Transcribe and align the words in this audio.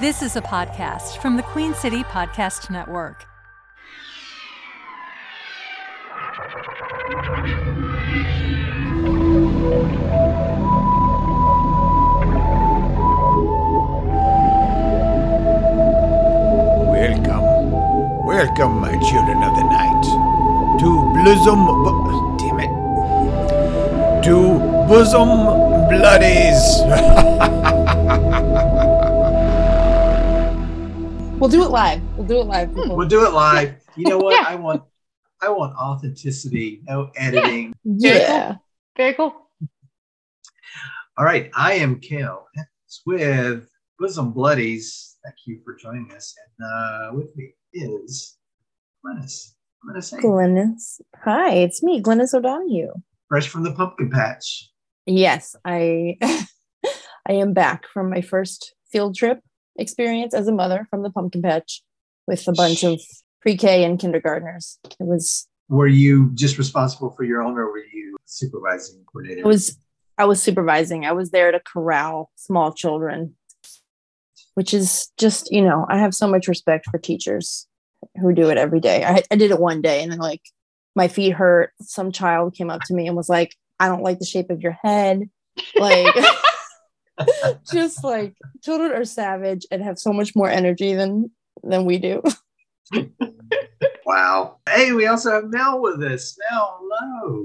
This 0.00 0.22
is 0.22 0.34
a 0.34 0.40
podcast 0.42 1.18
from 1.22 1.36
the 1.36 1.42
Queen 1.44 1.72
City 1.72 2.02
Podcast 2.02 2.68
Network. 2.68 3.26
Welcome, 16.90 17.70
welcome, 18.26 18.80
my 18.80 18.92
children 19.08 19.42
of 19.42 19.54
the 19.54 19.62
night, 19.62 20.04
to 20.80 20.88
Bosom. 21.24 21.66
Bu- 21.66 22.36
damn 22.38 22.60
it. 22.60 24.24
To 24.24 24.58
Bosom 24.88 25.28
Bloodies. 25.88 26.60
We'll 31.44 31.50
do 31.50 31.62
it 31.62 31.70
live. 31.70 32.02
We'll 32.16 32.26
do 32.26 32.40
it 32.40 32.46
live. 32.46 32.74
people. 32.74 32.96
We'll 32.96 33.06
do 33.06 33.26
it 33.26 33.34
live. 33.34 33.74
You 33.96 34.08
know 34.08 34.16
what? 34.16 34.32
Yeah. 34.32 34.48
I 34.48 34.54
want 34.54 34.82
I 35.42 35.50
want 35.50 35.76
authenticity, 35.76 36.80
no 36.88 37.10
editing. 37.16 37.74
Yeah. 37.84 38.54
Very 38.96 39.12
cool. 39.12 39.34
All 41.18 41.24
right. 41.26 41.50
I 41.54 41.74
am 41.74 42.00
Kel 42.00 42.48
Evans 42.56 43.02
with 43.04 43.68
Bosom 43.98 44.32
Bloodies. 44.32 45.18
Thank 45.22 45.36
you 45.44 45.60
for 45.66 45.74
joining 45.74 46.10
us. 46.12 46.34
And 46.58 46.66
uh, 46.66 47.14
with 47.14 47.36
me 47.36 47.52
is 47.74 48.38
Glennis. 49.04 49.52
I'm 49.82 49.90
gonna 49.90 50.00
say 50.00 50.16
Glennis. 50.16 51.02
Hi, 51.24 51.56
it's 51.56 51.82
me, 51.82 52.00
Glennis 52.00 52.32
O'Donoghue. 52.32 52.94
fresh 53.28 53.48
from 53.48 53.64
the 53.64 53.72
pumpkin 53.72 54.08
patch. 54.08 54.70
Yes, 55.04 55.56
I 55.62 56.16
I 56.22 57.32
am 57.32 57.52
back 57.52 57.86
from 57.86 58.08
my 58.08 58.22
first 58.22 58.74
field 58.90 59.14
trip 59.14 59.40
experience 59.76 60.34
as 60.34 60.48
a 60.48 60.52
mother 60.52 60.86
from 60.90 61.02
the 61.02 61.10
pumpkin 61.10 61.42
patch 61.42 61.82
with 62.26 62.46
a 62.48 62.52
bunch 62.52 62.84
of 62.84 63.00
pre-K 63.40 63.84
and 63.84 63.98
kindergartners. 63.98 64.78
It 64.84 65.06
was 65.06 65.46
Were 65.68 65.86
you 65.86 66.30
just 66.34 66.58
responsible 66.58 67.10
for 67.10 67.24
your 67.24 67.42
own 67.42 67.58
or 67.58 67.70
were 67.70 67.84
you 67.92 68.16
supervising 68.24 69.04
coordinator? 69.06 69.44
I 69.44 69.48
was 69.48 69.78
I 70.16 70.24
was 70.24 70.42
supervising. 70.42 71.04
I 71.04 71.12
was 71.12 71.30
there 71.30 71.50
to 71.50 71.60
corral 71.60 72.30
small 72.36 72.72
children, 72.72 73.34
which 74.54 74.72
is 74.72 75.10
just, 75.18 75.50
you 75.50 75.62
know, 75.62 75.86
I 75.88 75.98
have 75.98 76.14
so 76.14 76.28
much 76.28 76.46
respect 76.46 76.86
for 76.90 76.98
teachers 76.98 77.66
who 78.20 78.32
do 78.32 78.48
it 78.48 78.58
every 78.58 78.80
day. 78.80 79.04
I, 79.04 79.22
I 79.30 79.36
did 79.36 79.50
it 79.50 79.58
one 79.58 79.82
day 79.82 80.02
and 80.02 80.12
then 80.12 80.20
like 80.20 80.42
my 80.94 81.08
feet 81.08 81.32
hurt. 81.32 81.72
Some 81.80 82.12
child 82.12 82.54
came 82.54 82.70
up 82.70 82.82
to 82.82 82.94
me 82.94 83.08
and 83.08 83.16
was 83.16 83.28
like, 83.28 83.54
I 83.80 83.88
don't 83.88 84.02
like 84.02 84.20
the 84.20 84.24
shape 84.24 84.50
of 84.50 84.60
your 84.60 84.78
head. 84.82 85.28
Like 85.76 86.14
just 87.72 88.02
like 88.04 88.34
children 88.62 88.92
are 88.92 89.04
savage 89.04 89.66
and 89.70 89.82
have 89.82 89.98
so 89.98 90.12
much 90.12 90.34
more 90.34 90.48
energy 90.48 90.94
than 90.94 91.30
than 91.62 91.84
we 91.84 91.98
do. 91.98 92.22
wow. 94.06 94.58
Hey, 94.68 94.92
we 94.92 95.06
also 95.06 95.30
have 95.32 95.50
Mel 95.50 95.80
with 95.80 96.02
us. 96.02 96.36
Mel, 96.50 96.80
hello. 96.80 97.44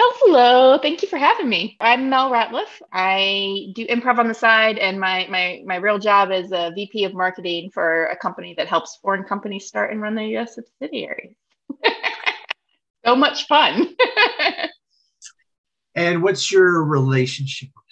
Hello, 0.00 0.78
thank 0.78 1.02
you 1.02 1.08
for 1.08 1.16
having 1.16 1.48
me. 1.48 1.76
I'm 1.80 2.10
Mel 2.10 2.30
Ratliff. 2.30 2.82
I 2.92 3.72
do 3.74 3.86
improv 3.86 4.18
on 4.18 4.28
the 4.28 4.34
side, 4.34 4.78
and 4.78 5.00
my 5.00 5.26
my 5.30 5.62
my 5.64 5.76
real 5.76 5.98
job 5.98 6.30
is 6.30 6.52
a 6.52 6.72
VP 6.74 7.04
of 7.04 7.14
marketing 7.14 7.70
for 7.72 8.06
a 8.06 8.16
company 8.16 8.54
that 8.58 8.68
helps 8.68 8.98
foreign 9.02 9.24
companies 9.24 9.66
start 9.66 9.90
and 9.90 10.00
run 10.00 10.14
their 10.14 10.26
U.S. 10.26 10.54
subsidiaries. 10.54 11.34
so 13.06 13.16
much 13.16 13.46
fun. 13.46 13.96
And 15.98 16.22
what's 16.22 16.52
your 16.52 16.84
relationship 16.84 17.70
with 17.74 17.86
Halloween? 17.86 17.87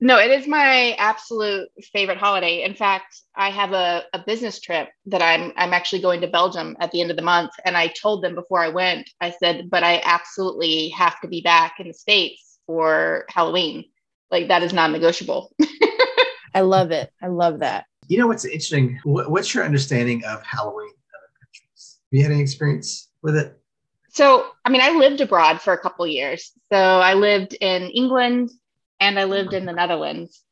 No, 0.00 0.18
it 0.18 0.30
is 0.30 0.46
my 0.46 0.92
absolute 0.92 1.68
favorite 1.92 2.18
holiday. 2.18 2.62
In 2.62 2.74
fact, 2.74 3.22
I 3.34 3.50
have 3.50 3.72
a, 3.72 4.04
a 4.12 4.20
business 4.20 4.60
trip 4.60 4.88
that 5.06 5.22
I'm 5.22 5.52
I'm 5.56 5.72
actually 5.72 6.02
going 6.02 6.20
to 6.20 6.28
Belgium 6.28 6.76
at 6.78 6.92
the 6.92 7.00
end 7.00 7.10
of 7.10 7.16
the 7.16 7.22
month, 7.22 7.50
and 7.64 7.76
I 7.76 7.88
told 7.88 8.22
them 8.22 8.34
before 8.36 8.60
I 8.60 8.68
went, 8.68 9.10
I 9.20 9.30
said, 9.30 9.68
but 9.70 9.82
I 9.82 10.00
absolutely 10.04 10.90
have 10.90 11.20
to 11.20 11.28
be 11.28 11.40
back 11.40 11.80
in 11.80 11.88
the 11.88 11.94
states 11.94 12.58
for 12.66 13.24
Halloween. 13.28 13.86
Like 14.30 14.48
that 14.48 14.62
is 14.62 14.72
non-negotiable. 14.72 15.52
I 16.54 16.60
love 16.60 16.92
it. 16.92 17.10
I 17.20 17.26
love 17.26 17.60
that. 17.60 17.86
You 18.06 18.18
know 18.18 18.26
what's 18.26 18.44
interesting? 18.44 19.00
What, 19.02 19.30
what's 19.30 19.52
your 19.52 19.64
understanding 19.64 20.24
of 20.24 20.42
Halloween 20.44 20.88
in 20.88 21.10
other 21.14 21.30
countries? 21.40 21.98
Have 22.04 22.16
you 22.16 22.22
had 22.22 22.32
any 22.32 22.40
experience 22.40 23.10
with 23.22 23.36
it? 23.36 23.58
So, 24.10 24.46
I 24.64 24.70
mean, 24.70 24.80
I 24.80 24.90
lived 24.90 25.20
abroad 25.20 25.60
for 25.60 25.72
a 25.72 25.78
couple 25.78 26.06
years. 26.06 26.52
So, 26.72 26.78
I 26.78 27.14
lived 27.14 27.56
in 27.60 27.82
England 27.90 28.50
and 29.00 29.18
I 29.18 29.24
lived 29.24 29.54
in 29.54 29.66
the 29.66 29.72
Netherlands. 29.72 30.42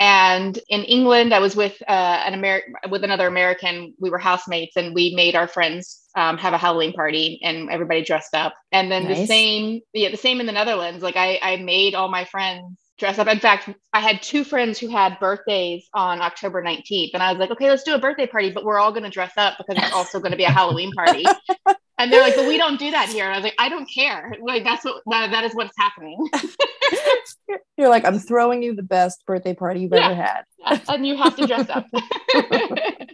And 0.00 0.58
in 0.68 0.82
England, 0.82 1.32
I 1.32 1.38
was 1.38 1.54
with 1.54 1.80
uh, 1.86 2.22
an 2.26 2.34
American, 2.34 2.74
with 2.90 3.04
another 3.04 3.28
American. 3.28 3.94
We 4.00 4.10
were 4.10 4.18
housemates, 4.18 4.76
and 4.76 4.94
we 4.94 5.14
made 5.14 5.36
our 5.36 5.46
friends 5.46 6.02
um, 6.16 6.38
have 6.38 6.54
a 6.54 6.58
Halloween 6.58 6.92
party, 6.92 7.38
and 7.44 7.70
everybody 7.70 8.02
dressed 8.02 8.34
up. 8.34 8.54
And 8.72 8.90
then 8.90 9.06
the 9.06 9.26
same, 9.26 9.80
yeah, 9.92 10.10
the 10.10 10.16
same 10.16 10.40
in 10.40 10.46
the 10.46 10.52
Netherlands. 10.52 11.04
Like 11.04 11.16
I, 11.16 11.38
I 11.40 11.56
made 11.58 11.94
all 11.94 12.08
my 12.08 12.24
friends 12.24 12.78
dress 12.98 13.18
up. 13.18 13.28
In 13.28 13.38
fact, 13.38 13.68
I 13.92 14.00
had 14.00 14.22
two 14.22 14.42
friends 14.42 14.78
who 14.78 14.88
had 14.88 15.20
birthdays 15.20 15.88
on 15.94 16.20
October 16.20 16.62
19th, 16.64 17.10
and 17.14 17.22
I 17.22 17.30
was 17.32 17.38
like, 17.38 17.50
okay, 17.52 17.70
let's 17.70 17.84
do 17.84 17.94
a 17.94 18.00
birthday 18.00 18.26
party, 18.26 18.50
but 18.50 18.64
we're 18.64 18.78
all 18.78 18.90
going 18.90 19.04
to 19.04 19.10
dress 19.10 19.32
up 19.36 19.54
because 19.58 19.80
it's 19.82 19.94
also 19.94 20.18
going 20.18 20.32
to 20.32 20.36
be 20.36 20.44
a 20.44 20.50
Halloween 20.50 20.90
party. 20.92 21.24
And 21.98 22.12
they're 22.12 22.20
like, 22.22 22.34
but 22.36 22.46
we 22.48 22.56
don't 22.56 22.78
do 22.78 22.90
that 22.90 23.08
here. 23.10 23.24
And 23.26 23.34
I 23.34 23.36
was 23.38 23.44
like, 23.44 23.54
I 23.58 23.68
don't 23.68 23.86
care. 23.86 24.34
Like 24.42 24.64
that's 24.64 24.84
what 24.84 25.02
that, 25.10 25.30
that 25.30 25.44
is 25.44 25.54
what's 25.54 25.74
happening. 25.78 26.18
You're 27.76 27.88
like, 27.90 28.04
I'm 28.04 28.18
throwing 28.18 28.62
you 28.62 28.74
the 28.74 28.82
best 28.82 29.24
birthday 29.26 29.54
party 29.54 29.80
you've 29.80 29.92
Yeah. 29.92 30.06
ever 30.10 30.14
had. 30.14 30.82
and 30.88 31.06
you 31.06 31.16
have 31.16 31.36
to 31.36 31.46
dress 31.46 31.68
up. 31.68 31.86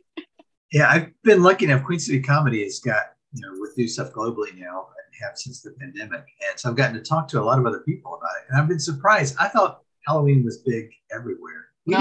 Yeah, 0.70 0.90
I've 0.90 1.08
been 1.24 1.42
lucky 1.42 1.64
enough. 1.64 1.82
Queen 1.82 1.98
City 1.98 2.20
Comedy 2.20 2.62
has 2.62 2.78
got, 2.78 3.02
you 3.32 3.40
know, 3.40 3.58
with 3.58 3.74
do 3.74 3.88
stuff 3.88 4.12
globally 4.12 4.54
now 4.54 4.80
and 4.88 5.22
have 5.22 5.32
since 5.38 5.62
the 5.62 5.70
pandemic. 5.80 6.20
And 6.50 6.60
so 6.60 6.68
I've 6.68 6.76
gotten 6.76 6.94
to 6.94 7.00
talk 7.02 7.26
to 7.28 7.40
a 7.40 7.42
lot 7.42 7.58
of 7.58 7.64
other 7.64 7.80
people 7.80 8.14
about 8.14 8.28
it. 8.42 8.44
And 8.50 8.60
I've 8.60 8.68
been 8.68 8.78
surprised. 8.78 9.34
I 9.40 9.48
thought 9.48 9.80
Halloween 10.06 10.44
was 10.44 10.58
big 10.58 10.90
everywhere. 11.10 11.68
We 11.86 11.94
No. 11.94 12.00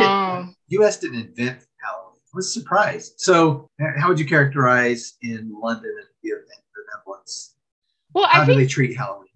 didn't, 0.67 0.81
US 0.83 0.99
didn't 0.99 1.19
invent 1.27 1.65
Halloween. 1.81 2.19
I 2.19 2.35
was 2.35 2.53
surprised. 2.53 3.13
So, 3.19 3.69
uh, 3.81 3.85
how 3.97 4.09
would 4.09 4.19
you 4.19 4.25
characterize 4.25 5.13
in 5.21 5.49
London 5.57 5.93
and 5.97 6.07
the 6.21 6.29
the 6.87 6.97
Netherlands? 6.97 7.55
well, 8.13 8.27
How 8.27 8.41
I 8.41 8.45
do 8.45 8.51
think 8.51 8.61
they 8.61 8.67
treat 8.67 8.97
Halloween? 8.97 9.27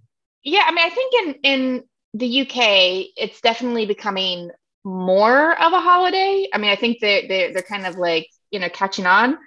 yeah, 0.43 0.63
I 0.65 0.71
mean, 0.71 0.85
I 0.85 0.89
think 0.89 1.13
in 1.13 1.35
in 1.43 1.83
the 2.13 2.41
UK, 2.41 3.11
it's 3.17 3.41
definitely 3.41 3.85
becoming 3.85 4.51
more 4.83 5.51
of 5.61 5.73
a 5.73 5.79
holiday. 5.79 6.47
I 6.53 6.57
mean, 6.57 6.71
I 6.71 6.75
think 6.75 6.99
they 6.99 7.27
they 7.27 7.51
they're 7.53 7.61
kind 7.63 7.85
of 7.85 7.95
like 7.97 8.27
you 8.51 8.59
know 8.59 8.69
catching 8.69 9.05
on. 9.05 9.37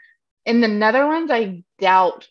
In 0.47 0.61
the 0.61 0.69
Netherlands, 0.69 1.31
I 1.33 1.63
doubt 1.81 2.29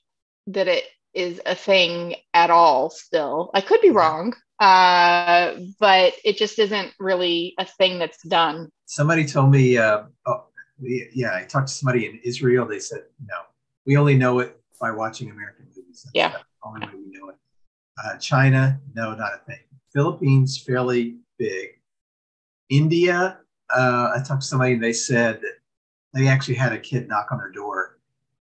that 0.48 0.68
it 0.68 0.84
is 1.14 1.42
a 1.46 1.56
thing 1.56 2.16
at 2.34 2.50
all. 2.50 2.90
Still, 2.90 3.50
I 3.54 3.62
could 3.62 3.82
be 3.82 3.90
wrong, 3.90 4.34
uh, 4.60 5.56
but 5.80 6.14
it 6.24 6.38
just 6.38 6.60
isn't 6.60 6.92
really 7.00 7.54
a 7.58 7.66
thing 7.66 8.00
that's 8.00 8.22
done. 8.24 8.70
Somebody 8.86 9.26
told 9.26 9.52
me, 9.52 9.78
uh, 9.78 10.04
oh, 10.28 10.46
yeah, 10.80 11.34
I 11.36 11.44
talked 11.44 11.68
to 11.68 11.74
somebody 11.74 12.06
in 12.06 12.20
Israel. 12.24 12.68
They 12.68 12.80
said, 12.80 13.02
no, 13.26 13.36
we 13.86 13.98
only 13.98 14.16
know 14.16 14.40
it 14.40 14.60
by 14.80 14.92
watching 14.92 15.30
American 15.32 15.66
movies. 15.76 16.04
That's 16.04 16.12
Yeah. 16.14 16.30
the 16.30 16.40
only 16.64 16.86
way 16.88 16.94
we 16.96 17.12
know 17.20 17.30
it. 17.30 17.36
Uh, 18.04 18.18
China, 18.18 18.80
no, 18.96 19.14
not 19.16 19.34
a 19.34 19.38
thing. 19.46 19.60
Philippines, 19.94 20.58
fairly 20.58 21.18
big. 21.38 21.70
India, 22.70 23.40
uh, 23.76 24.12
I 24.16 24.24
talked 24.26 24.42
to 24.42 24.48
somebody 24.48 24.74
and 24.74 24.84
they 24.84 24.94
said 24.94 25.42
that 25.42 25.54
they 26.14 26.28
actually 26.28 26.56
had 26.56 26.74
a 26.74 26.80
kid 26.80 27.08
knock 27.08 27.28
on 27.32 27.38
their 27.38 27.52
door 27.52 28.00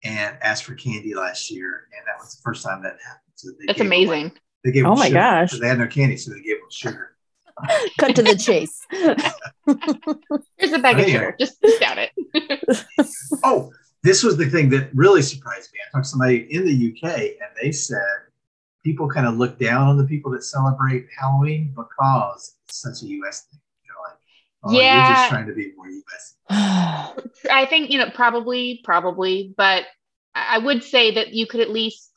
and 0.03 0.37
ask 0.41 0.63
for 0.63 0.75
candy 0.75 1.13
last 1.15 1.51
year. 1.51 1.87
And 1.97 2.05
that 2.07 2.19
was 2.21 2.35
the 2.35 2.41
first 2.43 2.63
time 2.63 2.81
that 2.83 2.97
happened. 3.05 3.21
So 3.35 3.49
they 3.51 3.65
That's 3.67 3.79
gave 3.79 3.85
them, 3.85 3.87
amazing. 3.87 4.31
they 4.63 4.71
gave 4.71 4.85
Oh 4.85 4.89
them 4.91 4.99
my 4.99 5.07
sugar, 5.07 5.19
gosh. 5.19 5.51
'cause 5.51 5.59
They 5.59 5.67
had 5.67 5.79
no 5.79 5.87
candy, 5.87 6.17
so 6.17 6.31
they 6.31 6.41
gave 6.41 6.57
them 6.59 6.69
sugar. 6.71 7.17
Cut 7.99 8.15
to 8.15 8.23
the 8.23 8.35
chase. 8.37 8.81
Here's 10.57 10.73
a 10.73 10.79
bag 10.79 10.95
of 10.95 11.01
Anyhow. 11.03 11.19
sugar. 11.19 11.35
Just, 11.39 11.61
just 11.61 11.79
down 11.81 11.97
it. 11.99 12.11
Oh, 13.43 13.71
this 14.05 14.23
was 14.23 14.37
the 14.37 14.45
thing 14.45 14.69
that 14.69 14.89
really 14.93 15.23
surprised 15.23 15.73
me. 15.73 15.79
I 15.81 15.91
talked 15.91 16.05
to 16.05 16.09
somebody 16.11 16.47
in 16.53 16.63
the 16.65 16.93
UK 16.93 17.19
and 17.19 17.49
they 17.61 17.71
said 17.71 17.99
people 18.83 19.09
kind 19.09 19.25
of 19.27 19.35
look 19.35 19.57
down 19.57 19.87
on 19.87 19.97
the 19.97 20.05
people 20.05 20.31
that 20.31 20.43
celebrate 20.43 21.07
Halloween 21.19 21.73
because 21.75 22.55
it's 22.67 22.81
such 22.81 23.01
a 23.01 23.11
US 23.15 23.47
thing. 23.49 23.59
You 23.83 23.89
know, 23.91 24.01
like, 24.07 24.17
oh, 24.63 24.71
you're 24.71 24.83
Yeah. 24.83 25.15
just 25.15 25.29
trying 25.29 25.47
to 25.47 25.53
be 25.53 25.73
more 25.75 25.87
US. 25.89 26.35
I 27.51 27.65
think, 27.67 27.89
you 27.89 27.97
know, 27.97 28.11
probably, 28.13 28.81
probably, 28.83 29.53
but 29.57 29.85
I 30.35 30.55
I 30.55 30.57
would 30.59 30.83
say 30.83 31.15
that 31.15 31.33
you 31.33 31.47
could 31.47 31.61
at 31.61 31.71
least, 31.71 32.11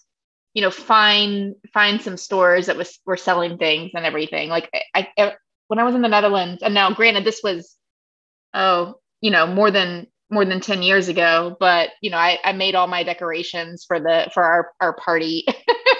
you 0.52 0.60
know, 0.60 0.70
find 0.70 1.54
find 1.72 2.02
some 2.02 2.18
stores 2.18 2.66
that 2.66 2.76
was 2.76 2.98
were 3.06 3.16
selling 3.16 3.56
things 3.56 3.92
and 3.94 4.04
everything. 4.04 4.50
Like 4.50 4.68
I, 4.94 5.08
I 5.16 5.34
when 5.68 5.78
I 5.78 5.84
was 5.84 5.94
in 5.94 6.02
the 6.02 6.08
Netherlands, 6.08 6.62
and 6.62 6.74
now 6.74 6.90
granted 6.92 7.24
this 7.24 7.40
was 7.42 7.76
oh, 8.52 8.96
you 9.22 9.30
know, 9.30 9.46
more 9.46 9.70
than 9.70 10.06
more 10.30 10.44
than 10.44 10.60
10 10.60 10.82
years 10.82 11.08
ago, 11.08 11.56
but 11.58 11.90
you 12.00 12.10
know, 12.10 12.18
I, 12.18 12.38
I 12.44 12.52
made 12.52 12.74
all 12.74 12.86
my 12.86 13.02
decorations 13.02 13.84
for 13.86 13.98
the 13.98 14.30
for 14.34 14.42
our 14.42 14.70
our 14.80 14.94
party. 14.96 15.46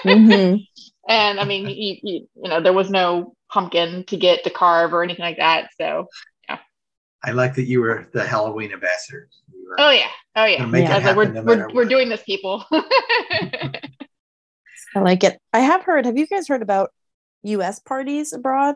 Mhm. 0.03 0.65
and 1.09 1.39
I 1.39 1.45
mean, 1.45 1.67
you, 1.67 1.97
you, 2.01 2.27
you 2.35 2.49
know, 2.49 2.61
there 2.61 2.73
was 2.73 2.89
no 2.89 3.33
pumpkin 3.51 4.03
to 4.05 4.17
get 4.17 4.43
to 4.43 4.49
carve 4.49 4.93
or 4.93 5.03
anything 5.03 5.23
like 5.25 5.37
that. 5.37 5.69
So 5.79 6.07
I 7.23 7.31
like 7.31 7.55
that 7.55 7.63
you 7.63 7.81
were 7.81 8.07
the 8.13 8.25
Halloween 8.25 8.71
ambassador. 8.71 9.27
Oh 9.77 9.91
yeah. 9.91 10.07
Oh 10.35 10.45
yeah. 10.45 10.59
Gonna 10.59 10.77
it 10.77 11.03
like, 11.03 11.15
we're, 11.15 11.31
no 11.31 11.43
we're, 11.43 11.69
we're 11.73 11.85
doing 11.85 12.09
this, 12.09 12.23
people. 12.23 12.65
I 12.71 13.79
like 14.95 15.23
it. 15.23 15.37
I 15.53 15.59
have 15.59 15.83
heard. 15.83 16.05
Have 16.05 16.17
you 16.17 16.25
guys 16.27 16.47
heard 16.47 16.61
about 16.61 16.91
U.S. 17.43 17.79
parties 17.79 18.33
abroad? 18.33 18.75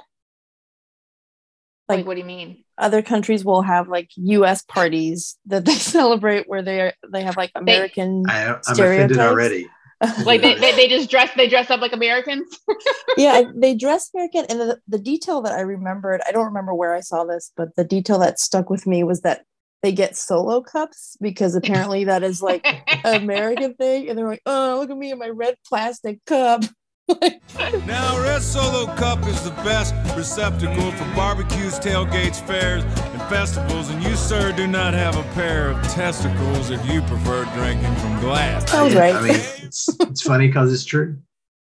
Like, 1.87 1.97
Like- 1.99 2.05
what 2.05 2.13
do 2.15 2.21
you 2.21 2.25
mean? 2.25 2.63
Other 2.77 3.01
countries 3.03 3.45
will 3.45 3.61
have 3.61 3.87
like 3.87 4.09
U.S. 4.15 4.63
parties 4.63 5.37
that 5.45 5.63
they 5.65 5.75
celebrate 5.95 6.49
where 6.49 6.63
they 6.63 6.91
they 7.11 7.21
have 7.23 7.37
like 7.37 7.51
American. 7.55 8.23
I, 8.27 8.47
I'm 8.47 8.59
offended 8.73 9.19
already. 9.19 9.67
Like 10.25 10.41
they, 10.41 10.55
they, 10.55 10.75
they 10.75 10.89
just 10.89 11.09
dress 11.09 11.29
they 11.37 11.47
dress 11.47 11.69
up 11.69 11.79
like 11.79 11.93
Americans. 11.93 12.59
yeah, 13.17 13.43
they 13.55 13.73
dress 13.73 14.09
American, 14.13 14.45
and 14.49 14.59
the, 14.59 14.79
the 14.85 14.99
detail 14.99 15.41
that 15.43 15.53
I 15.53 15.61
remembered, 15.61 16.19
I 16.27 16.33
don't 16.33 16.47
remember 16.47 16.73
where 16.75 16.93
I 16.93 16.99
saw 16.99 17.23
this, 17.23 17.53
but 17.55 17.69
the 17.77 17.85
detail 17.85 18.19
that 18.19 18.37
stuck 18.37 18.69
with 18.69 18.85
me 18.85 19.05
was 19.05 19.21
that 19.21 19.45
they 19.81 19.93
get 19.93 20.17
solo 20.17 20.59
cups 20.59 21.15
because 21.21 21.55
apparently 21.55 22.03
that 22.03 22.21
is 22.21 22.41
like 22.41 22.65
an 22.65 23.21
American 23.23 23.75
thing, 23.75 24.09
and 24.09 24.17
they're 24.17 24.27
like, 24.27 24.41
"Oh, 24.45 24.77
look 24.81 24.89
at 24.89 24.97
me 24.97 25.11
in 25.11 25.19
my 25.19 25.29
red 25.29 25.55
plastic 25.65 26.19
cup." 26.25 26.63
Now, 27.85 28.19
Red 28.21 28.41
Solo 28.41 28.85
Cup 28.95 29.25
is 29.27 29.43
the 29.43 29.51
best 29.63 29.93
receptacle 30.15 30.91
for 30.91 31.15
barbecues, 31.15 31.79
tailgates, 31.79 32.45
fairs, 32.47 32.83
and 32.83 33.21
festivals. 33.23 33.89
And 33.89 34.01
you, 34.03 34.15
sir, 34.15 34.51
do 34.51 34.67
not 34.67 34.93
have 34.93 35.17
a 35.17 35.23
pair 35.33 35.69
of 35.69 35.81
testicles 35.89 36.69
if 36.69 36.83
you 36.85 37.01
prefer 37.01 37.45
drinking 37.55 37.93
from 37.95 38.19
glass. 38.19 38.69
Sounds 38.69 38.95
right. 38.95 39.15
I 39.15 39.21
mean, 39.21 39.31
it's, 39.31 39.89
it's 40.01 40.21
funny 40.21 40.47
because 40.47 40.73
it's 40.73 40.85
true. 40.85 41.17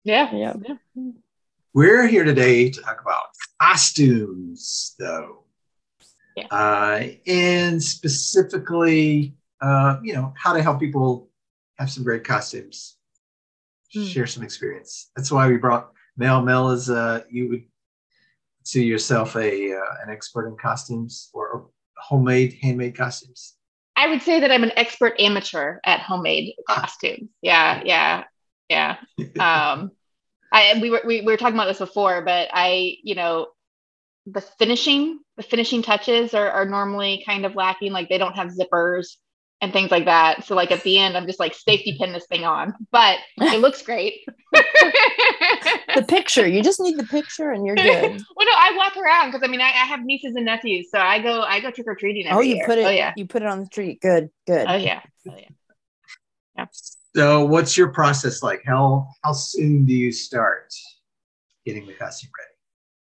yeah. 0.04 0.30
yeah, 0.34 0.54
We're 1.74 2.08
here 2.08 2.24
today 2.24 2.70
to 2.70 2.82
talk 2.82 3.02
about 3.02 3.28
costumes, 3.62 4.96
though. 5.00 5.44
Yeah. 6.36 6.48
Uh, 6.52 7.08
and 7.28 7.82
specifically, 7.82 9.36
uh, 9.62 9.98
you 10.04 10.14
know, 10.14 10.34
how 10.38 10.54
to 10.54 10.62
help 10.62 10.80
people 10.80 11.30
have 11.78 11.90
some 11.92 12.04
great 12.04 12.24
costumes, 12.24 12.96
Hmm. 13.94 14.06
share 14.06 14.28
some 14.28 14.44
experience. 14.44 15.10
That's 15.16 15.32
why 15.32 15.48
we 15.48 15.58
brought 15.58 15.92
Mel. 16.18 16.42
Mel 16.42 16.70
is, 16.70 16.90
uh, 16.90 17.22
you 17.30 17.50
would 17.50 17.64
see 18.64 18.84
yourself 18.84 19.36
a 19.36 19.74
uh, 19.74 20.04
an 20.04 20.10
expert 20.12 20.48
in 20.48 20.56
costumes 20.58 21.30
or 21.34 21.70
homemade, 21.98 22.58
handmade 22.62 22.96
costumes. 22.96 23.56
I 23.96 24.08
would 24.08 24.22
say 24.22 24.40
that 24.40 24.52
I'm 24.52 24.64
an 24.64 24.72
expert 24.78 25.20
amateur 25.20 25.80
at 25.84 26.02
homemade 26.02 26.54
costumes. 26.68 27.30
Yeah, 27.42 27.82
yeah, 27.84 28.24
yeah. 28.70 28.98
Um, 29.40 29.92
I 30.52 30.80
we 30.82 30.90
were 30.90 31.02
we, 31.06 31.22
we 31.22 31.26
were 31.26 31.38
talking 31.38 31.56
about 31.56 31.68
this 31.68 31.80
before, 31.80 32.22
but 32.24 32.50
I, 32.54 32.98
you 33.04 33.16
know, 33.16 33.48
the 34.26 34.42
finishing, 34.42 35.20
the 35.38 35.44
finishing 35.44 35.82
touches 35.82 36.34
are 36.34 36.50
are 36.50 36.66
normally 36.66 37.24
kind 37.26 37.46
of 37.46 37.56
lacking. 37.56 37.92
Like 37.92 38.10
they 38.10 38.18
don't 38.18 38.36
have 38.36 38.50
zippers 38.50 39.16
and 39.62 39.74
things 39.74 39.92
like 39.92 40.06
that. 40.06 40.46
So 40.46 40.56
like 40.56 40.72
at 40.72 40.84
the 40.84 40.98
end, 40.98 41.18
I'm 41.18 41.28
just 41.28 41.40
like 41.40 41.54
safety 41.54 41.98
pin 42.00 42.14
this 42.14 42.26
thing 42.28 42.46
on, 42.46 42.74
but 42.92 43.18
it 43.38 43.60
looks 43.62 43.82
great. 43.82 44.26
the 44.54 46.06
picture. 46.08 46.48
You 46.48 46.64
just 46.64 46.80
need 46.80 46.98
the 46.98 47.06
picture, 47.06 47.52
and 47.52 47.66
you're 47.66 47.76
good. 47.76 47.86
well, 47.86 48.48
no, 48.48 48.54
I 48.56 48.74
walk 48.76 48.98
around 48.98 49.32
because 49.32 49.48
I 49.48 49.52
mean 49.52 49.62
I, 49.62 49.70
I 49.70 49.86
have 49.86 50.04
nieces 50.04 50.36
and 50.36 50.46
nephews, 50.46 50.88
so 50.92 51.00
I 51.00 51.20
go 51.20 51.42
I 51.42 51.60
go 51.60 51.72
trick 51.72 51.88
or 51.88 51.96
treating. 51.96 52.28
oh, 52.32 52.42
you 52.42 52.64
put 52.66 52.78
it. 52.78 52.86
Oh 52.86 52.90
yeah. 52.90 53.14
You 53.16 53.26
put 53.26 53.42
it 53.42 53.48
on 53.48 53.60
the 53.60 53.66
street. 53.66 54.02
Good, 54.02 54.30
good. 54.48 54.68
Oh 54.68 54.76
yeah. 54.76 55.02
Oh 55.30 55.36
yeah. 55.38 56.66
So, 57.16 57.46
what's 57.46 57.78
your 57.78 57.90
process 57.90 58.44
like? 58.44 58.62
How 58.66 59.08
how 59.24 59.34
soon 59.34 59.86
do 59.86 59.94
you 59.94 60.12
start 60.12 60.74
getting 61.66 61.86
the 61.88 61.94
costume 61.94 62.30
ready? 62.38 62.50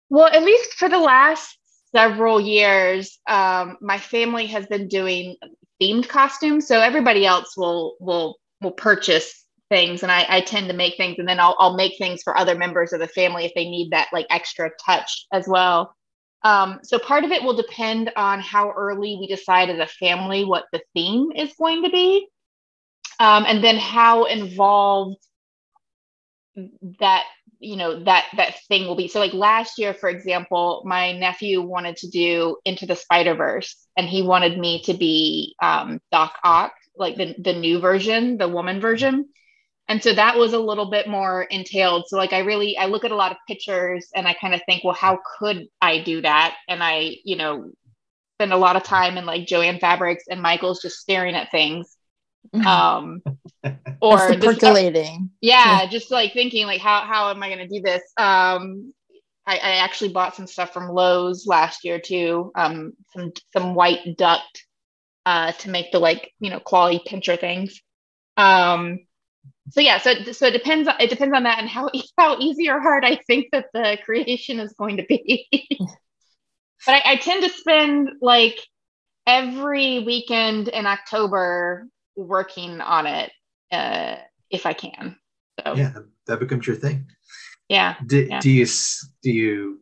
Well, 0.09 0.27
at 0.27 0.43
least 0.43 0.73
for 0.73 0.89
the 0.89 0.97
last 0.97 1.57
several 1.95 2.41
years, 2.41 3.19
um, 3.27 3.77
my 3.81 3.99
family 3.99 4.47
has 4.47 4.65
been 4.65 4.87
doing 4.87 5.35
themed 5.81 6.07
costumes. 6.07 6.67
So 6.67 6.79
everybody 6.81 7.25
else 7.25 7.55
will 7.57 7.95
will 7.99 8.37
will 8.61 8.71
purchase 8.71 9.45
things, 9.69 10.03
and 10.03 10.11
I, 10.11 10.25
I 10.27 10.41
tend 10.41 10.67
to 10.69 10.75
make 10.75 10.97
things, 10.97 11.19
and 11.19 11.27
then 11.27 11.39
I'll 11.39 11.55
I'll 11.59 11.75
make 11.75 11.97
things 11.97 12.21
for 12.23 12.37
other 12.37 12.55
members 12.55 12.93
of 12.93 12.99
the 12.99 13.07
family 13.07 13.45
if 13.45 13.53
they 13.55 13.65
need 13.65 13.91
that 13.91 14.09
like 14.11 14.27
extra 14.29 14.71
touch 14.85 15.25
as 15.31 15.47
well. 15.47 15.95
Um, 16.43 16.79
so 16.83 16.97
part 16.97 17.25
of 17.25 17.31
it 17.31 17.43
will 17.43 17.55
depend 17.55 18.11
on 18.15 18.39
how 18.39 18.71
early 18.71 19.17
we 19.19 19.27
decide 19.27 19.69
as 19.69 19.79
a 19.79 19.87
family 19.87 20.45
what 20.45 20.65
the 20.71 20.81
theme 20.93 21.31
is 21.35 21.53
going 21.59 21.83
to 21.83 21.89
be, 21.89 22.27
um, 23.19 23.45
and 23.47 23.63
then 23.63 23.77
how 23.77 24.25
involved 24.25 25.17
that 26.99 27.25
you 27.59 27.75
know 27.75 28.03
that 28.03 28.25
that 28.37 28.59
thing 28.67 28.87
will 28.87 28.95
be. 28.95 29.07
So 29.07 29.19
like 29.19 29.33
last 29.33 29.77
year 29.77 29.93
for 29.93 30.09
example 30.09 30.81
my 30.85 31.11
nephew 31.11 31.61
wanted 31.61 31.97
to 31.97 32.09
do 32.09 32.57
into 32.65 32.85
the 32.85 32.95
spider 32.95 33.35
verse 33.35 33.75
and 33.97 34.07
he 34.07 34.21
wanted 34.21 34.57
me 34.57 34.81
to 34.83 34.93
be 34.93 35.55
um, 35.61 35.99
doc 36.11 36.33
ock 36.43 36.73
like 36.97 37.15
the, 37.15 37.35
the 37.37 37.53
new 37.53 37.79
version 37.79 38.37
the 38.37 38.47
woman 38.47 38.79
version. 38.81 39.29
And 39.87 40.03
so 40.03 40.13
that 40.13 40.37
was 40.37 40.53
a 40.53 40.59
little 40.59 40.91
bit 40.91 41.07
more 41.07 41.43
entailed. 41.43 42.05
So 42.07 42.17
like 42.17 42.33
i 42.33 42.39
really 42.39 42.77
i 42.77 42.85
look 42.85 43.03
at 43.03 43.11
a 43.11 43.15
lot 43.15 43.31
of 43.31 43.37
pictures 43.47 44.09
and 44.15 44.27
i 44.27 44.33
kind 44.33 44.53
of 44.53 44.61
think 44.65 44.83
well 44.83 44.93
how 44.93 45.19
could 45.37 45.67
i 45.81 46.01
do 46.01 46.21
that? 46.21 46.55
And 46.67 46.81
i 46.81 47.17
you 47.25 47.35
know 47.35 47.71
spend 48.37 48.53
a 48.53 48.57
lot 48.57 48.77
of 48.77 48.83
time 48.83 49.17
in 49.17 49.25
like 49.25 49.47
Jo-Ann 49.47 49.79
Fabrics 49.79 50.23
and 50.29 50.41
michael's 50.41 50.81
just 50.81 50.99
staring 50.99 51.35
at 51.35 51.51
things 51.51 51.97
um 52.65 53.21
or 54.01 54.17
That's 54.17 54.31
the 54.31 54.37
this- 54.37 54.55
percolating. 54.55 55.29
yeah 55.41 55.85
just 55.85 56.09
like 56.11 56.33
thinking 56.33 56.65
like 56.65 56.81
how 56.81 57.01
how 57.01 57.29
am 57.29 57.43
i 57.43 57.47
going 57.47 57.59
to 57.59 57.67
do 57.67 57.81
this? 57.81 58.01
Um 58.17 58.93
I, 59.45 59.55
I 59.55 59.71
actually 59.77 60.11
bought 60.13 60.35
some 60.35 60.45
stuff 60.47 60.73
from 60.73 60.89
Lowe's 60.89 61.47
last 61.47 61.83
year 61.83 61.99
too 61.99 62.51
um 62.55 62.93
some 63.15 63.31
some 63.55 63.75
white 63.75 64.15
duct 64.17 64.65
uh 65.25 65.51
to 65.53 65.69
make 65.69 65.91
the 65.91 65.99
like 65.99 66.31
you 66.39 66.49
know 66.49 66.59
quality 66.59 67.01
pincher 67.05 67.35
things. 67.35 67.81
Um 68.37 68.99
so 69.71 69.81
yeah 69.81 69.97
so 69.99 70.13
so 70.31 70.47
it 70.47 70.51
depends 70.53 70.87
on 70.87 70.95
it 70.99 71.09
depends 71.09 71.35
on 71.35 71.43
that 71.43 71.59
and 71.59 71.69
how 71.69 71.89
how 72.17 72.37
easy 72.39 72.69
or 72.69 72.79
hard 72.79 73.05
i 73.05 73.15
think 73.27 73.47
that 73.51 73.67
the 73.73 73.97
creation 74.05 74.59
is 74.59 74.73
going 74.73 74.97
to 74.97 75.03
be. 75.07 75.47
But 76.85 76.95
I, 76.95 77.01
I 77.11 77.15
tend 77.17 77.43
to 77.43 77.49
spend 77.49 78.09
like 78.21 78.57
every 79.27 79.99
weekend 80.05 80.69
in 80.69 80.85
october 80.85 81.85
working 82.23 82.81
on 82.81 83.05
it 83.07 83.31
uh 83.71 84.15
if 84.49 84.65
i 84.65 84.73
can 84.73 85.15
so 85.63 85.73
Yeah, 85.75 85.89
that, 85.91 86.05
that 86.27 86.39
becomes 86.39 86.65
your 86.67 86.75
thing. 86.75 87.05
yeah 87.67 87.95
Do, 88.05 88.25
Yeah. 88.29 88.39
do 88.39 88.49
you 88.49 88.65
do 89.23 89.31
you 89.31 89.79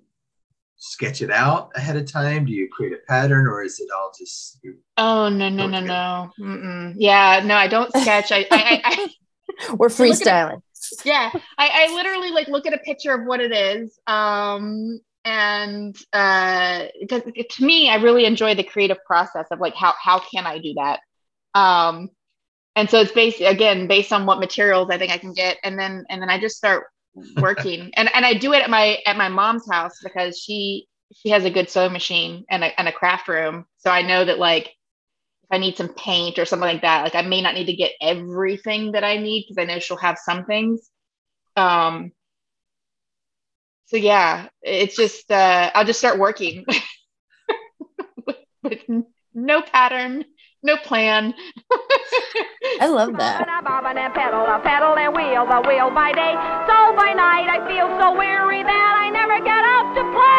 sketch 0.77 1.21
it 1.21 1.31
out 1.31 1.71
ahead 1.75 1.95
of 1.97 2.11
time? 2.11 2.45
Do 2.45 2.51
you 2.51 2.69
create 2.71 2.93
a 2.93 2.97
pattern, 3.07 3.47
or 3.47 3.63
is 3.63 3.79
it 3.79 3.89
all 3.95 4.11
just 4.17 4.59
you- 4.63 4.77
Oh 4.97 5.29
no 5.29 5.49
no 5.49 5.67
no 5.67 5.79
no! 5.79 6.29
Mm-mm. 6.39 6.93
Yeah, 6.97 7.41
no, 7.45 7.55
I 7.55 7.67
don't 7.67 7.91
sketch. 7.95 8.31
I, 8.31 8.45
I, 8.51 8.61
I, 8.61 8.81
I 8.83 9.07
We're 9.75 9.87
look 9.87 9.91
at 9.91 9.97
freestyling. 9.97 10.61
yeah, 11.05 11.31
I, 11.57 11.67
I 11.89 11.93
literally 11.95 12.31
like 12.31 12.47
look 12.47 12.65
at 12.67 12.73
a 12.73 12.77
picture 12.79 13.13
of 13.13 13.25
what 13.25 13.39
it 13.41 13.51
is. 13.51 13.97
Um, 14.07 14.99
and 15.25 15.95
uh, 16.13 16.85
because 16.99 17.21
to 17.23 17.65
me, 17.65 17.89
I 17.89 17.95
really 17.97 18.25
enjoy 18.25 18.55
the 18.55 18.63
creative 18.63 19.03
process 19.05 19.45
of 19.51 19.59
like 19.59 19.75
how 19.75 19.93
how 20.01 20.19
can 20.19 20.45
I 20.45 20.57
do 20.59 20.73
that? 20.75 20.99
Um, 21.53 22.09
and 22.77 22.87
so 22.87 22.99
it's 22.99 23.11
based 23.11 23.41
again 23.41 23.87
based 23.87 24.13
on 24.13 24.27
what 24.27 24.39
materials 24.39 24.89
I 24.91 24.99
think 24.99 25.11
I 25.11 25.17
can 25.17 25.33
get, 25.33 25.57
and 25.63 25.77
then 25.77 26.05
and 26.09 26.21
then 26.21 26.29
I 26.29 26.39
just 26.39 26.57
start 26.57 26.85
working, 27.37 27.91
and 27.95 28.13
and 28.13 28.25
I 28.25 28.35
do 28.35 28.53
it 28.53 28.61
at 28.61 28.69
my 28.69 28.99
at 29.05 29.17
my 29.17 29.29
mom's 29.29 29.69
house 29.69 29.99
because 30.03 30.39
she 30.39 30.87
she 31.15 31.29
has 31.29 31.43
a 31.43 31.49
good 31.49 31.69
sewing 31.71 31.91
machine 31.91 32.45
and 32.49 32.63
a 32.63 32.79
and 32.79 32.87
a 32.87 32.93
craft 32.93 33.27
room, 33.27 33.65
so 33.77 33.89
I 33.89 34.03
know 34.03 34.23
that 34.23 34.37
like 34.37 34.67
if 34.67 35.49
I 35.51 35.57
need 35.57 35.75
some 35.75 35.89
paint 35.89 36.37
or 36.37 36.45
something 36.45 36.67
like 36.67 36.83
that, 36.83 37.03
like 37.03 37.15
I 37.15 37.23
may 37.23 37.41
not 37.41 37.55
need 37.55 37.65
to 37.65 37.75
get 37.75 37.93
everything 37.99 38.91
that 38.91 39.03
I 39.03 39.17
need 39.17 39.45
because 39.47 39.59
I 39.59 39.65
know 39.65 39.79
she'll 39.79 39.97
have 39.97 40.19
some 40.19 40.45
things. 40.45 40.87
Um, 41.55 42.11
so 43.85 43.97
yeah, 43.97 44.49
it's 44.61 44.95
just 44.95 45.31
uh, 45.31 45.71
I'll 45.73 45.85
just 45.85 45.99
start 45.99 46.19
working 46.19 46.63
with, 48.27 48.37
with 48.61 48.81
no 49.33 49.63
pattern, 49.63 50.25
no 50.63 50.77
plan. 50.77 51.33
I 52.81 52.87
love 52.87 53.15
that. 53.17 53.47
I 53.47 53.61
bob 53.61 53.85
and 53.85 54.13
pedal, 54.13 54.41
I 54.41 54.59
pedal 54.61 54.97
and 54.97 55.13
wheel 55.13 55.45
the 55.45 55.61
wheel 55.67 55.89
by 55.91 56.11
day. 56.11 56.33
So 56.67 56.95
by 56.95 57.13
night 57.13 57.49
I 57.49 57.61
feel 57.67 57.87
so 57.99 58.17
weary 58.17 58.63
that 58.63 58.93
I 58.97 59.09
never 59.09 59.39
get 59.43 59.63
up 59.65 59.93
to 59.97 60.03
play. 60.13 60.37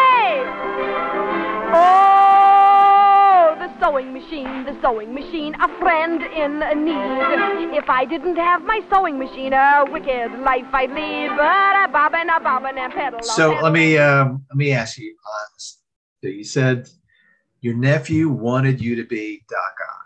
Oh, 1.71 3.55
the 3.59 3.69
sewing 3.79 4.13
machine, 4.13 4.65
the 4.65 4.75
sewing 4.81 5.13
machine, 5.13 5.55
a 5.61 5.67
friend 5.79 6.21
in 6.21 6.59
need. 6.83 7.77
If 7.77 7.89
I 7.89 8.05
didn't 8.05 8.35
have 8.37 8.63
my 8.63 8.81
sewing 8.91 9.19
machine, 9.19 9.53
a 9.53 9.85
wicked 9.89 10.39
life 10.39 10.65
I'd 10.73 10.91
lead. 10.91 11.29
But 11.37 11.75
I 11.75 11.87
bob 11.91 12.13
and 12.15 12.29
I 12.31 12.39
bob 12.39 12.65
and 12.65 12.93
pedal. 12.93 13.21
So 13.23 13.51
pedal. 13.51 13.63
let 13.63 13.73
me 13.73 13.97
um, 13.97 14.45
let 14.49 14.57
me 14.57 14.71
ask 14.71 14.97
you. 14.97 15.15
Uh, 15.25 15.45
so 15.57 16.27
you 16.27 16.43
said 16.43 16.89
your 17.61 17.75
nephew 17.75 18.29
wanted 18.29 18.81
you 18.81 18.95
to 18.95 19.03
be 19.03 19.43
Doc 19.49 19.75
Ock. 19.91 19.98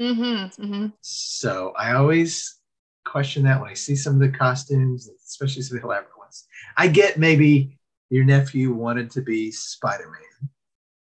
Mm-hmm, 0.00 0.62
mm-hmm. 0.62 0.86
So 1.00 1.72
I 1.76 1.92
always 1.94 2.56
question 3.04 3.44
that 3.44 3.60
when 3.60 3.70
I 3.70 3.74
see 3.74 3.96
some 3.96 4.14
of 4.14 4.20
the 4.20 4.36
costumes, 4.36 5.08
especially 5.26 5.62
some 5.62 5.76
of 5.76 5.82
the 5.82 5.88
elaborate 5.88 6.18
ones. 6.18 6.46
I 6.76 6.88
get 6.88 7.18
maybe 7.18 7.78
your 8.10 8.24
nephew 8.24 8.72
wanted 8.72 9.10
to 9.12 9.22
be 9.22 9.50
Spider 9.50 10.10
Man. 10.10 10.50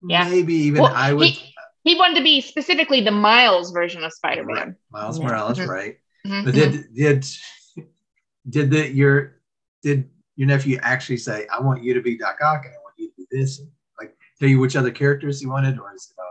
Yeah. 0.07 0.29
Maybe 0.29 0.53
even 0.55 0.83
Well, 0.83 0.93
I 0.95 1.13
would. 1.13 1.27
he- 1.29 1.53
he 1.83 1.95
wanted 1.95 2.15
to 2.17 2.23
be 2.23 2.41
specifically 2.41 3.01
the 3.01 3.11
Miles 3.11 3.71
version 3.71 4.03
of 4.03 4.11
Spider-Man. 4.13 4.55
Right. 4.55 4.75
Miles 4.91 5.17
Yeah. 5.17 5.27
Morales, 5.27 5.57
Mhm. 5.57 5.67
right? 5.67 5.97
Mhm. 6.27 6.45
But 6.45 6.53
did 6.53 6.93
did 6.93 7.25
did 8.49 8.71
the 8.71 8.89
your 8.91 9.41
did 9.81 10.09
your 10.35 10.47
nephew 10.47 10.77
actually 10.81 11.17
say, 11.17 11.47
"I 11.47 11.59
want 11.61 11.81
you 11.83 11.93
to 11.93 12.01
be 12.01 12.17
Doc 12.17 12.37
Ock 12.41 12.65
and 12.65 12.73
I 12.73 12.77
want 12.83 12.95
you 12.97 13.07
to 13.09 13.13
be 13.15 13.25
this"? 13.31 13.61
Like 13.99 14.15
tell 14.39 14.49
you 14.49 14.59
which 14.59 14.75
other 14.75 14.91
characters 14.91 15.39
he 15.39 15.47
wanted, 15.47 15.79
or 15.79 15.93
is 15.95 16.11
it 16.11 16.19
all? 16.21 16.25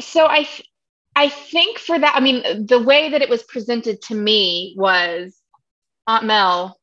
so 0.00 0.26
I, 0.26 0.42
th- 0.42 0.68
I 1.14 1.28
think 1.28 1.78
for 1.78 1.98
that, 1.98 2.14
I 2.16 2.20
mean, 2.20 2.66
the 2.66 2.82
way 2.82 3.10
that 3.10 3.22
it 3.22 3.28
was 3.28 3.42
presented 3.42 4.00
to 4.02 4.14
me 4.14 4.74
was 4.78 5.36
Aunt 6.06 6.24
Mel, 6.24 6.78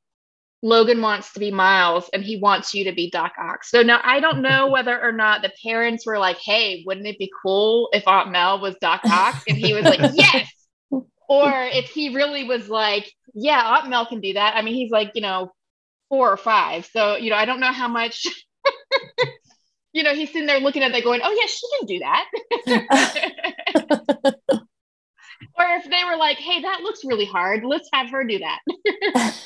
Logan 0.61 1.01
wants 1.01 1.33
to 1.33 1.39
be 1.39 1.51
Miles 1.51 2.09
and 2.13 2.23
he 2.23 2.37
wants 2.37 2.73
you 2.73 2.83
to 2.85 2.91
be 2.91 3.09
Doc 3.09 3.33
Ock. 3.39 3.63
So 3.63 3.81
now 3.81 3.99
I 4.03 4.19
don't 4.19 4.41
know 4.41 4.67
whether 4.71 4.99
or 5.01 5.11
not 5.11 5.41
the 5.41 5.51
parents 5.63 6.05
were 6.05 6.19
like, 6.19 6.37
hey, 6.37 6.83
wouldn't 6.85 7.07
it 7.07 7.17
be 7.17 7.31
cool 7.41 7.89
if 7.93 8.07
Aunt 8.07 8.31
Mel 8.31 8.59
was 8.59 8.75
Doc 8.81 9.01
Ock? 9.05 9.43
And 9.47 9.57
he 9.57 9.73
was 9.73 9.83
like, 9.83 9.99
yes. 10.13 10.49
Or 10.91 11.51
if 11.53 11.89
he 11.89 12.15
really 12.15 12.43
was 12.43 12.69
like, 12.69 13.11
yeah, 13.33 13.61
Aunt 13.77 13.89
Mel 13.89 14.05
can 14.05 14.19
do 14.19 14.33
that. 14.33 14.55
I 14.55 14.61
mean, 14.61 14.75
he's 14.75 14.91
like, 14.91 15.11
you 15.15 15.21
know, 15.21 15.53
four 16.09 16.31
or 16.31 16.37
five. 16.37 16.87
So, 16.87 17.15
you 17.15 17.29
know, 17.29 17.35
I 17.35 17.45
don't 17.45 17.59
know 17.59 17.71
how 17.71 17.87
much. 17.87 18.27
You 19.91 20.03
know, 20.03 20.13
he's 20.13 20.29
sitting 20.29 20.45
there 20.45 20.59
looking 20.59 20.83
at 20.83 20.91
that 20.91 21.03
going, 21.03 21.21
oh, 21.23 21.31
yeah, 21.31 21.47
she 21.47 21.67
can 21.77 21.87
do 21.87 21.99
that. 21.99 23.55
Or 23.75 25.65
if 25.77 25.83
they 25.89 26.03
were 26.05 26.17
like, 26.17 26.37
hey, 26.37 26.61
that 26.61 26.81
looks 26.81 27.03
really 27.05 27.25
hard. 27.25 27.63
Let's 27.65 27.89
have 27.93 28.09
her 28.11 28.23
do 28.23 28.39
that. 28.39 29.35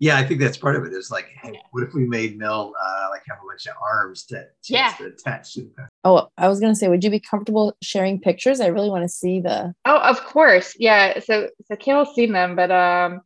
Yeah, 0.00 0.18
I 0.18 0.24
think 0.26 0.40
that's 0.40 0.56
part 0.58 0.74
of 0.76 0.82
it. 0.84 0.92
it. 0.92 0.96
Is 0.96 1.10
like, 1.10 1.28
hey, 1.40 1.58
what 1.70 1.84
if 1.84 1.94
we 1.94 2.04
made 2.04 2.36
Mel 2.36 2.74
uh, 2.84 3.06
like 3.10 3.22
have 3.28 3.38
a 3.42 3.46
bunch 3.46 3.66
of 3.66 3.74
arms 3.80 4.26
that 4.28 4.50
she 4.60 4.74
Yeah. 4.74 4.92
to 4.98 5.06
attach 5.06 5.54
to? 5.54 5.62
The, 5.62 5.88
Oh, 6.02 6.28
I 6.36 6.48
was 6.48 6.60
gonna 6.60 6.74
say, 6.74 6.88
would 6.88 7.02
you 7.04 7.10
be 7.10 7.20
comfortable 7.20 7.74
sharing 7.80 8.20
pictures? 8.20 8.60
I 8.60 8.66
really 8.66 8.90
want 8.90 9.04
to 9.04 9.08
see 9.08 9.40
the. 9.40 9.72
Oh, 9.84 9.96
of 9.98 10.22
course. 10.24 10.74
Yeah. 10.78 11.20
So 11.20 11.48
so 11.66 11.76
Kayla's 11.76 12.12
seen 12.14 12.32
them, 12.32 12.56
but 12.56 12.70
um 12.72 13.20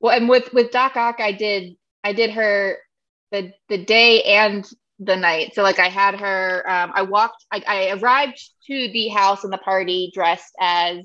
well 0.00 0.16
and 0.16 0.28
with 0.28 0.52
with 0.52 0.70
Doc 0.70 0.94
Ock 0.96 1.16
I 1.20 1.32
did 1.32 1.74
I 2.04 2.12
did 2.12 2.30
her 2.30 2.76
the 3.32 3.52
the 3.68 3.78
day 3.82 4.22
and 4.22 4.68
the 5.00 5.16
night. 5.16 5.54
So 5.54 5.62
like 5.62 5.78
I 5.78 5.88
had 5.88 6.20
her 6.20 6.64
um 6.70 6.92
I 6.94 7.02
walked 7.02 7.44
I, 7.50 7.62
I 7.66 7.90
arrived 7.98 8.38
to 8.66 8.88
the 8.92 9.08
house 9.08 9.44
and 9.44 9.52
the 9.52 9.58
party 9.58 10.10
dressed 10.14 10.54
as 10.60 10.98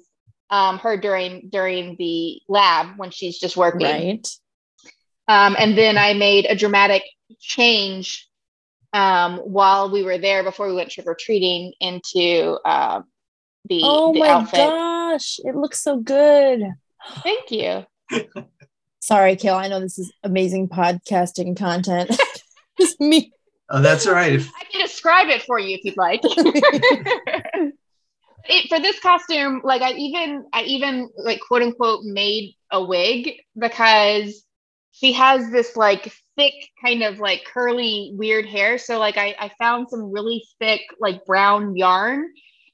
um 0.50 0.78
her 0.80 0.98
during 0.98 1.50
during 1.50 1.96
the 1.98 2.40
lab 2.48 2.98
when 2.98 3.10
she's 3.12 3.40
just 3.40 3.58
working. 3.58 3.88
Right. 3.88 4.28
Um, 5.28 5.56
and 5.58 5.76
then 5.76 5.98
I 5.98 6.14
made 6.14 6.46
a 6.46 6.56
dramatic 6.56 7.02
change 7.40 8.28
um, 8.94 9.38
while 9.40 9.90
we 9.92 10.04
were 10.04 10.20
there 10.20 10.44
before 10.44 10.68
we 10.68 10.76
went 10.76 10.92
trick 10.92 11.08
or 11.08 11.18
treating 11.20 11.74
into 11.80 12.60
uh, 12.64 13.02
the, 13.68 13.80
Oh 13.84 14.14
the 14.14 14.20
my 14.20 14.30
outfit. 14.30 14.60
gosh, 14.60 15.40
it 15.44 15.56
looks 15.56 15.82
so 15.82 15.98
good. 15.98 16.62
Thank 17.24 17.52
you. 17.52 17.86
Sorry, 19.00 19.36
Kale. 19.36 19.56
I 19.56 19.68
know 19.68 19.80
this 19.80 19.98
is 19.98 20.14
amazing 20.24 20.70
podcasting 20.70 21.58
content. 21.58 22.16
Just 22.80 23.00
me. 23.00 23.34
Oh, 23.70 23.82
that's 23.82 24.08
all 24.08 24.14
right. 24.14 24.34
If, 24.34 24.50
I 24.60 24.64
can 24.72 24.82
describe 24.82 25.30
it 25.30 25.44
for 25.44 25.60
you 25.60 25.78
if 25.78 25.86
you'd 25.86 25.98
like. 25.98 26.22
it, 28.46 28.70
for 28.70 28.80
this 28.80 29.00
costume, 29.00 29.62
like 29.64 29.82
I 29.82 29.92
even 29.94 30.46
I 30.54 30.64
even 30.64 31.10
like 31.18 31.40
quote 31.40 31.62
unquote 31.62 32.04
made 32.04 32.56
a 32.72 32.84
wig 32.84 33.34
because 33.58 34.44
she 34.92 35.14
has 35.14 35.52
this 35.52 35.76
like 35.76 36.14
thick 36.38 36.54
kind 36.84 37.04
of 37.04 37.20
like 37.20 37.44
curly 37.46 38.12
weird 38.16 38.46
hair. 38.46 38.78
So 38.78 38.98
like 39.00 39.18
I, 39.18 39.36
I 39.40 39.52
found 39.60 39.90
some 39.90 40.12
really 40.12 40.46
thick 40.60 40.82
like 41.00 41.26
brown 41.26 41.76
yarn 41.76 42.26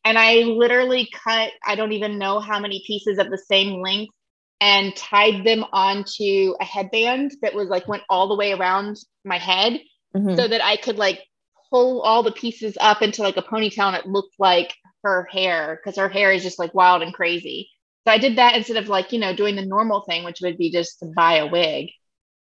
and 0.06 0.18
I 0.18 0.36
literally 0.44 1.10
cut 1.24 1.52
I 1.66 1.76
don't 1.76 1.94
even 1.94 2.18
know 2.18 2.40
how 2.40 2.60
many 2.60 2.84
pieces 2.86 3.18
of 3.18 3.30
the 3.30 3.38
same 3.38 3.82
length 3.82 4.14
and 4.60 4.96
tied 4.96 5.44
them 5.44 5.66
onto 5.74 6.54
a 6.60 6.66
headband 6.66 7.32
that 7.42 7.56
was 7.56 7.70
like 7.70 7.88
went 7.88 8.04
all 8.10 8.28
the 8.28 8.36
way 8.36 8.54
around 8.54 8.98
my 9.26 9.38
head 9.38 9.80
Mhm. 10.14 10.36
so 10.36 10.48
that 10.48 10.64
I 10.64 10.78
could 10.78 10.98
like 10.98 11.22
pull 11.70 12.02
all 12.02 12.24
the 12.24 12.32
pieces 12.32 12.78
up 12.80 13.02
into 13.02 13.22
like 13.22 13.38
a 13.38 13.42
ponytail 13.42 13.88
and 13.88 13.96
it 13.98 14.08
looked 14.08 14.36
like 14.40 14.74
her 15.04 15.28
hair 15.32 15.80
because 15.82 15.98
her 15.98 16.10
hair 16.10 16.32
is 16.32 16.44
just 16.44 16.60
like 16.60 16.74
wild 16.74 17.02
and 17.02 17.14
crazy. 17.14 17.70
So 18.06 18.12
I 18.14 18.18
did 18.18 18.38
that 18.38 18.56
instead 18.56 18.78
of 18.78 18.90
like, 18.90 19.12
you 19.12 19.20
know, 19.20 19.36
doing 19.36 19.56
the 19.56 19.66
normal 19.66 20.02
thing, 20.02 20.24
which 20.24 20.40
would 20.42 20.58
be 20.58 20.72
just 20.72 21.00
to 21.00 21.06
buy 21.16 21.38
a 21.38 21.48
wig. 21.48 21.90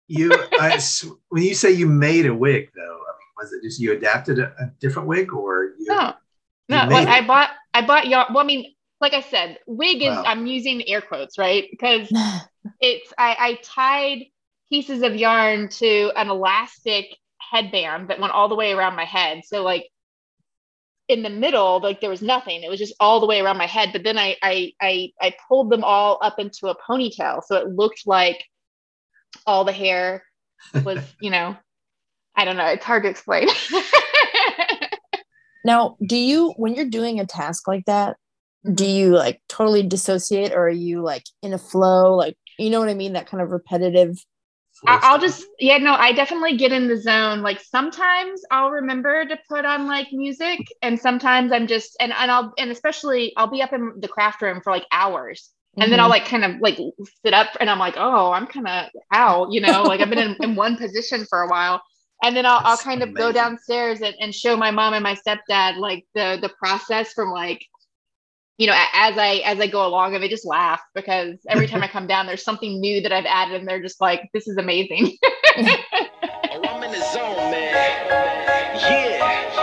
you 0.07 0.47
I 0.57 0.79
when 1.29 1.43
you 1.43 1.53
say 1.53 1.71
you 1.71 1.87
made 1.87 2.25
a 2.25 2.33
wig, 2.33 2.69
though, 2.75 2.81
I 2.81 3.11
mean, 3.11 3.29
was 3.37 3.53
it 3.53 3.63
just 3.63 3.79
you 3.79 3.93
adapted 3.93 4.39
a, 4.39 4.53
a 4.59 4.71
different 4.79 5.07
wig, 5.07 5.33
or 5.33 5.73
you? 5.79 5.85
No, 5.89 6.13
You 6.67 6.77
no, 6.77 6.85
like 6.89 7.07
I 7.07 7.25
bought, 7.25 7.51
I 7.73 7.85
bought 7.85 8.07
y'all. 8.07 8.27
Well, 8.29 8.43
I 8.43 8.47
mean, 8.47 8.73
like 9.01 9.13
I 9.13 9.21
said, 9.21 9.59
wig 9.67 10.01
is, 10.01 10.17
Wow. 10.17 10.23
I'm 10.25 10.45
using 10.47 10.87
air 10.87 11.01
quotes, 11.01 11.37
right? 11.37 11.67
Because 11.71 12.11
it's, 12.81 13.13
I, 13.17 13.35
I 13.39 13.59
tied 13.63 14.25
pieces 14.69 15.01
of 15.03 15.15
yarn 15.15 15.69
to 15.69 16.11
an 16.15 16.29
elastic 16.29 17.05
headband 17.51 18.09
that 18.09 18.19
went 18.19 18.33
all 18.33 18.47
the 18.47 18.55
way 18.55 18.71
around 18.71 18.95
my 18.95 19.05
head. 19.05 19.41
So 19.45 19.63
like 19.63 19.87
in 21.07 21.23
the 21.23 21.29
middle, 21.29 21.79
like 21.81 22.01
there 22.01 22.09
was 22.09 22.21
nothing. 22.21 22.63
It 22.63 22.69
was 22.69 22.79
just 22.79 22.95
all 22.99 23.19
the 23.19 23.25
way 23.25 23.39
around 23.39 23.57
my 23.57 23.65
head. 23.65 23.89
But 23.91 24.03
then 24.03 24.17
I, 24.17 24.35
I, 24.41 24.73
I, 24.81 25.11
I 25.21 25.35
pulled 25.47 25.71
them 25.71 25.83
all 25.83 26.19
up 26.21 26.39
into 26.39 26.67
a 26.67 26.75
ponytail, 26.75 27.41
so 27.45 27.55
it 27.55 27.69
looked 27.69 28.03
like 28.05 28.43
all 29.45 29.65
the 29.65 29.71
hair 29.71 30.23
was, 30.83 30.99
you 31.21 31.31
know, 31.31 31.55
I 32.35 32.45
don't 32.45 32.57
know. 32.57 32.67
It's 32.67 32.85
hard 32.85 33.03
to 33.03 33.09
explain. 33.09 33.47
Now, 35.63 35.97
do 36.05 36.17
you, 36.17 36.53
when 36.57 36.75
you're 36.75 36.85
doing 36.85 37.19
a 37.19 37.25
task 37.25 37.67
like 37.67 37.85
that, 37.85 38.17
do 38.63 38.83
mm-hmm. 38.83 38.83
you 38.83 39.15
like 39.15 39.41
totally 39.47 39.83
dissociate 39.83 40.51
or 40.51 40.67
are 40.67 40.69
you 40.69 41.01
like 41.01 41.23
in 41.41 41.53
a 41.53 41.57
flow? 41.57 42.15
Like, 42.15 42.37
you 42.57 42.69
know 42.69 42.79
what 42.79 42.89
I 42.89 42.93
mean? 42.93 43.13
That 43.13 43.27
kind 43.27 43.41
of 43.41 43.51
repetitive. 43.51 44.17
I'll 44.87 45.19
just 45.19 45.45
yeah 45.59 45.77
no 45.77 45.93
I 45.93 46.13
definitely 46.13 46.57
get 46.57 46.71
in 46.71 46.87
the 46.87 46.97
zone. 46.97 47.41
Like 47.41 47.59
sometimes 47.59 48.41
I'll 48.51 48.71
remember 48.71 49.25
to 49.25 49.37
put 49.47 49.65
on 49.65 49.87
like 49.87 50.07
music 50.11 50.59
and 50.81 50.99
sometimes 50.99 51.51
I'm 51.51 51.67
just 51.67 51.97
and 51.99 52.13
and 52.13 52.31
I'll 52.31 52.53
and 52.57 52.71
especially 52.71 53.33
I'll 53.35 53.49
be 53.49 53.61
up 53.61 53.73
in 53.73 53.93
the 53.99 54.07
craft 54.07 54.41
room 54.41 54.61
for 54.61 54.71
like 54.71 54.85
hours. 54.91 55.49
And 55.77 55.91
then 55.91 55.99
I'll 56.01 56.09
like 56.09 56.25
kind 56.25 56.43
of 56.43 56.59
like 56.59 56.77
sit 57.23 57.33
up 57.33 57.49
and 57.59 57.69
I'm 57.69 57.79
like 57.79 57.95
oh 57.97 58.31
I'm 58.31 58.47
kind 58.47 58.67
of 58.67 58.89
out 59.11 59.51
you 59.51 59.61
know? 59.61 59.83
Like 59.83 60.01
I've 60.01 60.09
been 60.09 60.19
in, 60.19 60.35
in 60.41 60.55
one 60.55 60.77
position 60.77 61.25
for 61.25 61.41
a 61.41 61.47
while. 61.49 61.81
And 62.21 62.35
then 62.35 62.45
I'll, 62.45 62.61
I'll 62.63 62.77
kind 62.77 63.01
of 63.01 63.13
go 63.13 63.31
downstairs 63.31 64.01
and, 64.01 64.13
and 64.19 64.35
show 64.35 64.57
my 64.57 64.71
mom 64.71 64.93
and 64.93 65.03
my 65.03 65.15
stepdad 65.15 65.77
like 65.77 66.05
the 66.15 66.37
the 66.41 66.49
process 66.59 67.13
from 67.13 67.31
like 67.31 67.65
you 68.59 68.67
know 68.67 68.73
as 68.93 69.17
I 69.17 69.41
as 69.45 69.59
I 69.59 69.67
go 69.67 69.87
along 69.87 70.13
and 70.13 70.23
they 70.23 70.27
just 70.27 70.45
laugh 70.45 70.81
because 70.93 71.39
every 71.47 71.65
time 71.65 71.81
I 71.81 71.87
come 71.87 72.07
down 72.07 72.27
there's 72.27 72.43
something 72.43 72.79
new 72.79 73.01
that 73.01 73.11
I've 73.11 73.25
added 73.25 73.55
and 73.55 73.67
they're 73.67 73.81
just 73.81 74.01
like 74.01 74.29
this 74.33 74.47
is 74.47 74.57
amazing 74.57 75.17
the. 76.91 76.99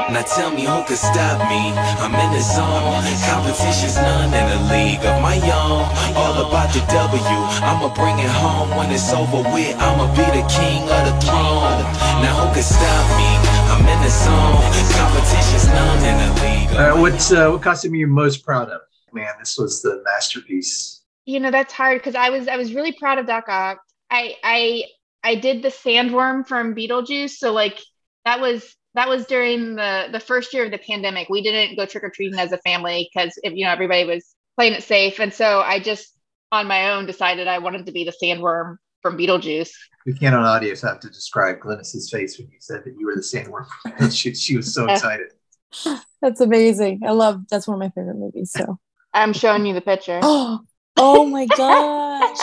Now 0.08 0.22
tell 0.22 0.50
me 0.50 0.64
who 0.64 0.82
could 0.84 0.96
stop 0.96 1.44
me? 1.50 1.74
I'm 2.00 2.14
in 2.14 2.30
the 2.32 2.40
zone. 2.40 3.04
Competition's 3.28 3.96
none 3.96 4.32
in 4.32 4.46
a 4.48 4.60
league 4.72 5.04
of 5.04 5.20
my 5.20 5.36
own. 5.36 5.84
All 6.16 6.48
about 6.48 6.72
the 6.72 6.80
W. 6.88 7.20
I'ma 7.60 7.92
bring 7.92 8.18
it 8.18 8.30
home 8.30 8.70
when 8.76 8.90
it's 8.92 9.12
over 9.12 9.42
with. 9.52 9.76
I'ma 9.76 10.08
be 10.16 10.24
the 10.24 10.46
king 10.48 10.82
of 10.88 11.02
the 11.04 11.14
throne. 11.20 11.82
Now 12.22 12.46
who 12.46 12.54
could 12.54 12.64
stop 12.64 13.06
me? 13.18 13.45
I'm 13.86 13.96
in 13.98 14.02
the 14.02 14.10
zone. 14.10 14.62
Competition's 14.98 15.68
none 15.68 16.04
in 16.04 16.28
a 16.28 16.34
league. 16.42 16.70
Of 16.72 16.76
Uh, 16.76 16.96
my 16.96 17.38
uh, 17.38 17.52
what 17.52 17.62
costume 17.62 17.92
are 17.92 17.96
you 17.96 18.08
most 18.08 18.44
proud 18.44 18.68
of? 18.68 18.80
Man, 19.12 19.32
this 19.38 19.56
was 19.56 19.80
the 19.80 20.02
masterpiece. 20.04 21.04
you 21.24 21.38
know 21.38 21.52
that's 21.52 21.72
hard 21.72 21.98
because 22.00 22.16
I 22.16 22.30
was 22.30 22.48
I 22.48 22.56
was 22.56 22.74
really 22.74 22.92
proud 22.92 23.18
of 23.18 23.26
Doc 23.26 23.44
Ock. 23.48 23.78
I 24.10 24.34
I 24.42 24.84
I 25.22 25.36
did 25.36 25.62
the 25.62 25.68
sandworm 25.68 26.46
from 26.46 26.74
Beetlejuice, 26.74 27.36
so 27.36 27.52
like 27.52 27.78
that 28.24 28.40
was 28.40 28.74
that 28.94 29.08
was 29.08 29.24
during 29.26 29.76
the 29.76 30.08
the 30.10 30.20
first 30.20 30.52
year 30.52 30.64
of 30.64 30.72
the 30.72 30.78
pandemic. 30.78 31.28
We 31.28 31.42
didn't 31.42 31.76
go 31.76 31.86
trick 31.86 32.02
or 32.02 32.10
treating 32.10 32.40
as 32.40 32.50
a 32.50 32.58
family 32.58 33.08
because 33.14 33.38
you 33.44 33.64
know 33.64 33.70
everybody 33.70 34.04
was 34.04 34.34
playing 34.56 34.72
it 34.72 34.82
safe, 34.82 35.20
and 35.20 35.32
so 35.32 35.60
I 35.60 35.78
just 35.78 36.12
on 36.50 36.66
my 36.66 36.90
own 36.90 37.06
decided 37.06 37.46
I 37.46 37.58
wanted 37.58 37.86
to 37.86 37.92
be 37.92 38.02
the 38.04 38.14
sandworm 38.20 38.78
from 39.02 39.16
Beetlejuice. 39.16 39.70
We 40.06 40.14
can't 40.14 40.36
on 40.36 40.44
audio 40.44 40.72
so 40.74 40.86
I 40.86 40.92
have 40.92 41.00
to 41.00 41.08
describe 41.08 41.58
Glynis's 41.58 42.08
face 42.08 42.38
when 42.38 42.48
you 42.48 42.58
said 42.60 42.84
that 42.84 42.94
you 42.96 43.06
were 43.06 43.16
the 43.16 43.22
sandworm. 43.22 43.66
she, 44.14 44.34
she 44.34 44.56
was 44.56 44.72
so 44.72 44.86
excited. 44.86 45.32
That's 46.22 46.40
amazing. 46.40 47.00
I 47.04 47.10
love, 47.10 47.42
that's 47.50 47.68
one 47.68 47.74
of 47.74 47.80
my 47.80 47.90
favorite 47.90 48.16
movies. 48.16 48.52
So, 48.52 48.78
I'm 49.12 49.32
showing 49.32 49.66
you 49.66 49.74
the 49.74 49.80
picture. 49.80 50.20
oh, 50.22 50.60
oh 50.96 51.26
my 51.26 51.46
gosh. 51.56 52.38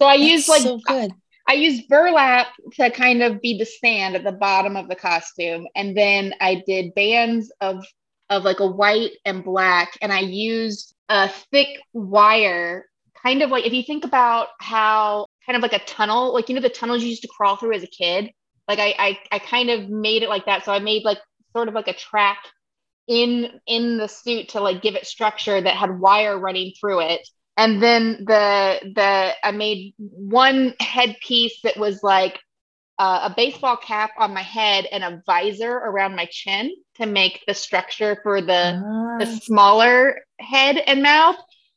so 0.00 0.06
I 0.06 0.16
That's 0.16 0.22
used 0.22 0.48
like 0.48 0.62
so 0.62 0.78
good. 0.86 1.12
I 1.46 1.54
used 1.54 1.88
burlap 1.88 2.48
to 2.74 2.90
kind 2.90 3.22
of 3.22 3.40
be 3.42 3.58
the 3.58 3.66
stand 3.66 4.16
at 4.16 4.24
the 4.24 4.32
bottom 4.32 4.76
of 4.76 4.88
the 4.88 4.96
costume, 4.96 5.66
and 5.76 5.96
then 5.96 6.32
I 6.40 6.62
did 6.66 6.94
bands 6.94 7.52
of 7.60 7.84
of 8.30 8.44
like 8.44 8.60
a 8.60 8.66
white 8.66 9.12
and 9.26 9.44
black, 9.44 9.98
and 10.00 10.12
I 10.12 10.20
used 10.20 10.94
a 11.10 11.28
thick 11.52 11.68
wire, 11.92 12.86
kind 13.22 13.42
of 13.42 13.50
like 13.50 13.66
if 13.66 13.74
you 13.74 13.82
think 13.82 14.04
about 14.04 14.48
how 14.58 15.26
kind 15.46 15.56
of 15.56 15.62
like 15.62 15.72
a 15.72 15.84
tunnel, 15.84 16.32
like 16.34 16.48
you 16.48 16.54
know 16.54 16.60
the 16.60 16.68
tunnels 16.68 17.02
you 17.02 17.08
used 17.10 17.22
to 17.22 17.28
crawl 17.28 17.56
through 17.56 17.74
as 17.74 17.82
a 17.82 17.86
kid. 17.88 18.30
Like 18.68 18.78
I 18.78 18.94
I, 18.98 19.18
I 19.32 19.38
kind 19.40 19.70
of 19.70 19.88
made 19.88 20.22
it 20.22 20.28
like 20.28 20.46
that. 20.46 20.64
So 20.64 20.72
I 20.72 20.78
made 20.78 21.04
like 21.04 21.18
sort 21.54 21.68
of 21.68 21.74
like 21.74 21.88
a 21.88 21.94
track 21.94 22.38
in 23.06 23.60
in 23.66 23.98
the 23.98 24.08
suit 24.08 24.50
to 24.50 24.60
like 24.60 24.82
give 24.82 24.94
it 24.94 25.06
structure 25.06 25.60
that 25.60 25.76
had 25.76 26.00
wire 26.00 26.38
running 26.38 26.72
through 26.80 27.00
it 27.00 27.20
and 27.58 27.82
then 27.82 28.24
the 28.26 28.80
the 28.94 29.32
i 29.44 29.50
made 29.50 29.94
one 29.98 30.74
headpiece 30.80 31.60
that 31.64 31.76
was 31.76 32.02
like 32.02 32.38
uh, 32.98 33.28
a 33.30 33.34
baseball 33.36 33.76
cap 33.76 34.12
on 34.18 34.32
my 34.32 34.42
head 34.42 34.86
and 34.90 35.04
a 35.04 35.22
visor 35.26 35.70
around 35.72 36.16
my 36.16 36.26
chin 36.30 36.72
to 36.94 37.06
make 37.06 37.42
the 37.46 37.54
structure 37.54 38.18
for 38.22 38.40
the 38.40 38.80
the 39.18 39.26
Ah. 39.26 39.38
smaller 39.42 40.20
head 40.40 40.78
and 40.78 41.02
mouth 41.02 41.36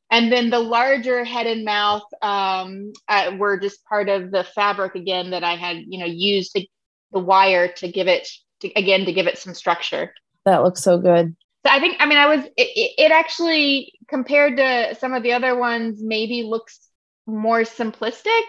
and 0.09 0.31
then 0.31 0.49
the 0.49 0.59
larger 0.59 1.23
head 1.23 1.47
and 1.47 1.65
mouth 1.65 2.03
um, 2.21 2.93
uh, 3.09 3.31
were 3.37 3.59
just 3.59 3.83
part 3.85 4.07
of 4.09 4.31
the 4.31 4.43
fabric 4.43 4.95
again 4.95 5.31
that 5.31 5.43
i 5.43 5.55
had 5.55 5.77
you 5.87 5.99
know 5.99 6.05
used 6.05 6.53
to, 6.55 6.65
the 7.11 7.19
wire 7.19 7.67
to 7.67 7.91
give 7.91 8.07
it 8.07 8.27
to, 8.61 8.71
again 8.73 9.05
to 9.05 9.13
give 9.13 9.27
it 9.27 9.37
some 9.37 9.53
structure 9.53 10.13
That 10.45 10.63
looks 10.63 10.81
so 10.81 10.97
good. 10.97 11.35
so 11.65 11.71
I 11.71 11.79
think, 11.79 11.97
I 11.99 12.05
mean, 12.05 12.17
I 12.17 12.35
was, 12.35 12.45
it, 12.45 12.51
it 12.57 12.91
it 12.97 13.11
actually, 13.11 13.93
compared 14.07 14.57
to 14.57 14.95
some 14.99 15.13
of 15.13 15.23
the 15.23 15.33
other 15.33 15.57
ones, 15.57 16.01
maybe 16.01 16.43
looks 16.43 16.79
more 17.25 17.61
simplistic. 17.61 18.41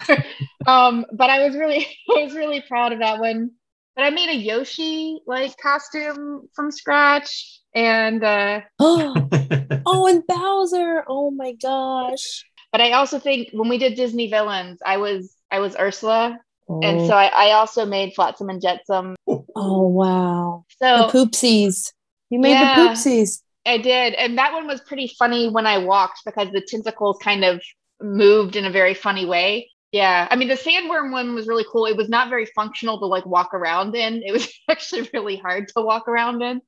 um, 0.66 1.04
but 1.12 1.30
I 1.30 1.44
was 1.44 1.56
really, 1.56 1.86
I 2.16 2.24
was 2.24 2.34
really 2.34 2.62
proud 2.66 2.92
of 2.92 3.00
that 3.00 3.20
one. 3.20 3.52
But 3.94 4.04
I 4.04 4.10
made 4.10 4.28
a 4.28 4.36
Yoshi 4.36 5.20
like 5.26 5.56
costume 5.56 6.48
from 6.54 6.70
scratch. 6.70 7.60
And, 7.76 8.24
uh, 8.24 8.60
oh, 8.80 10.06
and 10.08 10.26
Bowser. 10.26 11.04
Oh 11.06 11.30
my 11.30 11.52
gosh. 11.52 12.44
but 12.72 12.80
I 12.80 12.92
also 12.92 13.18
think 13.18 13.50
when 13.52 13.68
we 13.68 13.78
did 13.78 13.94
Disney 13.94 14.28
villains, 14.28 14.80
I 14.84 14.96
was, 14.96 15.36
I 15.50 15.60
was 15.60 15.76
Ursula. 15.78 16.38
Oh, 16.68 16.80
And 16.82 17.06
so 17.06 17.12
I, 17.14 17.26
I 17.26 17.52
also 17.52 17.84
made 17.86 18.14
Flotsam 18.14 18.48
and 18.48 18.60
Jetsam. 18.60 19.14
oh 19.28 19.86
wow. 19.88 20.64
So 20.82 21.06
the 21.06 21.12
poopsies. 21.18 21.92
You 22.30 22.40
made 22.40 22.52
Yeah. 22.52 22.74
the 22.74 22.80
poopsies. 22.90 23.42
I 23.66 23.78
did. 23.78 24.14
And 24.14 24.38
that 24.38 24.52
one 24.52 24.66
was 24.66 24.80
pretty 24.80 25.12
funny 25.18 25.48
when 25.48 25.66
I 25.66 25.78
walked 25.78 26.20
because 26.24 26.48
the 26.52 26.60
tentacles 26.60 27.18
kind 27.22 27.44
of 27.44 27.62
moved 28.00 28.56
in 28.56 28.64
a 28.64 28.70
very 28.70 28.94
funny 28.94 29.26
way. 29.26 29.70
Yeah. 29.92 30.26
I 30.30 30.36
mean, 30.36 30.48
the 30.48 30.54
sandworm 30.54 31.12
one 31.12 31.34
was 31.34 31.46
really 31.46 31.64
cool. 31.70 31.86
It 31.86 31.96
was 31.96 32.08
not 32.08 32.28
very 32.30 32.46
functional 32.46 32.98
to 33.00 33.06
like 33.06 33.26
walk 33.26 33.54
around 33.54 33.94
in. 33.94 34.22
It 34.24 34.32
was 34.32 34.48
actually 34.70 35.08
really 35.12 35.36
hard 35.36 35.68
to 35.76 35.82
walk 35.82 36.08
around 36.08 36.42
in. 36.42 36.60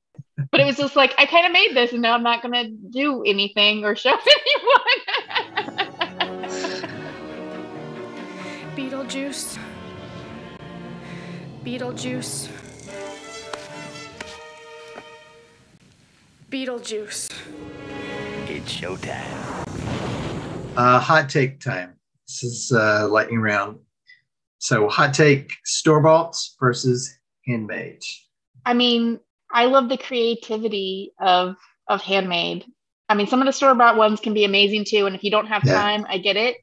But 0.51 0.61
it 0.61 0.65
was 0.65 0.77
just 0.77 0.95
like, 0.95 1.13
I 1.17 1.25
kind 1.25 1.45
of 1.45 1.51
made 1.51 1.75
this 1.75 1.91
and 1.93 2.01
now 2.01 2.13
I'm 2.13 2.23
not 2.23 2.41
going 2.41 2.53
to 2.53 2.69
do 2.89 3.23
anything 3.23 3.83
or 3.83 3.95
show 3.95 4.09
anyone. 4.55 5.79
Beetlejuice. 8.75 9.57
Beetlejuice. 11.63 12.49
Beetlejuice. 16.49 17.31
It's 18.47 18.73
showtime. 18.73 19.67
Uh, 20.75 20.99
hot 20.99 21.29
take 21.29 21.59
time. 21.59 21.93
This 22.27 22.43
is 22.43 22.71
uh, 22.71 23.07
lightning 23.09 23.41
round. 23.41 23.79
So, 24.59 24.87
hot 24.89 25.13
take 25.13 25.51
store 25.65 26.01
bought 26.01 26.35
versus 26.59 27.19
handmade. 27.45 28.01
I 28.65 28.73
mean, 28.73 29.19
I 29.51 29.65
love 29.65 29.89
the 29.89 29.97
creativity 29.97 31.11
of 31.19 31.55
of 31.87 32.01
handmade. 32.01 32.65
I 33.07 33.15
mean, 33.15 33.27
some 33.27 33.41
of 33.41 33.47
the 33.47 33.51
store 33.53 33.73
bought 33.73 33.97
ones 33.97 34.19
can 34.19 34.33
be 34.33 34.45
amazing 34.45 34.85
too, 34.85 35.05
and 35.07 35.15
if 35.15 35.23
you 35.23 35.31
don't 35.31 35.47
have 35.47 35.65
Yeah. 35.65 35.73
time, 35.81 36.05
I 36.07 36.19
get 36.19 36.37
it. 36.37 36.57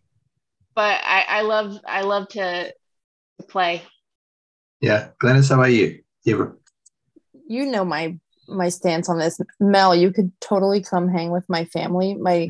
But 0.75 1.01
I, 1.05 1.25
I 1.29 1.43
love 1.43 1.79
I 1.87 2.03
love 2.03 2.29
to, 2.31 2.73
to 3.41 3.47
play. 3.49 3.83
Yeah. 4.81 5.09
Glennis, 5.21 5.49
how 5.49 5.57
about 5.57 5.73
you? 5.73 6.01
You 6.25 6.35
ever? 6.35 6.59
You 7.49 7.67
know 7.67 7.85
my 7.85 8.19
my 8.49 8.69
stance 8.69 9.09
on 9.09 9.19
this. 9.19 9.41
Mel, 9.59 9.95
you 9.95 10.13
could 10.13 10.33
totally 10.41 10.83
come 10.83 11.09
hang 11.09 11.31
with 11.31 11.49
my 11.49 11.65
family. 11.65 12.15
My 12.15 12.49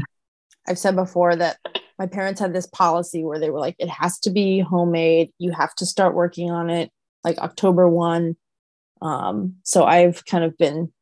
I've 0.69 0.79
said 0.79 0.97
before 0.97 1.35
that 1.37 1.59
my 1.99 2.07
parents 2.07 2.41
had 2.41 2.53
this 2.53 2.67
policy 2.67 3.25
where 3.25 3.39
they 3.39 3.49
were 3.49 3.61
like, 3.61 3.77
it 3.79 3.89
has 3.89 4.19
to 4.21 4.31
be 4.31 4.61
homemade. 4.61 5.31
You 5.39 5.53
have 5.53 5.75
to 5.77 5.87
start 5.87 6.15
working 6.15 6.51
on 6.51 6.69
it 6.69 6.91
like 7.25 7.39
October 7.39 7.89
1. 7.89 8.37
Um, 9.03 9.57
so 9.63 9.85
I've 9.85 10.25
kind 10.25 10.45
of 10.45 10.57
been 10.59 10.93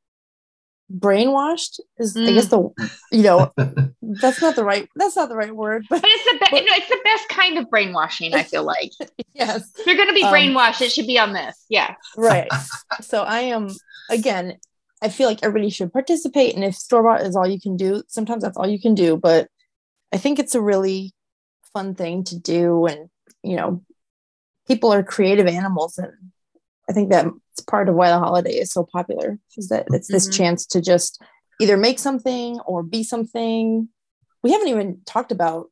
brainwashed 0.92 1.80
is 1.98 2.14
I 2.14 2.32
guess 2.32 2.48
the 2.48 2.68
you 3.10 3.22
know 3.22 3.50
that's 4.02 4.42
not 4.42 4.54
the 4.54 4.64
right 4.64 4.86
that's 4.96 5.16
not 5.16 5.30
the 5.30 5.34
right 5.34 5.54
word 5.54 5.86
but 5.88 6.02
But 6.02 6.10
it's 6.12 6.24
the 6.24 6.46
be- 6.50 6.60
no, 6.66 6.72
it's 6.74 6.88
the 6.88 7.00
best 7.02 7.28
kind 7.30 7.56
of 7.58 7.70
brainwashing. 7.70 8.34
I 8.34 8.42
feel 8.42 8.64
like 8.64 8.92
yes 9.34 9.66
if 9.78 9.86
you're 9.86 9.96
gonna 9.96 10.12
be 10.12 10.22
Um, 10.22 10.32
brainwashed, 10.32 10.82
it 10.82 10.92
should 10.92 11.06
be 11.06 11.18
on 11.18 11.32
this. 11.32 11.64
Yeah. 11.70 11.94
right 12.18 12.48
so 13.00 13.22
i 13.22 13.40
am 13.40 13.68
again 14.10 14.58
i 15.00 15.08
feel 15.08 15.26
like 15.26 15.42
everybody 15.42 15.70
should 15.70 15.90
participate 15.92 16.54
and 16.54 16.62
if 16.62 16.74
store 16.74 17.02
bought 17.02 17.22
is 17.22 17.34
all 17.34 17.46
you 17.48 17.58
can 17.60 17.76
do 17.76 18.02
sometimes 18.08 18.42
that's 18.42 18.56
all 18.58 18.68
you 18.68 18.80
can 18.80 18.94
do 18.94 19.16
but 19.16 19.48
i 20.12 20.18
think 20.18 20.38
it's 20.38 20.54
a 20.54 20.60
really 20.60 21.12
fun 21.72 21.94
thing 21.94 22.24
to 22.24 22.38
do 22.38 22.84
and 22.86 23.08
you 23.42 23.56
know 23.56 23.82
people 24.68 24.92
are 24.92 25.02
creative 25.02 25.46
animals 25.46 25.96
and 25.98 26.12
i 26.88 26.92
think 26.92 27.10
that's 27.10 27.28
part 27.68 27.88
of 27.88 27.94
why 27.94 28.10
the 28.10 28.18
holiday 28.18 28.52
is 28.58 28.70
so 28.72 28.84
popular 28.84 29.38
is 29.56 29.68
that 29.68 29.86
it's 29.92 30.08
this 30.08 30.28
Mhm. 30.28 30.36
chance 30.36 30.66
to 30.66 30.80
just 30.80 31.20
either 31.60 31.76
make 31.76 31.98
something 32.00 32.58
or 32.66 32.82
be 32.82 33.04
something. 33.04 33.88
We 34.42 34.50
haven't 34.52 34.68
even 34.68 35.00
talked 35.06 35.30
about 35.32 35.70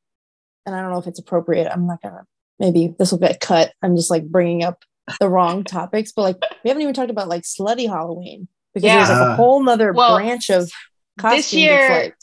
and 0.64 0.74
i 0.74 0.80
don't 0.80 0.90
know 0.92 0.98
if 0.98 1.06
it's 1.08 1.18
appropriate 1.18 1.68
i'm 1.70 1.86
not 1.86 2.00
gonna 2.02 2.24
maybe 2.60 2.94
this 2.98 3.10
will 3.10 3.18
get 3.18 3.40
cut 3.40 3.72
i'm 3.82 3.96
just 3.96 4.10
like 4.10 4.24
bringing 4.28 4.62
up 4.62 4.84
the 5.18 5.28
wrong 5.28 5.64
topics 5.78 6.12
but 6.12 6.22
like 6.22 6.38
we 6.62 6.68
haven't 6.70 6.82
even 6.82 6.94
talked 6.94 7.10
about 7.10 7.28
like 7.28 7.42
slutty 7.42 7.88
halloween 7.88 8.46
because 8.72 8.88
there's 8.88 9.08
like 9.08 9.28
a 9.28 9.34
whole 9.34 9.62
nother 9.62 9.92
Well, 9.92 10.16
branch 10.16 10.48
of 10.50 10.70
costume 11.18 11.36
this 11.36 11.52
year 11.52 11.76
that's 11.78 11.90
like 11.90 12.16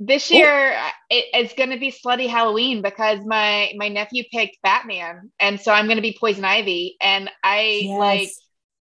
this 0.00 0.30
year 0.30 0.74
it, 1.10 1.24
it's 1.32 1.54
going 1.54 1.70
to 1.70 1.78
be 1.78 1.92
slutty 1.92 2.28
halloween 2.28 2.82
because 2.82 3.20
my 3.24 3.72
my 3.76 3.88
nephew 3.88 4.24
picked 4.32 4.60
batman 4.62 5.30
and 5.38 5.60
so 5.60 5.72
i'm 5.72 5.86
going 5.86 5.96
to 5.96 6.02
be 6.02 6.16
poison 6.18 6.44
ivy 6.44 6.96
and 7.00 7.30
i 7.44 7.82
Yes. 7.82 7.98
like 7.98 8.30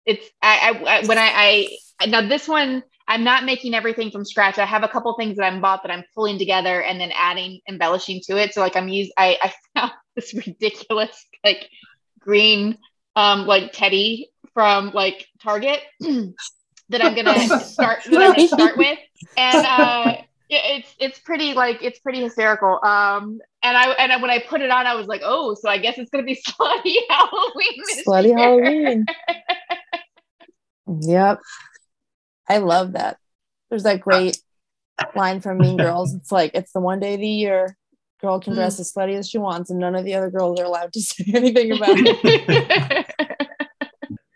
it's 0.07 0.27
I, 0.43 0.71
I 0.87 0.99
I 0.99 1.07
when 1.07 1.19
I, 1.19 1.69
I 2.01 2.07
now 2.07 2.27
this 2.29 2.47
one 2.49 2.83
i'm 3.07 3.25
not 3.25 3.45
making 3.45 3.75
everything 3.75 4.11
from 4.11 4.25
scratch. 4.25 4.59
I 4.59 4.67
have 4.67 4.83
a 4.83 4.89
couple 4.89 5.15
things 5.15 5.37
that 5.37 5.45
i'm 5.45 5.61
bought 5.61 5.83
that 5.83 5.91
i'm 5.91 6.05
pulling 6.15 6.39
together 6.39 6.83
and 6.83 7.01
then 7.01 7.11
adding 7.15 7.61
embellishing 7.69 8.21
to 8.27 8.37
it. 8.37 8.55
So 8.55 8.61
like 8.61 8.77
i'm 8.77 8.89
using 8.89 9.13
i 9.17 9.39
i 9.43 9.53
found 9.81 9.93
this 10.15 10.35
ridiculous 10.35 11.27
like 11.45 11.69
green 12.21 12.79
um 13.17 13.47
like 13.47 13.73
teddy 13.73 14.31
from 14.55 14.91
like 14.93 15.27
target 15.43 15.81
that 16.01 17.03
i'm 17.03 17.15
gonna 17.15 17.39
start 17.49 18.01
that 18.05 18.21
i'm 18.21 18.31
gonna 18.33 18.43
start 18.47 18.77
with. 18.77 18.99
And 19.37 19.65
uh 19.65 20.17
yeah, 20.49 20.61
it's 20.65 20.95
it's 20.99 21.19
pretty 21.19 21.55
like 21.55 21.83
it's 21.83 21.99
pretty 21.99 22.23
hysterical. 22.23 22.79
Um, 22.85 23.41
and 23.63 23.77
I 23.77 23.91
and 23.93 24.13
I, 24.13 24.17
when 24.17 24.31
I 24.31 24.41
put 24.41 24.61
it 24.61 24.71
on, 24.71 24.87
I 24.87 24.95
was 24.95 25.07
like, 25.07 25.23
oh, 25.25 25.55
so 25.55 25.69
I 25.69 25.79
guess 25.79 25.99
it's 25.99 26.11
gonna 26.11 26.25
be 26.25 26.41
slutty 26.49 26.97
Halloween. 27.09 27.83
Slutty 28.07 28.27
year. 28.27 28.39
halloween 28.39 29.07
yep 31.03 31.39
i 32.49 32.57
love 32.57 32.93
that 32.93 33.19
there's 33.69 33.83
that 33.83 34.01
great 34.01 34.41
line 35.15 35.39
from 35.39 35.59
mean 35.59 35.77
girls 35.77 36.15
it's 36.15 36.33
like 36.33 36.51
it's 36.55 36.73
the 36.73 36.81
one 36.81 36.99
day 36.99 37.13
of 37.13 37.21
the 37.21 37.29
year 37.29 37.77
girl 38.23 38.41
can 38.41 38.55
dress 38.55 38.81
as 38.81 38.91
slutty 38.91 39.15
as 39.15 39.29
she 39.29 39.37
wants 39.37 39.69
and 39.69 39.79
none 39.79 39.95
of 39.95 40.07
the 40.07 40.15
other 40.15 40.31
girls 40.31 40.59
are 40.59 40.65
allowed 40.65 40.91
to 40.91 41.01
say 41.03 41.25
anything 41.35 41.73
about 41.73 41.91
it 41.93 43.07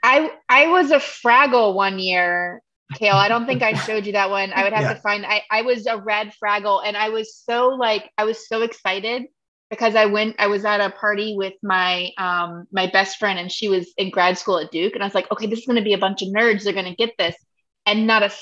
I 0.02 0.30
I 0.48 0.66
was 0.66 0.90
a 0.90 0.98
Fraggle 0.98 1.74
one 1.74 1.98
year, 1.98 2.60
Kale. 2.94 3.14
I 3.16 3.28
don't 3.28 3.46
think 3.46 3.62
I 3.62 3.74
showed 3.74 4.06
you 4.06 4.12
that 4.12 4.30
one. 4.30 4.52
I 4.52 4.64
would 4.64 4.72
have 4.72 4.84
Yeah. 4.84 4.94
to 4.94 5.00
find. 5.00 5.24
I 5.26 5.42
I 5.50 5.62
was 5.62 5.86
a 5.86 5.98
red 5.98 6.32
Fraggle, 6.42 6.82
and 6.84 6.96
I 6.96 7.08
was 7.10 7.36
so 7.36 7.68
like 7.68 8.10
I 8.18 8.24
was 8.24 8.48
so 8.48 8.62
excited 8.62 9.24
because 9.70 9.94
I 9.94 10.06
went. 10.06 10.36
I 10.38 10.48
was 10.48 10.64
at 10.64 10.80
a 10.80 10.90
party 10.90 11.34
with 11.36 11.54
my 11.62 12.10
um 12.18 12.66
my 12.72 12.86
best 12.86 13.18
friend, 13.18 13.38
and 13.38 13.50
she 13.50 13.68
was 13.68 13.92
in 13.96 14.10
grad 14.10 14.38
school 14.38 14.58
at 14.58 14.70
Duke, 14.70 14.94
and 14.94 15.02
I 15.02 15.06
was 15.06 15.14
like, 15.14 15.30
okay, 15.32 15.46
this 15.46 15.60
is 15.60 15.66
going 15.66 15.76
to 15.76 15.82
be 15.82 15.94
a 15.94 15.98
bunch 15.98 16.22
of 16.22 16.28
nerds. 16.28 16.64
They're 16.64 16.72
going 16.72 16.86
to 16.86 16.94
get 16.94 17.14
this, 17.18 17.36
and 17.86 18.06
not 18.06 18.22
a 18.22 18.32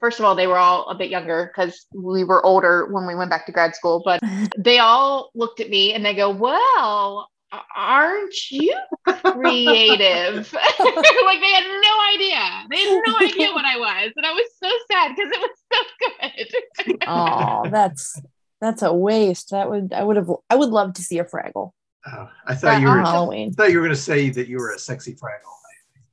First 0.00 0.18
of 0.18 0.24
all, 0.24 0.34
they 0.34 0.48
were 0.48 0.56
all 0.56 0.88
a 0.88 0.94
bit 0.96 1.08
younger 1.08 1.52
because 1.54 1.86
we 1.94 2.24
were 2.24 2.44
older 2.44 2.88
when 2.90 3.06
we 3.06 3.14
went 3.14 3.30
back 3.30 3.46
to 3.46 3.52
grad 3.52 3.76
school, 3.76 4.02
but 4.04 4.20
they 4.58 4.80
all 4.80 5.30
looked 5.34 5.60
at 5.60 5.70
me 5.70 5.94
and 5.94 6.04
they 6.04 6.14
go, 6.14 6.30
"Well, 6.30 7.28
aren't 7.76 8.50
you 8.50 8.74
creative?" 9.06 10.52
like 10.54 11.40
they 11.40 11.52
had 11.52 11.64
no 11.64 11.94
idea. 12.14 12.66
They 12.70 12.76
had 12.78 13.02
no 13.06 13.14
idea 13.26 13.52
what 13.52 13.64
I 13.64 13.78
was, 13.78 14.12
and 14.16 14.26
I 14.26 14.32
was 14.32 14.46
so 14.62 14.70
sad 14.90 15.14
because 15.16 15.32
it 15.32 15.40
was 15.40 15.58
so 15.72 16.86
good. 16.86 16.98
oh 17.08 17.62
that's 17.70 18.20
that's 18.60 18.82
a 18.82 18.92
waste 18.92 19.50
that 19.50 19.70
would 19.70 19.92
i 19.92 20.02
would 20.02 20.16
have 20.16 20.28
i 20.50 20.56
would 20.56 20.70
love 20.70 20.92
to 20.94 21.02
see 21.02 21.18
a 21.18 21.24
fraggle 21.24 21.72
Oh, 22.06 22.28
I 22.46 22.54
thought 22.54 22.80
you 22.80 22.86
were. 22.86 22.98
on 23.00 23.06
I 23.06 23.10
halloween 23.10 23.52
thought 23.52 23.70
you 23.70 23.78
were 23.78 23.84
going 23.84 23.94
to 23.96 24.00
say 24.02 24.30
that 24.30 24.48
you 24.48 24.58
were 24.58 24.72
a 24.72 24.78
sexy 24.78 25.14
fraggle. 25.14 25.52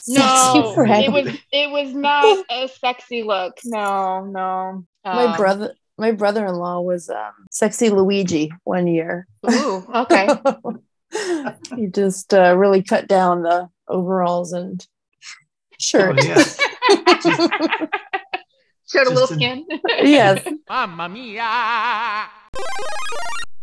no, 0.08 0.74
Sexy 0.76 1.06
it 1.06 1.12
was 1.12 1.38
it 1.52 1.72
was 1.72 1.94
not 1.94 2.46
a 2.52 2.68
sexy 2.68 3.24
look. 3.24 3.58
No, 3.66 4.26
no. 4.26 4.86
my 5.06 5.26
Um, 5.26 5.38
brother 5.38 5.74
my 5.98 6.12
brother-in-law 6.12 6.82
was 6.82 7.10
um, 7.10 7.32
sexy 7.52 7.90
luigi 7.90 8.52
one 8.66 8.86
year 8.88 9.28
Ooh, 9.50 9.86
okay. 9.96 10.28
he 11.80 11.88
just 11.88 12.34
uh, 12.34 12.56
really 12.58 12.82
cut 12.84 13.08
down 13.08 13.44
the 13.44 13.70
overalls 13.88 14.54
and 14.54 14.86
Shirt. 15.80 16.18
Oh, 16.20 16.24
yeah. 16.24 16.42
Showed 18.88 19.08
a 19.08 19.10
little 19.10 19.28
Just 19.28 19.32
an- 19.34 19.38
skin. 19.40 19.66
yes. 20.04 20.48
Mamma 20.70 21.10
mia! 21.10 21.42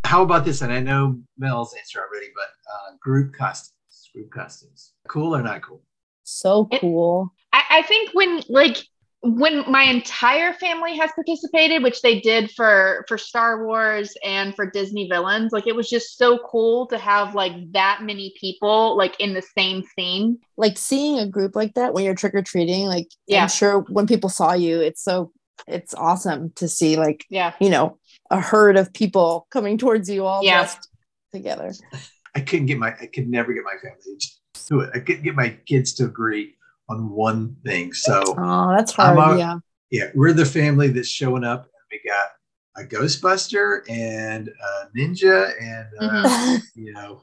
How 0.05 0.22
about 0.22 0.44
this? 0.44 0.61
And 0.62 0.72
I 0.72 0.81
know 0.81 1.18
Mel's 1.38 1.75
answer 1.75 2.01
already, 2.01 2.27
but 2.35 2.48
uh, 2.70 2.96
group 3.01 3.33
costumes. 3.35 3.72
Group 4.12 4.31
costumes. 4.31 4.92
Cool 5.09 5.35
or 5.35 5.42
not 5.42 5.62
cool? 5.62 5.83
So 6.25 6.68
It- 6.70 6.81
cool. 6.81 7.33
I, 7.53 7.62
I 7.70 7.83
think 7.83 8.11
when 8.12 8.42
like 8.48 8.77
when 9.25 9.71
my 9.71 9.85
entire 9.85 10.53
family 10.55 10.97
has 10.97 11.11
participated, 11.15 11.83
which 11.83 12.03
they 12.03 12.21
did 12.21 12.51
for 12.51 13.05
for 13.07 13.17
Star 13.17 13.65
Wars 13.65 14.15
and 14.25 14.55
for 14.55 14.69
Disney 14.69 15.09
villains, 15.09 15.53
like 15.53 15.69
it 15.69 15.77
was 15.77 15.89
just 15.89 16.19
so 16.19 16.39
cool 16.39 16.87
to 16.89 16.99
have 16.99 17.35
like 17.35 17.53
that 17.73 18.01
many 18.03 18.35
people 18.41 18.97
like 18.97 19.19
in 19.21 19.33
the 19.33 19.43
same 19.57 19.85
scene. 19.97 20.39
Like 20.57 20.77
seeing 20.77 21.21
a 21.21 21.27
group 21.29 21.55
like 21.55 21.75
that 21.75 21.95
when 21.95 22.05
you're 22.05 22.17
trick 22.17 22.35
or 22.35 22.43
treating, 22.43 22.87
like 22.87 23.09
Yeah. 23.29 23.43
I'm 23.43 23.49
sure 23.49 23.81
when 23.89 24.09
people 24.09 24.29
saw 24.29 24.55
you, 24.55 24.81
it's 24.81 25.03
so 25.03 25.33
it's 25.69 25.95
awesome 25.95 26.51
to 26.57 26.67
see 26.69 26.97
like, 26.97 27.25
Yeah. 27.31 27.55
you 27.61 27.71
know, 27.71 27.99
a 28.31 28.41
herd 28.41 28.77
of 28.77 28.93
people 28.93 29.47
coming 29.51 29.79
towards 29.79 30.11
you 30.11 30.27
all 30.27 30.43
Yeah. 30.43 30.59
dressed 30.63 30.89
together. 31.33 31.73
I 32.35 32.41
couldn't 32.41 32.67
get 32.67 32.79
my, 32.79 32.93
I 33.01 33.07
could 33.07 33.29
never 33.29 33.53
get 33.53 33.63
my 33.63 33.77
family 33.81 34.19
to 34.19 34.67
do 34.69 34.81
it. 34.81 34.91
I 34.95 34.99
couldn't 34.99 35.23
get 35.23 35.37
my 35.37 35.51
kids 35.67 35.93
to 35.95 36.07
agree 36.07 36.55
on 36.88 37.11
one 37.11 37.57
thing. 37.64 37.92
So, 37.92 38.23
Oh, 38.38 38.75
that's 38.77 38.99
I'm 38.99 39.16
hard. 39.16 39.37
a- 39.37 39.38
yeah. 39.38 39.55
yeah, 39.90 40.11
we're 40.14 40.33
the 40.33 40.45
family 40.45 40.88
that's 40.88 41.09
showing 41.09 41.45
up. 41.45 41.62
And 41.64 41.71
we 41.90 42.01
got 42.09 42.29
a 42.77 42.87
Ghostbuster 42.88 43.83
and 43.90 44.49
a 44.49 44.99
ninja 44.99 45.53
and, 45.61 45.87
uh, 46.01 46.59
you 46.75 46.92
know, 46.92 47.23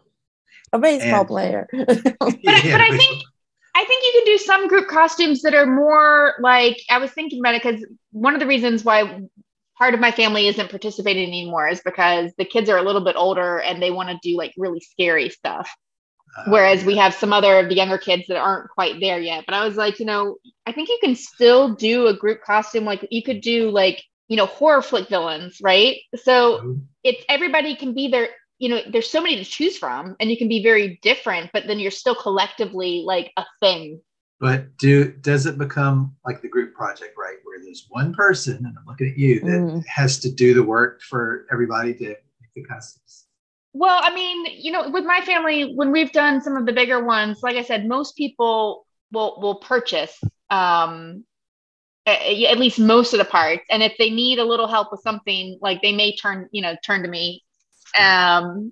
A 0.74 0.80
baseball 0.80 1.20
And- 1.22 1.28
player. 1.28 1.68
But, 1.72 1.88
yeah, 2.42 2.62
but 2.78 2.82
I 2.82 2.98
think 2.98 3.24
I 3.76 3.86
think 3.86 4.04
you 4.04 4.12
can 4.16 4.26
do 4.26 4.38
some 4.40 4.68
group 4.68 4.88
costumes 4.90 5.42
that 5.44 5.54
are 5.54 5.66
more 5.66 6.34
like 6.42 6.78
I 6.90 6.98
was 6.98 7.12
thinking 7.12 7.40
about 7.40 7.56
it 7.56 7.64
because 7.64 7.86
one 8.12 8.34
of 8.34 8.40
the 8.42 8.48
reasons 8.48 8.84
why 8.84 9.22
part 9.78 9.94
of 9.94 10.00
my 10.02 10.12
family 10.12 10.48
isn't 10.48 10.70
participating 10.70 11.28
anymore 11.30 11.70
is 11.70 11.80
because 11.86 12.32
the 12.38 12.44
kids 12.44 12.70
are 12.70 12.78
a 12.78 12.82
little 12.82 13.04
bit 13.04 13.16
older 13.16 13.60
and 13.60 13.82
they 13.82 13.90
want 13.92 14.10
to 14.10 14.20
do 14.22 14.36
like 14.38 14.54
really 14.58 14.82
scary 14.82 15.30
stuff. 15.30 15.70
Uh, 16.38 16.44
Whereas 16.48 16.84
we 16.84 16.96
have 16.98 17.14
some 17.14 17.34
other 17.34 17.60
of 17.60 17.70
the 17.70 17.76
younger 17.76 17.98
kids 17.98 18.26
that 18.28 18.38
aren't 18.38 18.70
quite 18.70 19.00
there 19.00 19.20
yet. 19.20 19.46
But 19.46 19.56
I 19.56 19.66
was 19.66 19.76
like, 19.76 20.00
you 20.00 20.06
know, 20.06 20.38
I 20.66 20.72
think 20.72 20.90
you 20.90 21.00
can 21.04 21.16
still 21.16 21.74
do 21.76 22.08
a 22.08 22.14
group 22.14 22.42
costume. 22.44 22.86
Like 22.86 23.08
you 23.12 23.24
could 23.24 23.42
do 23.42 23.70
like, 23.72 24.04
you 24.28 24.38
know, 24.38 24.46
horror 24.46 24.82
flick 24.82 25.10
villains, 25.10 25.58
right? 25.62 25.98
So 26.16 26.78
it's 27.04 27.24
everybody 27.30 27.76
can 27.76 27.94
be 27.94 28.08
there. 28.10 28.30
You 28.60 28.70
know, 28.70 28.82
there's 28.92 29.10
so 29.10 29.22
many 29.22 29.38
to 29.38 29.46
choose 29.46 29.78
from, 29.78 30.16
and 30.20 30.30
you 30.30 30.38
can 30.38 30.50
be 30.50 30.62
very 30.62 31.00
different, 31.02 31.50
but 31.54 31.66
then 31.66 31.80
you're 31.80 31.92
still 31.92 32.16
collectively 32.16 33.04
like 33.06 33.32
a 33.38 33.46
thing. 33.62 34.02
But 34.40 34.78
do 34.78 35.12
does 35.14 35.46
it 35.46 35.58
become 35.58 36.16
like 36.26 36.42
the 36.42 36.50
group 36.50 36.74
project, 36.74 37.16
right? 37.18 37.38
Where 37.44 37.60
there's 37.64 37.86
one 37.90 38.14
person, 38.14 38.58
and 38.58 38.76
I'm 38.78 38.86
looking 38.86 39.10
at 39.10 39.18
you, 39.18 39.40
that 39.42 39.62
Mm. 39.62 39.86
has 39.88 40.20
to 40.20 40.32
do 40.32 40.54
the 40.54 40.64
work 40.64 41.02
for 41.02 41.46
everybody 41.52 41.94
to 41.96 42.08
make 42.08 42.54
the 42.56 42.64
costumes. 42.64 43.26
Well, 43.74 44.00
I 44.02 44.14
mean, 44.14 44.46
you 44.58 44.72
know, 44.72 44.90
with 44.90 45.06
my 45.06 45.22
family, 45.22 45.74
when 45.76 45.92
we've 45.92 46.12
done 46.12 46.42
some 46.42 46.58
of 46.58 46.66
the 46.66 46.74
bigger 46.74 47.04
ones, 47.04 47.40
like 47.44 47.56
I 47.56 47.64
said, 47.64 47.88
most 47.88 48.16
people 48.16 48.86
will 49.12 49.40
will 49.42 49.56
purchase 49.56 50.20
um 50.50 51.24
at 52.06 52.58
least 52.58 52.80
most 52.80 53.14
of 53.14 53.20
the 53.20 53.26
parts, 53.26 53.64
and 53.70 53.84
if 53.84 53.94
they 54.00 54.10
need 54.10 54.40
a 54.40 54.44
little 54.44 54.68
help 54.68 54.90
with 54.92 55.02
something, 55.02 55.60
like 55.62 55.82
they 55.82 55.94
may 55.94 56.16
turn, 56.16 56.50
you 56.52 56.62
know, 56.62 56.76
turn 56.86 57.04
to 57.04 57.10
me. 57.10 57.44
Um, 58.00 58.72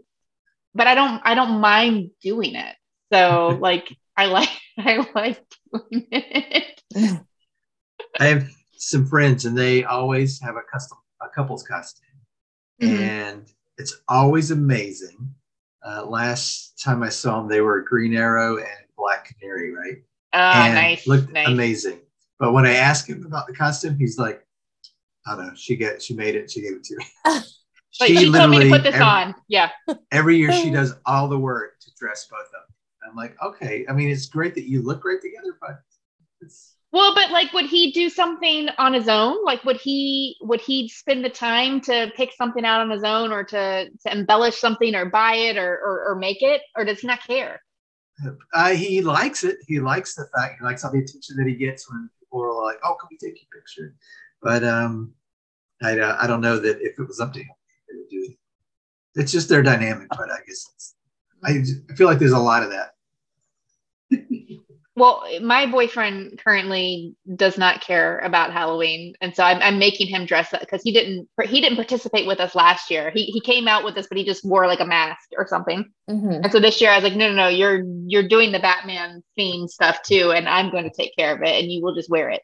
but 0.74 0.88
I 0.88 0.96
don't, 0.96 1.22
I 1.24 1.36
don't 1.36 1.60
mind 1.62 2.12
doing 2.22 2.56
it. 2.56 2.76
So, 3.14 3.58
like, 3.62 3.96
I 4.18 4.28
like, 4.28 4.50
I 4.80 5.08
like 5.16 5.44
doing 5.74 6.08
it. 6.12 6.82
I 8.20 8.26
have 8.26 8.50
some 8.78 9.06
friends, 9.06 9.46
and 9.46 9.58
they 9.58 9.84
always 9.84 10.42
have 10.42 10.56
a 10.56 10.62
custom, 10.72 10.98
a 11.22 11.30
couple's 11.30 11.64
costume, 11.64 12.06
Mhm. 12.82 12.90
and 12.90 13.48
it's 13.78 14.02
always 14.08 14.52
amazing. 14.52 15.34
Uh, 15.86 16.06
last 16.06 16.82
time 16.84 17.04
I 17.04 17.10
saw 17.10 17.40
them, 17.40 17.48
they 17.48 17.62
were 17.62 17.82
Green 17.82 18.16
Arrow 18.16 18.58
and 18.58 18.68
Black 18.98 19.34
Canary, 19.40 19.74
right? 19.74 19.98
Oh, 20.34 20.40
and 20.40 20.76
nice, 20.76 21.08
looked 21.08 21.32
nice. 21.32 21.48
amazing. 21.48 22.00
But 22.40 22.54
when 22.54 22.66
I 22.66 22.74
asked 22.74 23.10
him 23.10 23.26
about 23.26 23.48
the 23.48 23.54
costume, 23.54 23.98
he's 23.98 24.18
like, 24.18 24.46
"I 25.26 25.36
don't 25.36 25.48
know. 25.48 25.54
She 25.56 25.76
get, 25.76 26.02
she 26.02 26.14
made 26.14 26.36
it. 26.36 26.52
She 26.52 26.62
gave 26.62 26.74
it 26.74 26.84
to 26.86 26.98
me." 26.98 27.42
Like, 28.00 28.10
she 28.10 28.32
told 28.32 28.52
me 28.52 28.60
to 28.60 28.70
put 28.70 28.84
this 28.84 28.94
every, 28.94 29.08
on. 29.08 29.36
Yeah. 29.48 29.72
every 30.12 30.38
year 30.38 30.52
she 30.52 30.70
does 30.72 30.94
all 31.08 31.28
the 31.28 31.40
work 31.40 31.80
to 31.80 31.92
dress 32.00 32.28
both 32.30 32.42
of 32.42 32.52
them. 32.52 33.10
I'm 33.10 33.16
like, 33.16 33.36
okay. 33.42 33.86
I 33.90 33.94
mean, 33.94 34.10
it's 34.10 34.28
great 34.28 34.54
that 34.56 34.70
you 34.70 34.82
look 34.84 35.02
great 35.02 35.22
together, 35.22 35.58
but 35.60 35.80
it's 36.42 36.76
Well, 36.92 37.14
but 37.14 37.32
like, 37.32 37.52
would 37.54 37.66
he 37.66 37.92
do 37.92 38.10
something 38.10 38.70
on 38.78 38.94
his 38.94 39.10
own? 39.10 39.44
Like, 39.44 39.64
would 39.66 39.78
he 39.78 40.38
would 40.42 40.62
he 40.62 40.88
spend 40.88 41.24
the 41.24 41.30
time 41.30 41.82
to 41.82 42.12
pick 42.16 42.32
something 42.34 42.64
out 42.64 42.82
on 42.82 42.90
his 42.90 43.04
own, 43.04 43.32
or 43.32 43.44
to 43.44 43.90
to 43.90 44.12
embellish 44.12 44.58
something, 44.58 44.96
or 44.96 45.06
buy 45.06 45.36
it, 45.36 45.58
or 45.58 45.80
or, 45.84 46.12
or 46.12 46.16
make 46.16 46.42
it, 46.42 46.62
or 46.76 46.86
does 46.86 47.00
he 47.00 47.08
not 47.08 47.22
care? 47.26 47.62
uh, 48.54 48.70
he 48.70 49.02
likes 49.02 49.44
it. 49.44 49.58
He 49.68 49.80
likes 49.80 50.16
the 50.16 50.28
fact 50.36 50.56
he 50.60 50.66
likes 50.66 50.84
all 50.84 50.92
the 50.92 51.00
attention 51.00 51.38
that 51.38 51.48
he 51.48 51.56
gets 51.56 51.90
when 51.92 52.10
people 52.20 52.42
are 52.42 52.64
like, 52.66 52.80
"Oh, 52.84 52.96
can 53.00 53.10
we 53.12 53.18
take 53.18 53.40
your 53.42 53.62
picture?" 53.62 53.96
But 54.42 54.64
um, 54.64 55.14
I 55.82 56.00
uh, 56.00 56.18
I 56.20 56.28
don't 56.28 56.42
know 56.42 56.58
that 56.58 56.82
if 56.82 57.00
it 57.00 57.08
was 57.08 57.20
up 57.20 57.34
to 57.34 57.40
him, 57.40 57.56
he 57.90 57.98
would 57.98 58.10
do 58.10 58.32
it. 58.32 59.22
It's 59.22 59.32
just 59.32 59.50
their 59.50 59.64
dynamic, 59.64 60.08
but 60.10 60.32
I 60.32 60.38
guess 60.48 60.96
I 61.44 61.64
feel 61.96 62.08
like 62.08 62.20
there's 62.20 62.32
a 62.32 62.40
lot 62.40 62.64
of 62.64 62.70
that. 62.72 62.92
Well, 64.98 65.24
my 65.44 65.68
boyfriend 65.68 66.40
currently 66.44 67.14
does 67.36 67.56
not 67.56 67.82
care 67.82 68.18
about 68.18 68.52
Halloween, 68.52 69.14
and 69.22 69.36
so 69.36 69.44
I'm, 69.44 69.62
I'm 69.62 69.78
making 69.78 70.08
him 70.08 70.26
dress 70.26 70.52
up 70.56 70.62
because 70.62 70.82
he 70.82 70.92
didn't 70.92 71.30
he 71.44 71.62
didn't 71.62 71.76
participate 71.76 72.26
with 72.26 72.40
us 72.40 72.56
last 72.56 72.90
year. 72.90 73.12
He 73.14 73.26
he 73.26 73.40
came 73.40 73.68
out 73.68 73.84
with 73.84 73.96
us, 73.96 74.08
but 74.08 74.18
he 74.18 74.26
just 74.26 74.44
wore 74.44 74.66
like 74.66 74.80
a 74.80 74.86
mask 74.86 75.30
or 75.38 75.46
something. 75.46 75.86
Mhm. 76.10 76.42
And 76.42 76.52
so 76.52 76.60
this 76.60 76.82
year 76.82 76.90
I 76.90 76.96
was 76.96 77.04
like, 77.04 77.16
no, 77.16 77.30
no, 77.30 77.36
no, 77.36 77.48
you're 77.48 77.84
you're 78.08 78.28
doing 78.28 78.52
the 78.52 78.60
Batman 78.60 79.22
theme 79.36 79.68
stuff 79.68 80.02
too, 80.02 80.32
and 80.32 80.50
I'm 80.50 80.72
going 80.72 80.86
to 80.86 80.90
take 80.90 81.16
care 81.16 81.36
of 81.36 81.44
it, 81.44 81.62
and 81.62 81.72
you 81.72 81.84
will 81.84 81.94
just 81.94 82.10
wear 82.10 82.34
it. 82.34 82.42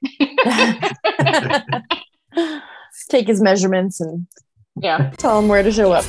Take 3.09 3.25
his 3.25 3.41
measurements 3.41 3.99
and 3.99 4.27
yeah. 4.75 5.09
tell 5.17 5.39
him 5.39 5.47
where 5.47 5.63
to 5.63 5.71
show 5.71 5.91
up. 5.91 6.05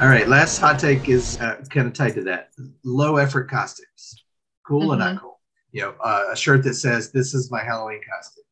All 0.00 0.08
right, 0.08 0.26
last 0.28 0.58
hot 0.58 0.80
take 0.80 1.08
is 1.08 1.38
uh, 1.40 1.56
kind 1.70 1.86
of 1.86 1.92
tied 1.92 2.14
to 2.14 2.22
that. 2.24 2.50
Low 2.84 3.16
effort 3.16 3.48
costumes, 3.48 4.24
cool 4.66 4.92
or 4.92 4.96
not 4.96 5.20
cool? 5.20 5.38
You 5.70 5.82
know, 5.82 5.94
uh, 6.02 6.24
a 6.32 6.36
shirt 6.36 6.64
that 6.64 6.74
says 6.74 7.12
"This 7.12 7.32
is 7.32 7.48
my 7.50 7.62
Halloween 7.62 8.00
costume." 8.12 8.42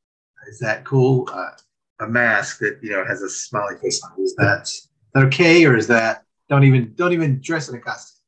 Is 0.49 0.61
that 0.61 0.85
cool? 0.85 1.29
Uh, 1.33 1.51
a 1.99 2.07
mask 2.07 2.61
that 2.61 2.79
you 2.81 2.91
know 2.91 3.05
has 3.05 3.23
a 3.23 3.29
smiley 3.29 3.75
face 3.83 4.03
on 4.05 4.13
it. 4.17 4.23
Is 4.23 4.35
that 4.37 4.63
is 4.63 4.89
that 5.15 5.25
okay, 5.27 5.65
or 5.65 5.77
is 5.77 5.89
that 5.89 6.23
don't 6.49 6.63
even 6.63 6.95
don't 6.95 7.13
even 7.13 7.41
dress 7.41 7.69
in 7.69 7.75
a 7.75 7.81
costume? 7.81 8.21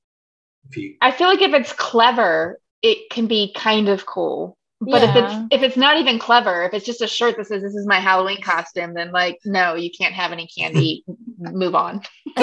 You 0.74 0.96
I 1.00 1.12
feel 1.12 1.29
like 1.29 1.40
if 1.42 1.55
it's 1.55 1.72
clever, 1.72 2.59
it 2.83 3.11
can 3.11 3.29
be 3.29 3.53
kind 3.55 3.88
of 3.88 4.07
cool. 4.07 4.57
But 4.87 5.03
if 5.03 5.16
it's 5.16 5.35
if 5.51 5.62
it's 5.62 5.77
not 5.77 5.99
even 5.99 6.18
clever, 6.18 6.62
if 6.64 6.75
it's 6.75 6.87
just 6.87 7.01
a 7.01 7.07
shirt 7.07 7.37
that 7.37 7.47
says 7.47 7.62
this 7.62 7.75
is 7.75 7.87
my 7.87 8.01
Halloween 8.01 8.40
costume, 8.42 8.94
then 8.94 9.12
like 9.12 9.38
no, 9.44 9.75
you 9.75 9.90
can't 9.90 10.14
have 10.14 10.33
any 10.33 10.47
candy. 10.47 11.05
Move 11.38 11.75
on. 11.75 12.03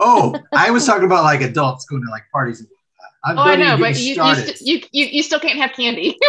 oh, 0.00 0.38
I 0.52 0.70
was 0.70 0.86
talking 0.86 1.04
about 1.04 1.24
like 1.24 1.40
adults 1.40 1.84
going 1.86 2.02
to 2.02 2.10
like 2.10 2.24
parties. 2.32 2.60
And 2.60 2.68
I'm 3.24 3.38
oh, 3.38 3.42
I 3.42 3.56
know, 3.56 3.76
get 3.76 3.80
but 3.80 3.98
you 3.98 4.06
you, 4.08 4.14
started. 4.14 4.56
st- 4.56 4.60
you 4.60 4.88
you 4.92 5.06
you 5.06 5.22
still 5.22 5.40
can't 5.40 5.58
have 5.58 5.72
candy. 5.72 6.18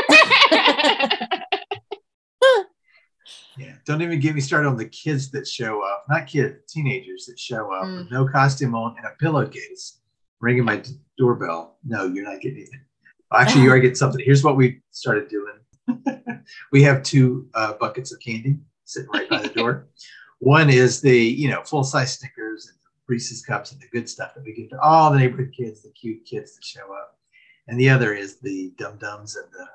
Yeah, 3.58 3.74
don't 3.86 4.02
even 4.02 4.20
get 4.22 4.34
me 4.34 4.42
started 4.42 4.70
on 4.70 4.78
the 4.78 4.86
kids 4.88 5.30
that 5.32 5.46
show 5.46 5.84
up. 5.86 6.06
Not 6.10 6.26
kids, 6.26 6.56
teenagers 6.72 7.26
that 7.26 7.38
show 7.38 7.72
up 7.74 7.84
Mm. 7.86 7.98
with 7.98 8.12
no 8.12 8.28
costume 8.28 8.74
on 8.74 8.96
and 8.98 9.06
a 9.06 9.12
pillowcase, 9.20 10.00
ringing 10.40 10.64
my 10.64 10.78
d- 10.78 10.92
doorbell. 11.18 11.78
No, 11.84 12.06
you're 12.06 12.24
not 12.24 12.40
getting 12.42 12.60
anything. 12.60 12.80
Actually, 13.34 13.64
you 13.64 13.72
are 13.72 13.80
getting 13.80 13.96
something. 13.96 14.22
Here's 14.24 14.44
what 14.44 14.58
we 14.58 14.82
started 14.92 15.30
doing. 15.30 16.44
we 16.72 16.84
have 16.84 17.02
two 17.04 17.48
uh, 17.54 17.74
buckets 17.74 18.12
of 18.14 18.20
candy 18.20 18.58
sitting 18.86 19.10
right 19.14 19.30
by 19.30 19.42
the 19.42 19.50
door. 19.56 19.88
One 20.40 20.70
is 20.70 21.02
the 21.02 21.18
you 21.18 21.50
know 21.50 21.62
full 21.64 21.84
size 21.84 22.18
Snickers 22.18 22.68
and 22.68 22.78
Reese's 23.08 23.44
cups 23.44 23.72
and 23.72 23.82
the 23.82 23.88
good 23.88 24.10
stuff 24.10 24.34
that 24.36 24.44
we 24.44 24.54
give 24.54 24.70
to 24.72 24.80
all 24.82 25.12
the 25.12 25.20
neighborhood 25.20 25.54
kids, 25.56 25.84
the 25.84 25.92
cute 25.92 26.26
kids 26.26 26.56
that 26.56 26.64
show 26.64 26.94
up, 26.94 27.18
and 27.68 27.80
the 27.80 27.90
other 27.90 28.14
is 28.14 28.40
the 28.40 28.74
dum 28.78 28.98
dums 28.98 29.36
and 29.36 29.46
the 29.54 29.66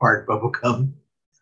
hard 0.00 0.26
bubble 0.26 0.50
gum 0.50 0.94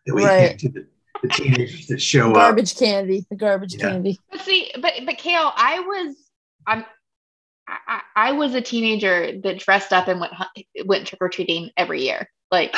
that 0.05 0.13
we 0.15 0.23
Right. 0.25 0.57
give 0.59 0.73
to 0.73 0.79
the, 0.79 0.87
the 1.23 1.29
teenagers 1.29 1.87
that 1.87 2.01
show 2.01 2.29
up. 2.29 2.35
Garbage 2.35 2.75
candy. 2.77 3.25
The 3.29 3.35
garbage 3.35 3.75
Yeah. 3.75 3.89
candy. 3.91 4.19
But 4.31 4.41
see, 4.41 4.71
but 4.81 4.93
but 5.05 5.17
Kale, 5.17 5.51
I 5.55 5.79
was 5.79 6.15
I'm 6.67 6.83
I, 8.15 8.31
was 8.31 8.55
a 8.55 8.61
teenager 8.61 9.39
that 9.43 9.59
dressed 9.59 9.93
up 9.93 10.07
and 10.07 10.19
went 10.19 10.33
went 10.85 11.07
trick 11.07 11.21
or 11.21 11.29
treating 11.29 11.71
every 11.77 12.03
year. 12.03 12.29
Like, 12.51 12.75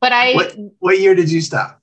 but 0.00 0.12
I 0.12 0.34
What 0.34 0.56
what 0.78 0.98
year 0.98 1.14
did 1.14 1.30
you 1.30 1.40
stop? 1.40 1.80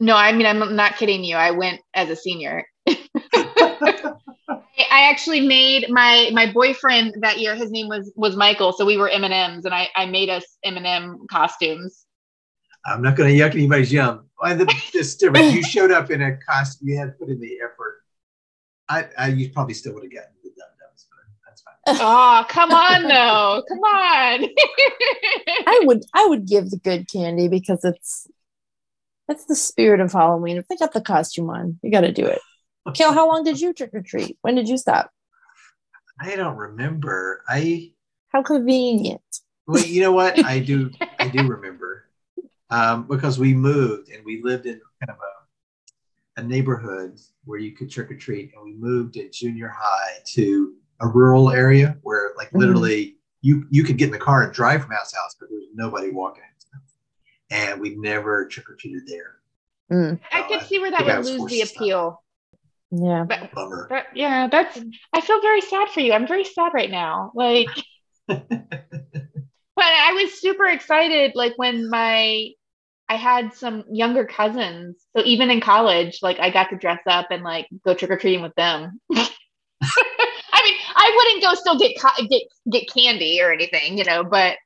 No, 0.00 0.16
I 0.16 0.32
mean 0.32 0.46
I'm 0.46 0.76
not 0.76 0.96
kidding 0.96 1.24
you. 1.24 1.36
I 1.36 1.52
went 1.52 1.80
as 1.94 2.10
a 2.10 2.16
senior. 2.16 2.66
I 4.90 5.08
actually 5.10 5.40
made 5.40 5.86
my 5.88 6.30
my 6.32 6.50
boyfriend 6.52 7.14
that 7.20 7.38
year. 7.38 7.54
His 7.54 7.70
name 7.70 7.88
was 7.88 8.12
was 8.16 8.36
Michael, 8.36 8.72
so 8.72 8.84
we 8.84 8.96
were 8.96 9.08
M 9.08 9.24
and 9.24 9.34
M's, 9.34 9.64
and 9.64 9.74
I 9.74 9.88
I 9.94 10.06
made 10.06 10.30
us 10.30 10.44
M 10.64 10.76
and 10.76 10.86
M 10.86 11.26
costumes. 11.30 12.06
I'm 12.86 13.02
not 13.02 13.16
going 13.16 13.34
to 13.34 13.42
yuck 13.42 13.54
anybody's 13.54 13.92
yum. 13.92 14.28
Well, 14.40 14.56
the, 14.56 14.72
this 14.92 15.16
different. 15.16 15.54
You 15.54 15.62
showed 15.62 15.90
up 15.90 16.10
in 16.10 16.22
a 16.22 16.36
costume. 16.36 16.88
You 16.88 16.98
had 16.98 17.18
put 17.18 17.28
in 17.28 17.40
the 17.40 17.58
effort. 17.64 18.02
I, 18.88 19.08
I 19.16 19.28
you 19.28 19.50
probably 19.50 19.74
still 19.74 19.94
would 19.94 20.02
have 20.02 20.12
gotten 20.12 20.34
the 20.42 20.50
dum 20.50 20.68
dums, 20.78 21.06
but 21.08 21.18
that's 21.46 21.62
fine. 21.62 21.73
Oh, 21.86 22.44
come 22.48 22.70
on, 22.72 23.02
though, 23.02 23.62
come 23.68 23.78
on. 23.78 24.44
I 25.66 25.80
would 25.84 26.04
I 26.14 26.26
would 26.26 26.46
give 26.46 26.70
the 26.70 26.78
good 26.78 27.06
candy 27.10 27.48
because 27.48 27.84
it's 27.84 28.26
that's 29.28 29.46
the 29.46 29.56
spirit 29.56 30.00
of 30.00 30.12
Halloween. 30.12 30.56
If 30.58 30.68
they 30.68 30.76
got 30.76 30.92
the 30.92 31.00
costume 31.00 31.48
on, 31.50 31.78
you 31.82 31.90
got 31.90 32.02
to 32.02 32.12
do 32.12 32.26
it. 32.26 32.40
Kale, 32.94 33.12
how 33.12 33.26
long 33.28 33.44
did 33.44 33.60
you 33.60 33.72
trick 33.72 33.90
or 33.94 34.02
treat? 34.02 34.36
When 34.42 34.54
did 34.54 34.68
you 34.68 34.76
stop? 34.76 35.10
I 36.20 36.36
don't 36.36 36.56
remember. 36.56 37.42
I 37.48 37.92
How 38.28 38.42
convenient. 38.42 39.22
well, 39.66 39.82
you 39.84 40.02
know 40.02 40.12
what? 40.12 40.44
I 40.44 40.58
do. 40.60 40.90
I 41.18 41.28
do 41.28 41.46
remember 41.46 42.10
um, 42.70 43.06
because 43.06 43.38
we 43.38 43.54
moved 43.54 44.10
and 44.10 44.24
we 44.24 44.42
lived 44.42 44.66
in 44.66 44.80
kind 45.00 45.10
of 45.10 45.16
a, 45.16 46.40
a 46.40 46.44
neighborhood 46.44 47.18
where 47.44 47.58
you 47.58 47.72
could 47.72 47.90
trick 47.90 48.10
or 48.10 48.16
treat, 48.16 48.52
and 48.54 48.62
we 48.62 48.74
moved 48.74 49.16
at 49.16 49.32
junior 49.32 49.72
high 49.74 50.18
to 50.34 50.74
a 51.04 51.08
rural 51.08 51.50
area 51.50 51.96
where, 52.02 52.32
like, 52.36 52.50
Mhm. 52.50 52.58
literally, 52.60 53.16
you 53.42 53.66
you 53.70 53.84
could 53.84 53.98
get 53.98 54.06
in 54.06 54.12
the 54.12 54.18
car 54.18 54.42
and 54.42 54.52
drive 54.52 54.82
from 54.82 54.92
house 54.92 55.10
to 55.12 55.16
house, 55.18 55.36
but 55.38 55.48
there 55.50 55.58
was 55.58 55.68
nobody 55.74 56.10
walking. 56.10 56.42
And 57.50 57.80
we 57.80 57.94
never 57.96 58.46
trick 58.46 58.68
or 58.70 58.74
treated 58.74 59.06
there. 59.06 59.36
Mm, 59.92 60.18
I 60.32 60.42
could 60.48 60.62
see 60.62 60.78
where 60.78 60.90
that 60.90 61.04
would 61.04 61.26
lose 61.26 61.44
the 61.50 61.60
to 61.60 61.66
stop. 61.66 61.76
appeal. 61.82 62.24
yeah. 62.90 63.24
But 63.28 63.52
Bummer. 63.52 63.86
that, 63.90 64.06
yeah, 64.14 64.48
that's. 64.50 64.80
I 65.12 65.20
feel 65.20 65.40
very 65.42 65.60
sad 65.60 65.88
for 65.90 66.00
you. 66.00 66.12
I'm 66.14 66.26
very 66.26 66.44
sad 66.44 66.72
right 66.72 66.90
now. 66.90 67.32
Like, 67.34 67.68
but 68.26 68.46
I 69.78 70.12
was 70.14 70.40
super 70.40 70.64
excited. 70.66 71.32
Like 71.34 71.52
when 71.56 71.90
my, 71.90 72.48
I 73.10 73.16
had 73.16 73.52
some 73.54 73.84
younger 73.92 74.24
cousins. 74.24 75.04
So 75.14 75.22
even 75.24 75.50
in 75.50 75.60
college, 75.60 76.20
like 76.22 76.40
I 76.40 76.48
got 76.50 76.70
to 76.70 76.76
dress 76.76 77.00
up 77.06 77.26
and 77.30 77.42
like 77.44 77.68
go 77.84 77.92
trick 77.94 78.10
or 78.10 78.16
treating 78.16 78.42
with 78.42 78.54
them. 78.54 79.00
I 81.14 81.16
wouldn't 81.16 81.42
go 81.42 81.54
still 81.54 81.78
get 81.78 81.96
get 82.28 82.42
get 82.70 82.92
candy 82.92 83.40
or 83.40 83.52
anything, 83.52 83.98
you 83.98 84.04
know, 84.04 84.24
but. 84.24 84.56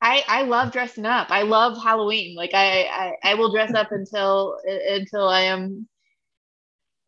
I, 0.00 0.22
I 0.28 0.42
love 0.42 0.70
dressing 0.70 1.06
up. 1.06 1.26
I 1.32 1.42
love 1.42 1.76
Halloween. 1.82 2.36
Like 2.36 2.54
I, 2.54 2.82
I, 2.84 3.32
I 3.32 3.34
will 3.34 3.50
dress 3.50 3.74
up 3.74 3.90
until 3.90 4.56
until 4.64 5.26
I 5.28 5.40
am 5.40 5.88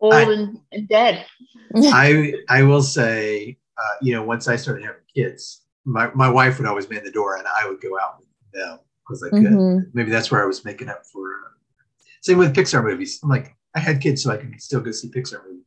old 0.00 0.12
I- 0.14 0.32
and, 0.32 0.58
and 0.72 0.88
dead. 0.88 1.24
I 1.76 2.34
I 2.48 2.64
will 2.64 2.82
say, 2.82 3.56
uh, 3.78 3.94
you 4.02 4.12
know, 4.12 4.24
once 4.24 4.48
I 4.48 4.56
started 4.56 4.84
having 4.84 5.02
kids, 5.14 5.62
my, 5.84 6.10
my 6.14 6.28
wife 6.28 6.58
would 6.58 6.66
always 6.66 6.90
man 6.90 7.04
the 7.04 7.12
door, 7.12 7.36
and 7.36 7.46
I 7.46 7.68
would 7.68 7.80
go 7.80 7.96
out 7.96 8.18
with 8.18 8.26
them 8.54 8.80
because 9.06 9.22
I 9.22 9.30
could. 9.30 9.44
Mhm. 9.52 9.82
Maybe 9.94 10.10
that's 10.10 10.32
where 10.32 10.42
I 10.42 10.46
was 10.46 10.64
making 10.64 10.88
up 10.88 11.06
for. 11.12 11.28
Uh, 11.28 12.02
same 12.22 12.38
with 12.38 12.56
Pixar 12.56 12.82
movies. 12.82 13.20
I'm 13.22 13.28
like, 13.28 13.54
I 13.76 13.78
had 13.78 14.00
kids, 14.00 14.24
so 14.24 14.32
I 14.32 14.36
can 14.36 14.58
still 14.58 14.80
go 14.80 14.90
see 14.90 15.10
Pixar 15.10 15.44
movies. 15.46 15.64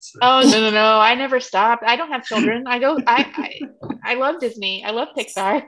So, 0.00 0.18
Oh 0.22 0.40
no 0.40 0.60
no 0.60 0.70
no! 0.70 0.98
I 0.98 1.14
never 1.14 1.40
stopped. 1.40 1.84
I 1.86 1.96
don't 1.96 2.10
have 2.10 2.24
children. 2.24 2.64
I 2.66 2.78
go. 2.78 2.98
I 3.06 3.26
I, 3.36 4.12
I 4.12 4.14
love 4.14 4.40
Disney. 4.40 4.82
I 4.84 4.90
love 4.90 5.08
Pixar. 5.16 5.62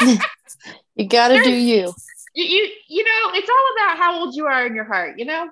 You 0.94 1.06
got 1.06 1.28
to 1.28 1.42
do 1.42 1.50
you. 1.50 1.92
you, 2.34 2.44
you 2.44 2.70
you 2.88 3.04
know 3.04 3.32
it's 3.34 3.48
all 3.48 3.66
about 3.76 3.98
how 3.98 4.20
old 4.20 4.34
you 4.34 4.46
are 4.46 4.66
in 4.66 4.74
your 4.74 4.84
heart. 4.84 5.18
You 5.18 5.24
know. 5.26 5.48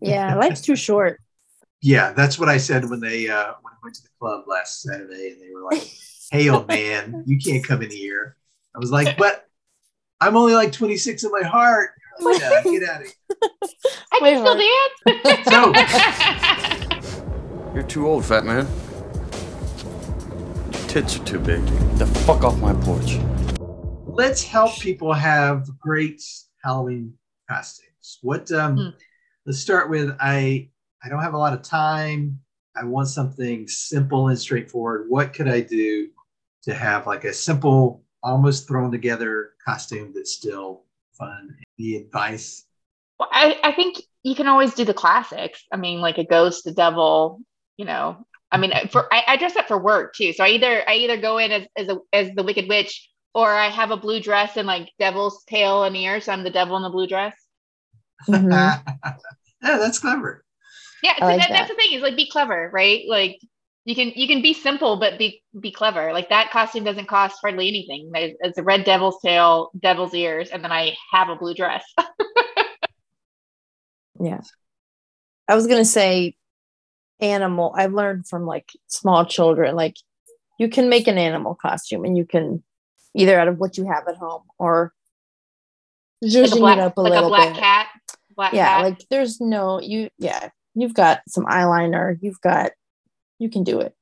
Yeah, 0.00 0.34
life's 0.34 0.60
too 0.60 0.76
short. 0.76 1.20
yeah, 1.80 2.12
that's 2.12 2.38
what 2.38 2.48
I 2.48 2.56
said 2.58 2.88
when 2.88 3.00
they 3.00 3.28
uh, 3.28 3.52
when 3.62 3.72
I 3.72 3.76
went 3.82 3.94
to 3.96 4.02
the 4.02 4.08
club 4.20 4.44
last 4.46 4.82
Saturday, 4.82 5.30
and 5.32 5.40
they 5.40 5.50
were 5.54 5.62
like, 5.70 5.88
"Hey, 6.30 6.48
old 6.48 6.68
man, 6.68 7.22
you 7.26 7.38
can't 7.38 7.64
come 7.64 7.82
in 7.82 7.90
here." 7.90 8.36
I 8.74 8.78
was 8.78 8.90
like, 8.90 9.16
"But 9.16 9.46
I'm 10.20 10.36
only 10.36 10.54
like 10.54 10.72
26 10.72 11.24
in 11.24 11.30
my 11.30 11.42
heart." 11.46 11.90
Like, 12.20 12.40
"Yeah, 12.40 12.62
get 12.64 12.88
out 12.88 13.00
of 13.02 13.06
here. 13.06 13.14
I 14.12 14.18
Wait, 14.22 14.34
can 14.34 14.40
still 14.40 15.72
dance. 15.74 16.88
You're 17.74 17.82
too 17.82 18.06
old, 18.06 18.24
fat 18.24 18.44
man. 18.44 18.66
Your 20.72 20.88
tits 20.88 21.16
are 21.18 21.24
too 21.24 21.40
big. 21.40 21.64
Get 21.66 21.98
the 21.98 22.06
fuck 22.06 22.44
off 22.44 22.58
my 22.60 22.72
porch. 22.74 23.18
let's 24.06 24.44
help 24.44 24.78
people 24.78 25.12
have 25.12 25.66
great 25.80 26.22
Halloween 26.62 27.14
costumes. 27.50 28.18
What 28.22 28.50
um 28.52 28.76
Hmm. 28.76 28.88
let's 29.44 29.58
start 29.58 29.90
with 29.90 30.16
I 30.20 30.70
I 31.02 31.08
don't 31.08 31.20
have 31.22 31.34
a 31.34 31.38
lot 31.38 31.52
of 31.52 31.62
time. 31.62 32.40
I 32.76 32.84
want 32.84 33.08
something 33.08 33.66
simple 33.68 34.28
and 34.28 34.38
straightforward. 34.38 35.06
What 35.08 35.32
could 35.34 35.48
I 35.48 35.60
do 35.60 36.08
to 36.62 36.74
have 36.74 37.06
like 37.06 37.24
a 37.24 37.32
simple, 37.32 38.02
almost 38.22 38.66
thrown 38.68 38.90
together 38.92 39.52
costume 39.64 40.12
that's 40.14 40.32
still 40.32 40.84
fun? 41.12 41.56
The 41.78 41.96
advice. 41.96 42.66
Well, 43.18 43.28
I 43.32 43.58
I 43.64 43.72
think 43.72 44.00
you 44.22 44.34
can 44.36 44.46
always 44.46 44.74
do 44.74 44.84
the 44.84 44.94
classics. 44.94 45.64
I 45.72 45.76
mean, 45.76 46.00
like 46.00 46.18
a 46.18 46.24
ghost, 46.24 46.66
a 46.68 46.72
devil. 46.72 47.40
You 47.76 47.84
know. 47.84 48.26
I 48.52 48.56
mean, 48.56 48.72
for 48.92 49.12
I, 49.12 49.22
I 49.26 49.36
dress 49.36 49.56
up 49.56 49.66
for 49.66 49.78
work 49.78 50.14
too. 50.14 50.32
So 50.32 50.44
I 50.44 50.48
either 50.50 50.88
I 50.88 50.94
either 50.94 51.16
go 51.16 51.38
in 51.38 51.50
as 51.50 51.66
as, 51.76 51.88
a, 51.88 51.98
as 52.12 52.30
the 52.36 52.44
Wicked 52.44 52.68
Witch, 52.68 53.10
or 53.34 53.50
I 53.50 53.68
have 53.68 53.90
a 53.90 53.96
blue 53.96 54.20
dress 54.20 54.56
and 54.56 54.66
like 54.66 54.90
devil's 54.98 55.42
tail 55.44 55.84
and 55.84 55.96
ears. 55.96 56.26
So 56.26 56.32
I'm 56.32 56.44
the 56.44 56.50
devil 56.50 56.76
in 56.76 56.82
the 56.82 56.90
blue 56.90 57.08
dress. 57.08 57.34
Mhm. 58.28 58.50
yeah, 58.52 59.18
that's 59.60 59.98
clever. 59.98 60.44
Yeah, 61.02 61.16
so 61.18 61.24
like 61.24 61.40
that, 61.40 61.48
that. 61.48 61.54
that's 61.54 61.70
the 61.70 61.74
thing 61.74 61.92
is 61.94 62.02
like 62.02 62.16
be 62.16 62.28
clever, 62.30 62.70
right? 62.72 63.02
Like 63.08 63.38
you 63.84 63.96
can 63.96 64.12
you 64.14 64.28
can 64.28 64.40
be 64.40 64.54
simple 64.54 64.98
but 64.98 65.18
be 65.18 65.42
be 65.58 65.72
clever. 65.72 66.12
Like 66.12 66.28
that 66.28 66.52
costume 66.52 66.84
doesn't 66.84 67.08
cost 67.08 67.38
hardly 67.40 67.66
anything. 67.66 68.10
It's 68.14 68.58
a 68.58 68.62
red 68.62 68.84
devil's 68.84 69.20
tail, 69.20 69.70
devil's 69.78 70.14
ears, 70.14 70.50
and 70.50 70.62
then 70.62 70.70
I 70.70 70.94
have 71.12 71.28
a 71.28 71.36
blue 71.36 71.54
dress. 71.54 71.84
Yeah. 74.20 74.40
I 75.48 75.54
was 75.54 75.66
gonna 75.66 75.84
say 75.84 76.36
animal. 77.24 77.74
I've 77.76 77.92
learned 77.92 78.28
from 78.28 78.46
like 78.46 78.70
small 78.86 79.24
children, 79.24 79.74
like 79.76 79.96
you 80.58 80.68
can 80.68 80.88
make 80.88 81.08
an 81.08 81.18
animal 81.18 81.54
costume 81.54 82.04
and 82.04 82.16
you 82.16 82.24
can 82.24 82.62
either 83.14 83.38
out 83.38 83.48
of 83.48 83.58
what 83.58 83.76
you 83.76 83.86
have 83.86 84.06
at 84.08 84.16
home 84.16 84.42
or 84.58 84.92
like 86.22 86.52
a 86.52 86.56
black, 86.56 86.78
it 86.78 86.80
up 86.80 86.96
a 86.96 87.00
like 87.00 87.22
a 87.24 87.26
black 87.28 87.52
bit. 87.54 87.60
cat. 87.60 87.86
Black 88.36 88.52
yeah, 88.52 88.66
cat. 88.76 88.82
like 88.84 88.98
there's 89.10 89.40
no 89.40 89.80
you 89.80 90.08
yeah, 90.18 90.48
you've 90.74 90.94
got 90.94 91.20
some 91.28 91.44
eyeliner, 91.46 92.18
you've 92.20 92.40
got 92.40 92.72
you 93.38 93.48
can 93.50 93.62
do 93.64 93.80
it. 93.80 93.94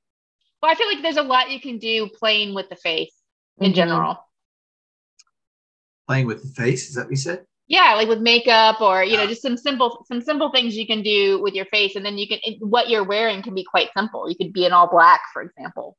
well, 0.63 0.71
I 0.71 0.75
feel 0.75 0.87
like 0.87 1.03
there's 1.03 1.17
a 1.17 1.23
lot 1.23 1.51
you 1.51 1.61
can 1.61 1.79
do 1.79 2.09
playing 2.19 2.55
with 2.55 2.69
the 2.69 2.77
face 2.77 3.13
in 3.59 3.73
Mhm. 3.73 3.75
general. 3.75 4.17
Playing 6.09 6.27
with 6.27 6.43
the 6.43 6.49
face, 6.63 6.89
is 6.89 6.95
that 6.97 7.05
what 7.05 7.11
you 7.11 7.17
said? 7.17 7.45
Yeah, 7.73 7.95
like 7.95 8.07
with 8.07 8.21
makeup 8.21 8.83
or 8.83 9.03
you 9.03 9.17
know 9.17 9.27
just 9.27 9.41
some 9.41 9.57
simple 9.57 10.05
some 10.07 10.21
simple 10.21 10.53
things 10.53 10.77
you 10.77 10.87
can 10.87 11.03
do 11.03 11.41
with 11.41 11.55
your 11.55 11.65
face, 11.65 11.97
and 11.97 12.05
then 12.05 12.19
you 12.19 12.29
can 12.29 12.39
it, 12.43 12.59
what 12.61 12.91
you're 12.91 13.03
wearing 13.03 13.43
can 13.43 13.55
be 13.55 13.65
quite 13.65 13.89
simple. 13.97 14.29
You 14.29 14.37
could 14.37 14.53
be 14.53 14.67
in 14.67 14.73
all 14.73 14.91
black, 14.91 15.23
for 15.33 15.41
example. 15.41 15.97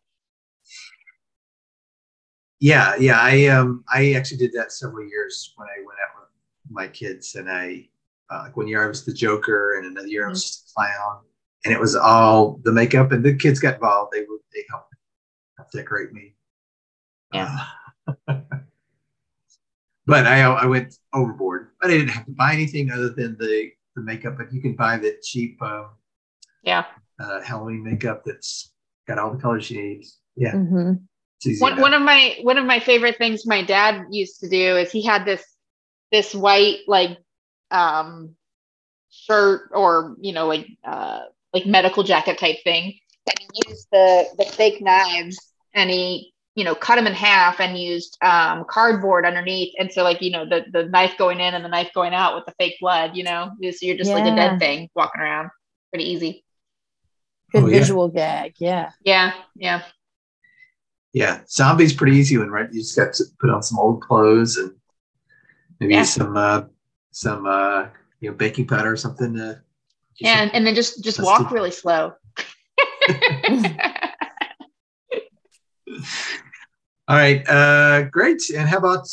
Yeah, 2.59 2.95
yeah. 2.97 3.17
I 3.19 3.47
um 3.47 3.83
I 3.91 4.13
actually 4.13 4.38
did 4.38 4.53
that 4.53 4.71
several 4.71 5.07
years 5.07 5.51
when 5.55 5.67
I 5.67 5.79
went 5.79 5.97
out 5.99 6.21
with 6.21 6.29
my 6.69 6.88
kids, 6.89 7.33
and 7.33 7.49
I 7.49 7.89
uh, 8.29 8.43
like 8.43 8.55
one 8.55 8.67
year 8.67 8.86
I 8.86 8.88
was 8.88 9.03
the 9.03 9.12
Joker, 9.12 9.79
and 9.79 9.88
another 9.88 10.07
year 10.07 10.27
I 10.27 10.29
was 10.29 10.43
just 10.43 10.69
a 10.69 10.73
clown, 10.75 11.21
and 11.65 11.73
it 11.73 11.79
was 11.79 11.95
all 11.95 12.62
the 12.63 12.71
makeup, 12.71 13.12
and 13.12 13.25
the 13.25 13.33
kids 13.33 13.59
got 13.59 13.73
involved. 13.73 14.12
They 14.13 14.25
would 14.29 14.41
they 14.53 14.63
helped 14.69 14.93
decorate 15.73 16.13
me. 16.13 16.36
Yeah. 17.33 17.65
Uh, 18.27 18.41
but 20.06 20.26
I 20.26 20.42
I 20.42 20.66
went 20.66 20.98
overboard. 21.13 21.70
But 21.82 21.92
I 21.92 21.98
didn't 21.98 22.10
have 22.10 22.26
to 22.26 22.32
buy 22.32 22.54
anything 22.54 22.92
other 22.92 23.10
than 23.10 23.38
the 23.39 23.72
the 23.96 24.02
makeup. 24.02 24.36
But 24.38 24.54
you 24.54 24.62
can 24.62 24.76
buy 24.76 24.98
the 24.98 25.18
cheap 25.24 25.62
um, 25.62 25.89
Yeah. 26.63 26.86
uh, 27.20 27.42
Halloween 27.42 27.84
makeup 27.84 28.24
that's 28.26 28.72
got 29.08 29.18
all 29.18 29.32
the 29.34 29.39
colors 29.42 29.70
you 29.70 29.82
need. 29.82 30.06
Yeah, 30.36 30.52
hmm 30.52 30.94
one, 31.60 31.80
one 31.82 31.94
of 31.94 32.02
my 32.02 32.38
one 32.42 32.58
of 32.58 32.66
my 32.66 32.80
favorite 32.80 33.18
things 33.18 33.46
my 33.46 33.62
dad 33.63 34.06
used 34.10 34.39
to 34.39 34.50
do 34.50 34.78
is 34.78 34.92
he 34.92 35.04
had 35.04 35.26
this 35.26 35.44
this 36.12 36.34
white 36.34 36.80
like 36.88 37.18
um 37.70 38.36
shirt 39.10 39.70
or 39.74 40.16
you 40.22 40.34
know 40.34 40.48
like 40.48 40.68
uh 40.84 41.22
like 41.54 41.66
medical 41.66 42.04
jacket 42.04 42.38
type 42.38 42.58
thing 42.63 42.94
and 43.28 43.39
he 43.39 43.62
used 43.68 43.88
the 43.92 44.26
the 44.38 44.46
fake 44.46 44.82
knives 44.82 45.38
and 45.74 45.89
he 45.89 46.34
you 46.56 46.63
know 46.63 46.76
cut 46.76 46.96
them 46.96 47.08
in 47.08 47.13
half 47.13 47.60
and 47.60 47.78
used 47.78 48.18
um 48.24 48.63
cardboard 48.70 49.26
underneath 49.26 49.74
and 49.80 49.92
so 49.92 50.04
like 50.04 50.22
you 50.22 50.32
know 50.32 50.46
the 50.46 50.66
the 50.72 50.86
knife 50.86 51.18
going 51.18 51.39
in 51.39 51.54
and 51.54 51.63
the 51.66 51.70
knife 51.70 51.89
going 51.94 52.13
out 52.13 52.36
with 52.36 52.46
the 52.46 52.54
fake 52.60 52.76
blood 52.80 53.16
you 53.16 53.24
know 53.24 53.50
so 53.62 53.86
you're 53.86 53.98
just 53.98 54.13
like 54.13 54.26
a 54.26 54.36
dead 54.36 54.60
thing 54.60 54.89
walking 54.96 55.22
around 55.22 55.50
pretty 55.92 56.10
easy 56.10 56.44
Good 57.52 57.63
Oh, 57.63 57.68
yeah. 57.68 57.80
visual 57.80 58.08
gag. 58.10 58.54
Yeah. 58.58 58.92
yeah 59.04 59.34
yeah 59.56 59.82
Yeah, 61.13 61.42
zombies 61.48 61.94
pretty 61.94 62.18
easy 62.18 62.38
one, 62.38 62.50
right? 62.50 62.72
You 62.72 62.82
just 62.82 62.96
got 62.96 63.13
to 63.13 63.26
put 63.39 63.50
on 63.52 63.62
some 63.62 63.78
old 63.80 64.02
clothes 64.02 64.58
and 64.58 64.72
maybe 65.80 65.94
Yeah. 65.94 66.04
some 66.04 66.36
uh, 66.36 66.63
some 67.12 67.46
uh, 67.46 67.88
you 68.20 68.32
know, 68.32 68.36
baking 68.36 68.68
powder 68.68 68.92
or 68.92 68.98
something 68.98 69.34
to 69.36 69.62
and 70.24 70.54
and 70.54 70.66
then 70.66 70.74
just 70.76 71.04
just 71.04 71.20
Let's 71.20 71.28
walk 71.30 71.50
do- 71.50 71.56
really 71.56 71.72
slow. 71.72 72.13
All 77.08 77.18
right, 77.18 77.48
uh, 77.50 78.04
great. 78.04 78.42
And 78.56 78.68
how 78.68 78.78
about 78.78 79.08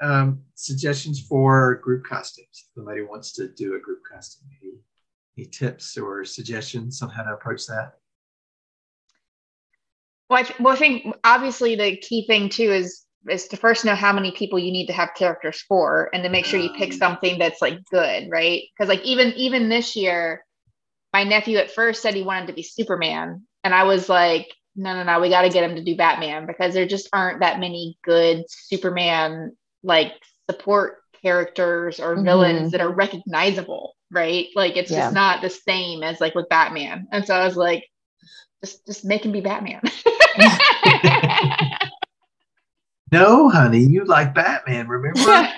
um, 0.00 0.40
suggestions 0.54 1.20
for 1.20 1.76
group 1.82 2.04
costumes? 2.04 2.46
If 2.52 2.66
somebody 2.76 3.02
wants 3.02 3.32
to 3.32 3.48
do 3.48 3.74
a 3.74 3.80
group 3.80 4.00
costume, 4.10 4.48
any, 4.62 4.74
any 5.36 5.46
tips 5.48 5.98
or 5.98 6.24
suggestions 6.24 7.02
on 7.02 7.10
how 7.10 7.24
to 7.24 7.32
approach 7.32 7.66
that? 7.66 7.94
Well, 10.30 10.44
I, 10.44 10.62
well, 10.62 10.74
I 10.74 10.76
think 10.76 11.14
obviously 11.24 11.74
the 11.74 11.96
key 11.96 12.26
thing 12.26 12.48
too 12.48 12.72
is 12.72 13.04
is 13.28 13.48
to 13.48 13.56
first 13.56 13.86
know 13.86 13.94
how 13.94 14.12
many 14.12 14.32
people 14.32 14.58
you 14.58 14.70
need 14.70 14.86
to 14.86 14.92
have 14.92 15.14
characters 15.16 15.62
for, 15.62 16.10
and 16.12 16.22
to 16.22 16.28
make 16.28 16.44
sure 16.44 16.60
you 16.60 16.70
pick 16.76 16.92
something 16.92 17.38
that's 17.38 17.62
like 17.62 17.82
good, 17.90 18.28
right? 18.30 18.62
Because 18.76 18.88
like 18.88 19.02
even 19.02 19.32
even 19.32 19.68
this 19.68 19.96
year, 19.96 20.44
my 21.12 21.24
nephew 21.24 21.58
at 21.58 21.70
first 21.70 22.00
said 22.00 22.14
he 22.14 22.22
wanted 22.22 22.46
to 22.46 22.52
be 22.52 22.62
Superman, 22.62 23.46
and 23.64 23.74
I 23.74 23.84
was 23.84 24.08
like, 24.08 24.48
no, 24.76 24.94
no, 24.94 25.02
no, 25.04 25.20
we 25.20 25.28
got 25.28 25.42
to 25.42 25.48
get 25.50 25.64
him 25.68 25.76
to 25.76 25.84
do 25.84 25.96
Batman 25.96 26.46
because 26.46 26.74
there 26.74 26.86
just 26.86 27.08
aren't 27.12 27.40
that 27.40 27.60
many 27.60 27.96
good 28.04 28.44
Superman 28.48 29.56
like 29.82 30.12
support 30.50 30.98
characters 31.22 32.00
or 32.00 32.16
Mhm. 32.16 32.24
villains 32.24 32.72
that 32.72 32.80
are 32.80 32.92
recognizable, 32.92 33.94
right? 34.10 34.48
Like 34.54 34.76
it's 34.76 34.90
Yeah. 34.90 35.02
just 35.02 35.14
not 35.14 35.40
the 35.42 35.50
same 35.50 36.02
as 36.02 36.20
like 36.20 36.34
with 36.34 36.48
Batman, 36.48 37.06
and 37.12 37.24
so 37.26 37.34
I 37.34 37.44
was 37.44 37.56
like, 37.56 37.84
just 38.64 38.84
just 38.86 39.04
make 39.04 39.24
him 39.24 39.32
be 39.32 39.40
Batman. 39.40 39.82
No, 43.12 43.48
honey, 43.48 43.78
you 43.78 44.04
like 44.06 44.34
Batman, 44.34 44.88
remember? 44.88 45.20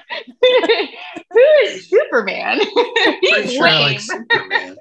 Who 1.32 1.40
is 1.62 1.88
Superman? 1.88 2.58
Pretty 2.58 3.42
He's 3.44 3.52
sure 3.52 3.62
lame. 3.64 3.82
like 3.82 4.00
Superman. 4.00 4.76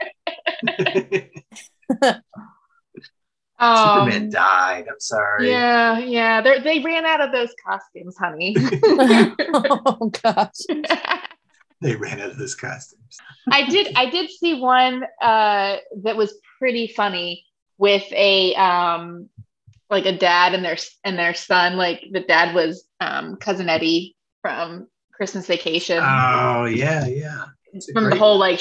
Um, 3.58 4.10
Superman 4.10 4.30
died. 4.30 4.86
I'm 4.90 5.00
sorry. 5.00 5.50
Yeah, 5.50 6.00
yeah. 6.00 6.42
They 6.42 6.60
they 6.60 6.80
ran 6.80 7.06
out 7.06 7.22
of 7.22 7.32
those 7.32 7.54
costumes, 7.66 8.18
honey. 8.18 8.56
oh 9.54 10.12
gosh. 10.24 10.62
They 11.82 11.96
ran 11.96 12.20
out 12.20 12.32
of 12.32 12.38
those 12.38 12.56
costumes. 12.56 13.18
I 13.50 13.68
did 13.70 13.94
I 13.96 14.10
did 14.10 14.30
see 14.30 14.60
one 14.60 15.04
uh 15.22 15.78
that 16.04 16.18
was 16.18 16.34
pretty 16.60 16.88
funny 16.88 17.46
with 17.78 18.04
a 18.12 18.56
um 18.56 19.30
like 19.90 20.06
a 20.06 20.18
dad 20.18 20.54
and 20.54 20.66
their 20.66 20.78
and 21.04 21.18
their 21.18 21.34
son. 21.34 21.78
Like 21.78 22.04
the 22.12 22.22
dad 22.22 22.56
was 22.56 22.86
um 23.00 23.38
cousin 23.38 23.70
Eddie 23.70 24.16
from 24.42 24.88
Christmas 25.14 25.48
Vacation. 25.48 26.00
Oh 26.02 26.66
yeah, 26.66 27.06
yeah. 27.08 27.46
It's 27.76 27.90
a 27.90 27.94
from 27.94 28.10
the 28.10 28.16
whole 28.16 28.38
like 28.40 28.60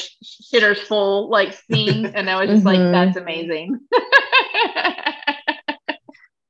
shitters 0.52 0.78
full 0.78 1.30
like 1.30 1.54
scene 1.70 2.06
and 2.06 2.28
I 2.28 2.40
was 2.40 2.50
just 2.50 2.64
like 2.66 2.78
Mhm. 2.78 2.92
that's 2.92 3.16
amazing. 3.16 3.80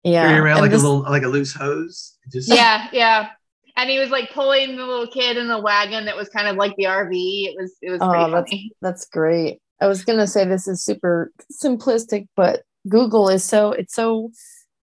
Yeah. 0.07 0.29
carry 0.29 0.39
around 0.41 0.57
and 0.59 0.63
like 0.63 0.71
this- 0.71 0.83
a 0.83 0.87
little 0.87 1.03
like 1.03 1.23
a 1.23 1.29
loose 1.29 1.55
hose. 1.55 2.19
Just 2.31 2.49
yeah, 2.53 2.89
yeah. 2.93 3.29
And 3.77 3.89
he 3.91 3.99
was 3.99 4.11
like 4.11 4.33
pulling 4.33 4.77
the 4.77 4.85
little 4.85 5.07
kid 5.07 5.37
in 5.39 5.49
the 5.49 5.59
wagon 5.59 6.05
that 6.05 6.17
was 6.17 6.29
kind 6.29 6.47
of 6.47 6.57
like 6.57 6.77
the 6.77 6.85
RV. 6.85 7.11
It 7.13 7.57
was 7.59 7.75
it 7.81 7.91
was 7.91 8.01
Oh, 8.03 8.09
pretty 8.11 8.31
that's 8.33 8.51
funny. 8.51 8.73
that's 8.83 9.07
great. 9.07 9.61
I 9.81 9.87
was 9.87 10.05
gonna 10.05 10.27
say 10.27 10.45
this 10.45 10.69
is 10.69 10.85
super 10.85 11.33
simplistic, 11.51 12.29
but 12.37 12.63
Google 12.89 13.29
is 13.31 13.45
so 13.45 13.73
it's 13.73 13.95
so 13.95 14.31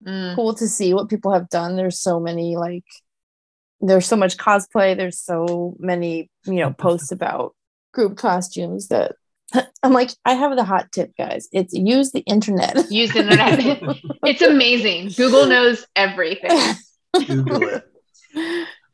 Mm. 0.07 0.37
cool 0.37 0.55
to 0.55 0.69
see 0.69 0.95
what 0.95 1.09
people 1.09 1.33
have 1.33 1.49
done. 1.49 1.75
There's 1.75 1.99
so 1.99 2.21
many 2.21 2.57
like 2.57 2.85
there's 3.81 4.07
so 4.07 4.15
much 4.15 4.37
cosplay, 4.37 4.97
there's 4.97 5.19
so 5.21 5.75
many, 5.81 6.31
you 6.47 6.53
know, 6.55 6.73
posts 6.73 7.11
about 7.11 7.57
group 7.99 8.17
costumes 8.17 8.89
that 8.89 9.13
I'm 9.83 9.93
like, 9.93 10.11
I 10.25 10.35
have 10.35 10.55
the 10.57 10.65
hot 10.65 10.93
tip, 10.93 11.13
guys. 11.19 11.49
It's 11.53 11.73
use 11.75 12.13
the 12.13 12.21
internet. 12.21 12.91
Use 12.91 13.13
the 13.13 13.21
internet. 13.31 13.97
it's 14.25 14.43
amazing. 14.43 15.11
Google 15.17 15.47
knows 15.47 15.85
everything. 15.97 16.51
Google 17.27 17.63
it. 17.69 17.85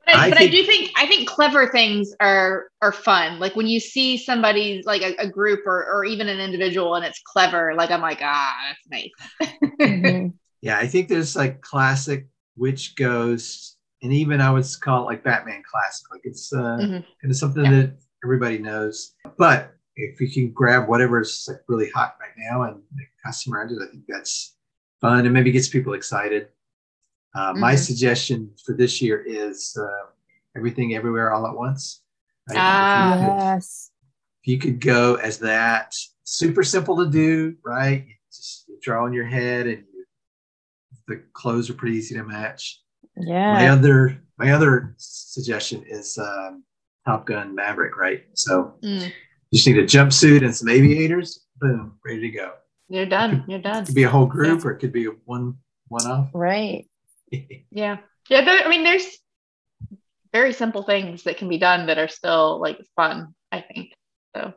But, 0.06 0.16
I, 0.16 0.26
I 0.26 0.28
but 0.30 0.38
think- 0.38 0.50
I 0.50 0.54
do 0.54 0.64
think 0.64 0.90
I 0.96 1.06
think 1.06 1.28
clever 1.28 1.66
things 1.68 2.12
are 2.20 2.66
are 2.82 2.92
fun. 2.92 3.38
Like 3.40 3.56
when 3.56 3.66
you 3.66 3.80
see 3.80 4.16
somebody 4.18 4.82
like 4.84 5.00
a, 5.02 5.14
a 5.16 5.28
group 5.28 5.60
or 5.66 5.84
or 5.90 6.04
even 6.04 6.28
an 6.28 6.40
individual 6.40 6.94
and 6.94 7.04
it's 7.04 7.20
clever, 7.32 7.74
like 7.74 7.90
I'm 7.90 8.02
like, 8.02 8.20
ah, 8.22 8.54
that's 8.68 8.86
nice. 8.90 9.60
Mhm. 9.80 10.34
Yeah, 10.60 10.78
I 10.78 10.86
think 10.86 11.08
there's 11.10 11.36
like 11.36 11.60
classic 11.60 12.26
witch 12.56 12.96
ghost, 12.96 13.76
and 14.02 14.10
even 14.14 14.40
I 14.40 14.50
would 14.50 14.64
call 14.80 15.02
it 15.02 15.04
like 15.06 15.22
Batman 15.24 15.62
classic. 15.70 16.06
Like 16.10 16.22
it's 16.24 16.52
uh, 16.54 16.78
Mhm. 16.80 17.04
kind 17.20 17.30
of 17.30 17.36
something 17.36 17.64
Yeah. 17.64 17.70
that 17.70 17.98
everybody 18.24 18.58
knows. 18.58 19.14
But 19.38 19.74
if 19.96 20.20
you 20.20 20.28
can 20.30 20.50
grab 20.50 20.88
whatever's 20.88 21.44
like 21.48 21.58
really 21.68 21.90
hot 21.90 22.16
right 22.20 22.32
now 22.36 22.62
and 22.62 22.82
make 22.94 23.06
a 23.06 23.26
costume 23.28 23.54
around 23.54 23.70
it, 23.70 23.78
I 23.82 23.90
think 23.90 24.04
that's 24.08 24.56
fun 25.00 25.24
and 25.24 25.32
maybe 25.32 25.52
gets 25.52 25.68
people 25.68 25.92
excited. 25.94 26.48
Uh, 27.34 27.52
My 27.54 27.74
Mhm. 27.74 27.78
suggestion 27.78 28.50
for 28.64 28.74
this 28.74 29.00
year 29.02 29.22
is 29.26 29.76
uh, 29.80 30.06
everything 30.56 30.94
everywhere 30.94 31.32
all 31.32 31.46
at 31.46 31.54
once. 31.54 32.02
Right? 32.48 32.58
Ah. 32.58 33.12
If 33.14 33.20
you 33.20 33.26
could- 33.26 33.36
yes. 33.44 33.90
if 34.42 34.48
you 34.48 34.58
could 34.58 34.80
go 34.80 35.14
as 35.16 35.38
that 35.38 35.94
super 36.24 36.62
simple 36.62 36.96
to 37.04 37.10
do 37.10 37.54
right 37.64 38.06
you 38.06 38.14
just 38.32 38.66
you 38.68 38.78
draw 38.82 39.04
in 39.06 39.12
your 39.12 39.24
head 39.26 39.66
and 39.66 39.84
you, 39.92 40.04
the 41.08 41.22
clothes 41.34 41.68
are 41.70 41.74
pretty 41.74 41.96
easy 41.96 42.14
to 42.14 42.22
match 42.24 42.82
Yeah. 43.16 43.52
my 43.54 43.68
other 43.68 44.22
my 44.38 44.52
other 44.52 44.94
suggestion 44.98 45.82
is 45.86 46.18
um, 46.18 46.64
top 47.06 47.26
gun 47.26 47.54
maverick 47.54 47.96
right 47.96 48.24
so 48.34 48.74
Mm, 48.82 49.06
you 49.50 49.56
just 49.58 49.66
need 49.66 49.78
a 49.78 49.84
jumpsuit 49.84 50.42
and 50.44 50.54
some 50.54 50.68
aviators 50.68 51.44
boom 51.60 51.98
ready 52.04 52.20
to 52.20 52.30
go 52.30 52.52
you're 52.88 53.06
done. 53.06 53.44
You're 53.48 53.60
done. 53.60 53.82
it 53.82 53.86
could 53.86 53.94
be 53.94 54.02
a 54.02 54.10
whole 54.10 54.26
group 54.26 54.64
or 54.64 54.70
it 54.72 54.78
could 54.78 54.92
be 54.92 55.06
one 55.24 55.56
one 55.88 56.06
off 56.06 56.28
Right. 56.34 56.86
Yeah. 57.70 57.98
Yeah. 58.28 58.44
There, 58.44 58.64
I 58.64 58.68
mean, 58.68 58.84
there's 58.84 59.06
very 60.32 60.52
simple 60.52 60.82
things 60.82 61.22
that 61.24 61.36
can 61.38 61.48
be 61.48 61.58
done 61.58 61.86
that 61.86 61.98
are 61.98 62.08
still 62.08 62.60
like 62.60 62.78
fun, 62.94 63.34
I 63.52 63.60
think. 63.62 63.92
So, 64.36 64.52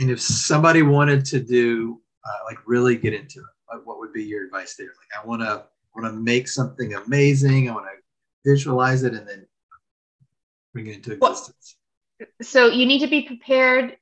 and 0.00 0.10
if 0.10 0.20
somebody 0.20 0.82
wanted 0.82 1.24
to 1.26 1.40
do 1.40 2.00
uh, 2.26 2.44
like 2.46 2.58
really 2.66 2.96
get 2.96 3.14
into 3.14 3.38
it 3.40 3.46
what, 3.66 3.86
what 3.86 3.98
would 4.00 4.12
be 4.12 4.24
your 4.24 4.44
advice 4.44 4.74
there 4.76 4.86
like 4.88 5.22
i 5.22 5.26
want 5.26 5.40
to 5.42 5.64
want 5.94 6.06
to 6.12 6.12
make 6.20 6.48
something 6.48 6.94
amazing 6.94 7.68
i 7.70 7.72
want 7.72 7.86
to 7.86 8.50
visualize 8.50 9.02
it 9.04 9.14
and 9.14 9.26
then 9.28 9.46
bring 10.72 10.86
it 10.88 10.96
into 10.96 11.16
Well- 11.20 11.30
existence 11.32 11.76
so 12.42 12.66
you 12.68 12.86
need 12.86 13.00
to 13.00 13.06
be 13.06 13.22
prepared 13.22 13.96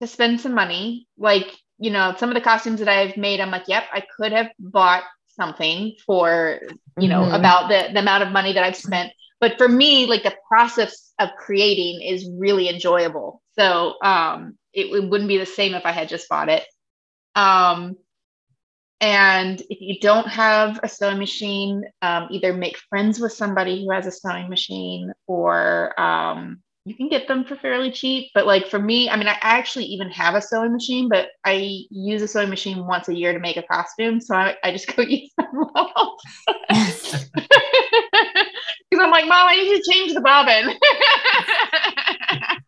to 0.00 0.06
spend 0.06 0.40
some 0.40 0.54
money. 0.54 1.06
Like, 1.18 1.46
you 1.78 1.90
know, 1.90 2.14
some 2.18 2.30
of 2.30 2.34
the 2.34 2.40
costumes 2.40 2.80
that 2.80 2.88
I've 2.88 3.16
made, 3.16 3.40
I'm 3.40 3.50
like, 3.50 3.68
yep, 3.68 3.84
I 3.92 4.02
could 4.16 4.32
have 4.32 4.50
bought 4.58 5.04
something 5.28 5.94
for, 6.06 6.60
you 6.98 7.08
know, 7.08 7.24
Mhm. 7.24 7.34
about 7.34 7.68
the, 7.68 7.92
the 7.92 8.00
amount 8.00 8.22
of 8.22 8.32
money 8.32 8.52
that 8.52 8.64
I've 8.64 8.76
spent. 8.76 9.12
But 9.40 9.56
for 9.58 9.68
me, 9.68 10.06
like 10.06 10.22
the 10.22 10.36
process 10.48 11.12
of 11.18 11.30
creating 11.38 12.02
is 12.02 12.28
really 12.38 12.68
enjoyable. 12.68 13.42
So 13.58 13.94
um, 14.02 14.58
it, 14.72 14.86
it 14.86 15.08
wouldn't 15.08 15.28
be 15.28 15.38
the 15.38 15.46
same 15.46 15.74
if 15.74 15.86
I 15.86 15.92
had 15.92 16.08
just 16.08 16.28
bought 16.28 16.48
it. 16.48 16.64
Um, 17.34 17.96
and 19.00 19.60
if 19.70 19.80
you 19.80 19.98
don't 20.00 20.28
have 20.28 20.78
a 20.82 20.88
sewing 20.88 21.18
machine, 21.18 21.84
um, 22.02 22.28
either 22.30 22.52
make 22.52 22.76
friends 22.90 23.18
with 23.18 23.32
somebody 23.32 23.82
who 23.82 23.90
has 23.90 24.06
a 24.06 24.10
sewing 24.10 24.48
machine 24.50 25.12
or 25.26 25.98
um, 25.98 26.62
you 26.84 26.94
can 26.96 27.08
get 27.08 27.28
them 27.28 27.44
for 27.44 27.56
fairly 27.56 27.90
cheap. 27.90 28.30
But 28.34 28.46
like 28.46 28.66
for 28.66 28.78
me, 28.78 29.10
I 29.10 29.16
mean, 29.16 29.28
I 29.28 29.36
actually 29.42 29.84
even 29.86 30.10
have 30.10 30.34
a 30.34 30.40
sewing 30.40 30.72
machine, 30.72 31.08
but 31.08 31.28
I 31.44 31.84
use 31.90 32.22
a 32.22 32.28
sewing 32.28 32.48
machine 32.50 32.86
once 32.86 33.08
a 33.08 33.14
year 33.14 33.32
to 33.32 33.38
make 33.38 33.56
a 33.56 33.62
costume. 33.62 34.20
So 34.20 34.34
I, 34.34 34.56
I 34.64 34.72
just 34.72 34.94
go 34.96 35.02
use 35.02 35.30
them 35.36 35.48
mom's. 35.74 37.26
Because 38.90 39.04
I'm 39.04 39.10
like, 39.12 39.28
Mom, 39.28 39.46
I 39.46 39.54
need 39.54 39.76
to 39.76 39.92
change 39.92 40.14
the 40.14 40.20
bobbin. 40.20 40.76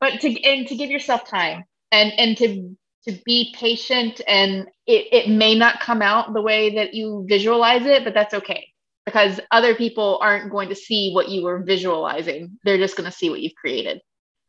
but 0.00 0.20
to 0.20 0.42
and 0.42 0.66
to 0.66 0.74
give 0.74 0.90
yourself 0.90 1.24
time 1.24 1.62
and 1.92 2.12
and 2.18 2.36
to 2.38 2.76
to 3.04 3.12
be 3.24 3.54
patient 3.56 4.20
and 4.26 4.66
it, 4.88 5.06
it 5.12 5.30
may 5.30 5.54
not 5.54 5.78
come 5.78 6.02
out 6.02 6.34
the 6.34 6.42
way 6.42 6.74
that 6.74 6.94
you 6.94 7.24
visualize 7.28 7.86
it, 7.86 8.02
but 8.02 8.12
that's 8.12 8.34
okay 8.34 8.66
because 9.10 9.40
other 9.50 9.74
people 9.74 10.18
aren't 10.22 10.50
going 10.50 10.68
to 10.68 10.74
see 10.74 11.12
what 11.12 11.28
you 11.28 11.42
were 11.42 11.58
visualizing. 11.62 12.58
They're 12.64 12.78
just 12.78 12.96
going 12.96 13.10
to 13.10 13.16
see 13.16 13.30
what 13.30 13.40
you've 13.40 13.54
created. 13.54 14.00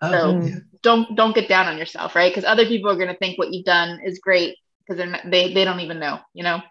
Oh, 0.01 0.11
So 0.11 0.39
yeah. 0.41 0.55
don't 0.83 1.15
don't 1.15 1.35
get 1.35 1.49
down 1.49 1.67
on 1.67 1.77
yourself, 1.77 2.15
right? 2.15 2.31
Because 2.31 2.45
other 2.45 2.65
people 2.65 2.89
are 2.91 2.95
going 2.95 3.07
to 3.07 3.17
think 3.17 3.37
what 3.37 3.53
you've 3.53 3.65
done 3.65 3.99
is 4.05 4.19
great 4.19 4.57
because 4.79 4.97
they're 4.97 5.07
not, 5.07 5.21
they 5.25 5.53
they 5.53 5.65
don't 5.65 5.79
even 5.79 5.99
know, 5.99 6.19
you 6.33 6.43
know. 6.43 6.61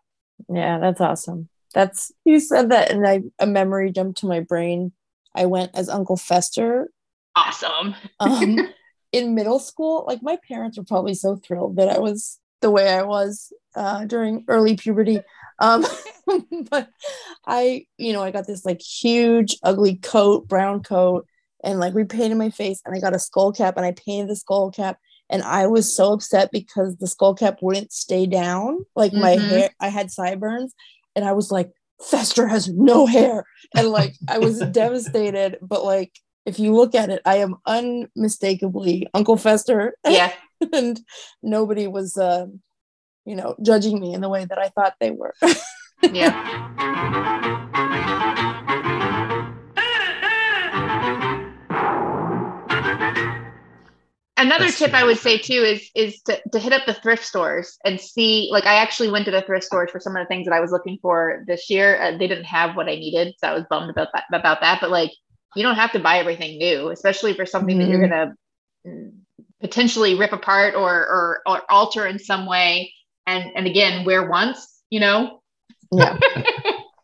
Yeah, 0.48 0.78
that's 0.78 1.00
awesome. 1.00 1.48
That's 1.74 2.12
you 2.24 2.40
said 2.40 2.70
that, 2.70 2.90
and 2.90 3.06
I 3.06 3.22
a 3.38 3.46
memory 3.46 3.92
jumped 3.92 4.18
to 4.20 4.26
my 4.26 4.40
brain. 4.40 4.92
I 5.34 5.46
went 5.46 5.70
as 5.74 5.88
Uncle 5.88 6.16
Fester 6.16 6.88
Awesome. 7.36 7.94
um, 8.18 8.58
in 9.12 9.34
middle 9.34 9.58
school. 9.58 10.04
Like 10.06 10.22
my 10.22 10.38
parents 10.48 10.78
were 10.78 10.84
probably 10.84 11.14
so 11.14 11.36
thrilled 11.36 11.76
that 11.76 11.88
I 11.88 11.98
was 11.98 12.38
the 12.60 12.70
way 12.70 12.92
I 12.92 13.02
was 13.02 13.52
uh, 13.74 14.04
during 14.04 14.44
early 14.48 14.76
puberty. 14.76 15.20
Um, 15.60 15.84
but 16.70 16.88
I, 17.46 17.86
you 17.98 18.12
know, 18.12 18.22
I 18.22 18.30
got 18.30 18.46
this 18.46 18.64
like 18.64 18.80
huge, 18.80 19.56
ugly 19.62 19.96
coat, 19.96 20.48
brown 20.48 20.82
coat, 20.82 21.26
and 21.62 21.78
like 21.78 21.94
repainted 21.94 22.38
my 22.38 22.50
face 22.50 22.80
and 22.84 22.94
I 22.94 23.00
got 23.00 23.14
a 23.14 23.18
skull 23.18 23.52
cap 23.52 23.76
and 23.76 23.84
I 23.84 23.92
painted 23.92 24.30
the 24.30 24.36
skull 24.36 24.70
cap 24.70 24.98
and 25.28 25.42
I 25.42 25.66
was 25.66 25.94
so 25.94 26.12
upset 26.12 26.50
because 26.50 26.96
the 26.96 27.06
skull 27.06 27.34
cap 27.34 27.58
wouldn't 27.60 27.92
stay 27.92 28.26
down. 28.26 28.78
Like 28.96 29.12
my 29.12 29.36
Mhm. 29.36 29.48
hair, 29.48 29.70
I 29.78 29.88
had 29.88 30.10
sideburns 30.10 30.74
and 31.14 31.24
I 31.24 31.32
was 31.32 31.50
like, 31.52 31.70
Fester 32.02 32.48
has 32.48 32.68
no 32.68 33.04
hair. 33.04 33.44
And 33.76 33.88
like 33.88 34.14
I 34.26 34.38
was 34.38 34.58
devastated, 34.72 35.58
but 35.60 35.84
like 35.84 36.12
if 36.46 36.58
you 36.58 36.74
look 36.74 36.94
at 36.94 37.10
it, 37.10 37.20
I 37.26 37.36
am 37.36 37.56
unmistakably 37.66 39.06
Uncle 39.14 39.36
Fester. 39.36 39.94
Yeah. 40.08 40.32
and 40.72 41.00
nobody 41.42 41.86
was 41.86 42.16
uh, 42.16 42.46
you 43.24 43.36
know, 43.36 43.56
judging 43.62 44.00
me 44.00 44.14
in 44.14 44.20
the 44.20 44.28
way 44.28 44.44
that 44.44 44.58
I 44.58 44.68
thought 44.68 44.94
they 45.00 45.10
were. 45.10 45.34
Yeah. 46.12 46.60
Another 54.36 54.64
That's 54.64 54.78
tip 54.78 54.90
true. 54.90 54.98
I 54.98 55.04
would 55.04 55.18
say 55.18 55.36
too 55.36 55.52
is 55.52 55.90
is 55.94 56.22
to, 56.22 56.40
to 56.52 56.58
hit 56.58 56.72
up 56.72 56.86
the 56.86 56.94
thrift 56.94 57.26
stores 57.26 57.76
and 57.84 58.00
see. 58.00 58.48
Like 58.50 58.64
I 58.64 58.76
actually 58.76 59.10
went 59.10 59.26
to 59.26 59.30
the 59.30 59.42
thrift 59.42 59.66
stores 59.66 59.90
for 59.90 60.00
some 60.00 60.16
of 60.16 60.24
the 60.24 60.28
things 60.28 60.46
that 60.46 60.54
I 60.54 60.60
was 60.60 60.72
looking 60.72 60.98
for 61.02 61.44
this 61.46 61.68
year. 61.68 62.00
Uh, 62.00 62.12
they 62.12 62.26
didn't 62.26 62.44
have 62.44 62.74
what 62.74 62.88
I 62.88 62.94
needed, 62.94 63.34
so 63.36 63.48
I 63.48 63.52
was 63.52 63.64
bummed 63.68 63.90
about 63.90 64.08
that. 64.14 64.24
About 64.32 64.62
that, 64.62 64.80
but 64.80 64.90
like 64.90 65.10
you 65.54 65.62
don't 65.62 65.74
have 65.74 65.92
to 65.92 65.98
buy 65.98 66.18
everything 66.18 66.56
new, 66.56 66.88
especially 66.88 67.34
for 67.34 67.44
something 67.44 67.78
that 67.78 67.88
you're 67.88 68.00
gonna 68.00 68.34
mm, 68.86 69.12
potentially 69.60 70.14
rip 70.14 70.32
apart 70.32 70.74
or, 70.74 70.90
or 70.90 71.42
or 71.46 71.62
alter 71.68 72.06
in 72.06 72.18
some 72.18 72.46
way. 72.46 72.94
And 73.30 73.52
and 73.56 73.66
again, 73.66 74.04
wear 74.04 74.28
once. 74.28 74.82
You 74.90 75.00
know. 75.00 75.42
yeah. 75.92 76.18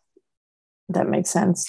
that 0.88 1.08
makes 1.08 1.30
sense. 1.30 1.66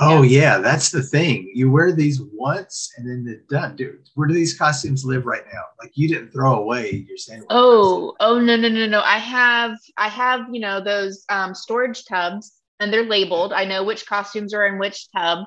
Oh 0.00 0.22
yeah, 0.22 0.58
that's 0.58 0.90
the 0.90 1.02
thing. 1.02 1.50
You 1.54 1.72
wear 1.72 1.92
these 1.92 2.22
once 2.32 2.92
and 2.96 3.08
then 3.08 3.24
they're 3.24 3.42
done. 3.60 3.74
Dude, 3.74 4.08
where 4.14 4.28
do 4.28 4.34
these 4.34 4.56
costumes 4.56 5.04
live 5.04 5.26
right 5.26 5.42
now? 5.52 5.62
Like 5.82 5.90
you 5.94 6.08
didn't 6.08 6.30
throw 6.30 6.54
away 6.54 7.04
your 7.08 7.18
sandworm. 7.18 7.46
Oh, 7.50 8.14
oh 8.20 8.38
no, 8.38 8.54
no, 8.54 8.68
no, 8.68 8.86
no. 8.86 9.00
I 9.00 9.18
have 9.18 9.76
I 9.96 10.08
have, 10.08 10.42
you 10.52 10.60
know, 10.60 10.80
those 10.80 11.24
um 11.28 11.52
storage 11.52 12.04
tubs 12.04 12.52
and 12.78 12.92
they're 12.92 13.06
labeled. 13.06 13.52
I 13.52 13.64
know 13.64 13.82
which 13.82 14.06
costumes 14.06 14.54
are 14.54 14.66
in 14.66 14.78
which 14.78 15.08
tub. 15.10 15.46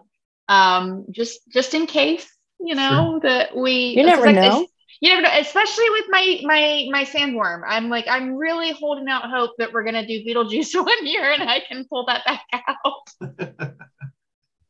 Um 0.50 1.06
just 1.12 1.40
just 1.50 1.74
in 1.74 1.88
case, 1.88 2.30
you 2.60 2.76
know, 2.76 3.22
that 3.24 3.56
we 3.56 3.96
You 3.96 4.06
never 4.06 4.26
like, 4.26 4.36
know. 4.36 4.68
You 5.02 5.10
never 5.10 5.22
know, 5.24 5.32
especially 5.40 5.90
with 5.90 6.06
my 6.10 6.40
my 6.44 6.88
my 6.92 7.06
sandworm. 7.06 7.64
I'm 7.68 7.90
like 7.90 8.06
I'm 8.08 8.36
really 8.38 8.72
holding 8.72 9.10
out 9.10 9.30
hope 9.30 9.52
that 9.58 9.74
we're 9.74 9.84
gonna 9.84 10.06
do 10.06 10.24
Beetlejuice 10.24 10.76
one 10.86 11.06
year 11.08 11.32
and 11.32 11.50
I 11.50 11.60
can 11.62 11.86
pull 11.90 12.06
that 12.06 12.24
back 12.26 12.46
out. 12.68 13.10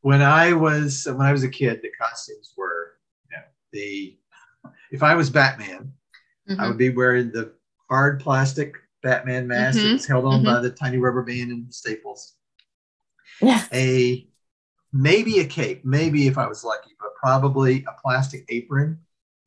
When 0.02 0.22
I 0.22 0.54
was 0.54 1.06
when 1.06 1.22
I 1.22 1.32
was 1.32 1.44
a 1.44 1.50
kid, 1.50 1.82
the 1.82 1.92
costumes 2.00 2.54
were 2.58 2.94
you 3.30 3.38
know, 3.38 3.44
the 3.72 4.18
if 4.92 5.04
I 5.04 5.16
was 5.16 5.30
Batman, 5.30 5.94
I 6.60 6.64
Mhm. 6.64 6.70
would 6.70 6.78
be 6.78 6.90
wearing 6.90 7.32
the 7.32 7.54
hard 7.90 8.22
plastic 8.22 8.76
Batman 9.04 9.48
mask 9.48 9.82
Mhm, 9.82 9.92
that's 9.94 10.08
held 10.08 10.26
on 10.26 10.42
mhm. 10.42 10.46
by 10.46 10.62
the 10.62 10.72
tiny 10.72 10.98
rubber 10.98 11.24
band 11.24 11.52
and 11.52 11.74
staples. 11.74 12.36
Yeah. 13.42 13.62
A 13.74 14.28
maybe 14.94 15.40
a 15.40 15.46
cape, 15.48 15.86
maybe 15.86 16.28
if 16.28 16.38
I 16.38 16.48
was 16.48 16.64
lucky, 16.64 16.92
but 17.00 17.16
probably 17.16 17.86
a 17.88 18.02
plastic 18.02 18.46
apron 18.50 19.00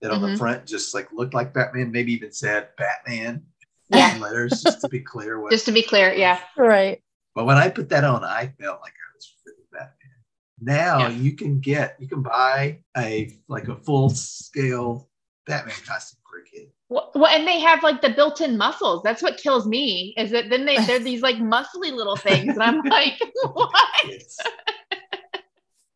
that 0.04 0.12
on 0.12 0.20
the 0.20 0.28
Mhm. 0.28 0.38
front 0.38 0.66
just 0.66 0.92
like 0.94 1.10
looked 1.12 1.32
like 1.34 1.54
Batman, 1.54 1.90
maybe 1.90 2.12
even 2.12 2.30
said 2.30 2.68
Batman 2.76 3.42
Yeah. 3.88 4.14
in 4.14 4.20
letters, 4.20 4.62
just 4.62 4.82
to 4.82 4.88
be 4.88 5.00
clear. 5.00 5.38
What, 5.40 5.50
Just 5.50 5.64
to 5.66 5.72
be 5.72 5.82
clear, 5.82 6.12
yeah. 6.12 6.40
Right. 6.58 7.02
but 7.34 7.46
when 7.46 7.56
I 7.56 7.68
put 7.70 7.88
that 7.88 8.04
on, 8.04 8.22
I 8.22 8.52
felt 8.60 8.80
like 8.82 8.92
I 8.92 9.08
was 9.16 9.32
really 9.46 9.64
Batman. 9.72 10.18
Now 10.60 10.98
Yeah. 10.98 11.08
you 11.08 11.32
can 11.34 11.58
get, 11.60 11.96
you 11.98 12.06
can 12.06 12.22
buy 12.22 12.80
a 12.96 13.34
like 13.48 13.68
a 13.68 13.76
full 13.76 14.10
scale 14.10 15.08
Batman 15.46 15.74
costume 15.86 16.20
for 16.30 16.38
a 16.40 16.44
kid. 16.44 16.70
Well, 16.90 17.10
well, 17.14 17.26
and 17.34 17.48
they 17.48 17.58
have 17.60 17.82
like 17.82 18.02
the 18.02 18.10
built-in 18.10 18.58
muscles. 18.58 19.02
That's 19.02 19.22
what 19.22 19.38
kills 19.38 19.66
me. 19.66 20.12
Is 20.18 20.30
that 20.32 20.50
then 20.50 20.66
they 20.66 20.76
they're 20.84 20.98
these 21.10 21.22
like 21.22 21.36
muscly 21.36 21.92
little 21.92 22.16
things, 22.16 22.52
and 22.54 22.62
I'm 22.62 22.82
like, 22.82 23.18
what? 23.54 23.70
Yes. 24.06 24.36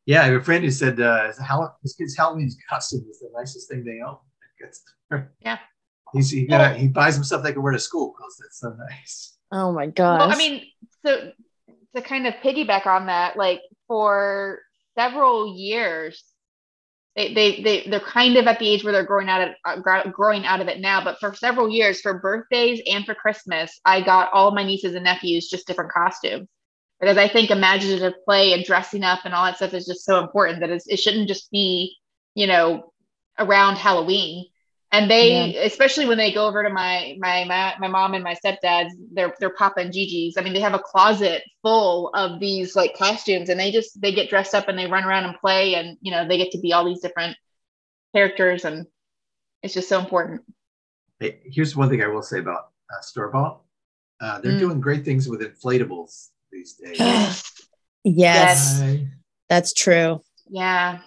Yeah, 0.09 0.23
I 0.23 0.25
have 0.29 0.41
a 0.41 0.43
friend 0.43 0.65
who 0.65 0.71
said 0.71 0.99
uh, 0.99 1.27
his 1.27 1.37
Hall- 1.37 1.77
his 1.83 1.93
kid's 1.93 2.17
Halloween 2.17 2.51
costume 2.67 3.05
is 3.11 3.19
the 3.21 3.29
nicest 3.37 3.69
thing 3.69 3.85
they 3.85 4.01
own. 4.01 4.17
That's- 4.59 4.83
Yeah. 5.45 5.59
He's, 6.15 6.31
he, 6.31 6.47
got, 6.47 6.77
he 6.77 6.89
buys 6.89 7.17
himself 7.17 7.41
stuff 7.41 7.45
they 7.47 7.53
can 7.53 7.63
wear 7.63 7.73
to 7.73 7.79
school 7.79 8.15
because 8.17 8.41
it's 8.47 8.59
so 8.61 8.71
nice. 8.89 9.37
Oh 9.53 9.71
my 9.73 9.89
gosh. 9.89 10.21
Well, 10.21 10.33
I 10.33 10.37
mean, 10.37 10.63
so 11.05 11.33
to 11.95 12.01
kind 12.01 12.27
of 12.27 12.33
piggyback 12.43 12.87
on 12.87 13.07
that, 13.07 13.37
like 13.37 13.61
for 13.87 14.61
several 14.99 15.55
years, 15.55 16.25
they 17.15 17.35
they 17.35 17.63
they 17.63 17.87
they're 17.91 18.01
kind 18.01 18.39
of 18.39 18.47
at 18.47 18.59
the 18.59 18.67
age 18.67 18.85
where 18.85 18.95
they're 18.95 19.05
growing 19.05 19.29
out 19.29 19.49
of 19.49 19.55
uh, 19.67 20.09
growing 20.11 20.47
out 20.47 20.63
of 20.63 20.69
it 20.69 20.81
now. 20.81 21.05
But 21.05 21.19
for 21.21 21.35
several 21.35 21.69
years, 21.69 22.01
for 22.01 22.19
birthdays 22.21 22.81
and 22.91 23.05
for 23.05 23.15
Christmas, 23.15 23.79
I 23.85 24.01
got 24.01 24.33
all 24.33 24.53
my 24.53 24.63
nieces 24.65 24.95
and 24.95 25.05
nephews 25.05 25.49
just 25.51 25.67
different 25.67 25.93
costumes 25.93 26.49
because 27.01 27.17
I 27.17 27.29
think 27.29 27.51
imaginative 27.51 28.15
play 28.25 28.53
and 28.53 28.65
dressing 28.65 29.05
up 29.05 29.21
and 29.25 29.35
all 29.35 29.45
that 29.45 29.57
stuff 29.57 29.75
is 29.75 29.87
just 29.87 30.05
so 30.05 30.19
important 30.21 30.61
that 30.61 30.71
it's, 30.71 30.87
it 30.89 30.99
shouldn't 30.99 31.29
just 31.29 31.51
be 31.51 31.97
you 32.35 32.47
know 32.47 32.93
around 33.39 33.77
Halloween. 33.77 34.47
And 34.91 35.11
they, 35.11 35.55
especially 35.67 36.07
when 36.07 36.17
they 36.17 36.33
go 36.33 36.47
over 36.47 36.63
to 36.63 36.71
my 36.71 37.15
my 37.19 37.45
my, 37.45 37.75
my 37.79 37.89
mom 37.89 38.15
and 38.15 38.25
my 38.25 38.35
stepdad's, 38.35 38.95
their 39.13 39.35
their 39.39 39.51
Papa 39.51 39.81
and 39.81 39.93
Gigi's. 39.93 40.39
I 40.39 40.41
mean, 40.41 40.55
they 40.55 40.61
have 40.61 40.73
a 40.73 40.79
closet 40.79 41.43
full 41.63 42.09
of 42.15 42.41
these 42.41 42.75
like 42.75 42.97
costumes, 42.97 43.51
and 43.51 43.61
they 43.61 43.71
just 43.71 44.01
they 44.01 44.13
get 44.13 44.31
dressed 44.31 44.55
up 44.55 44.67
and 44.67 44.79
they 44.79 44.87
run 44.87 45.05
around 45.05 45.25
and 45.27 45.37
play, 45.41 45.75
and 45.75 45.99
you 46.01 46.11
know 46.11 46.27
they 46.27 46.39
get 46.39 46.53
to 46.53 46.59
be 46.59 46.73
all 46.73 46.87
these 46.87 47.03
different 47.03 47.37
characters, 48.15 48.65
and 48.65 48.87
it's 49.63 49.75
just 49.75 49.91
so 49.91 49.99
important. 50.01 50.41
Hey, 51.21 51.41
here's 51.45 51.77
one 51.77 51.91
thing 51.91 52.03
I 52.03 52.07
will 52.07 52.23
say 52.23 52.39
about 52.39 52.71
uh, 52.91 53.03
store 53.03 53.29
bought. 53.29 53.61
Uh, 54.23 54.41
they're 54.41 54.53
Mm. 54.53 54.59
doing 54.59 54.81
great 54.81 55.05
things 55.05 55.29
with 55.29 55.43
inflatables 55.43 56.29
these 56.51 56.75
days. 56.75 56.99
yes, 58.05 58.81
I, 58.81 59.09
that's 59.49 59.73
true. 59.73 60.21
Yeah, 60.49 61.01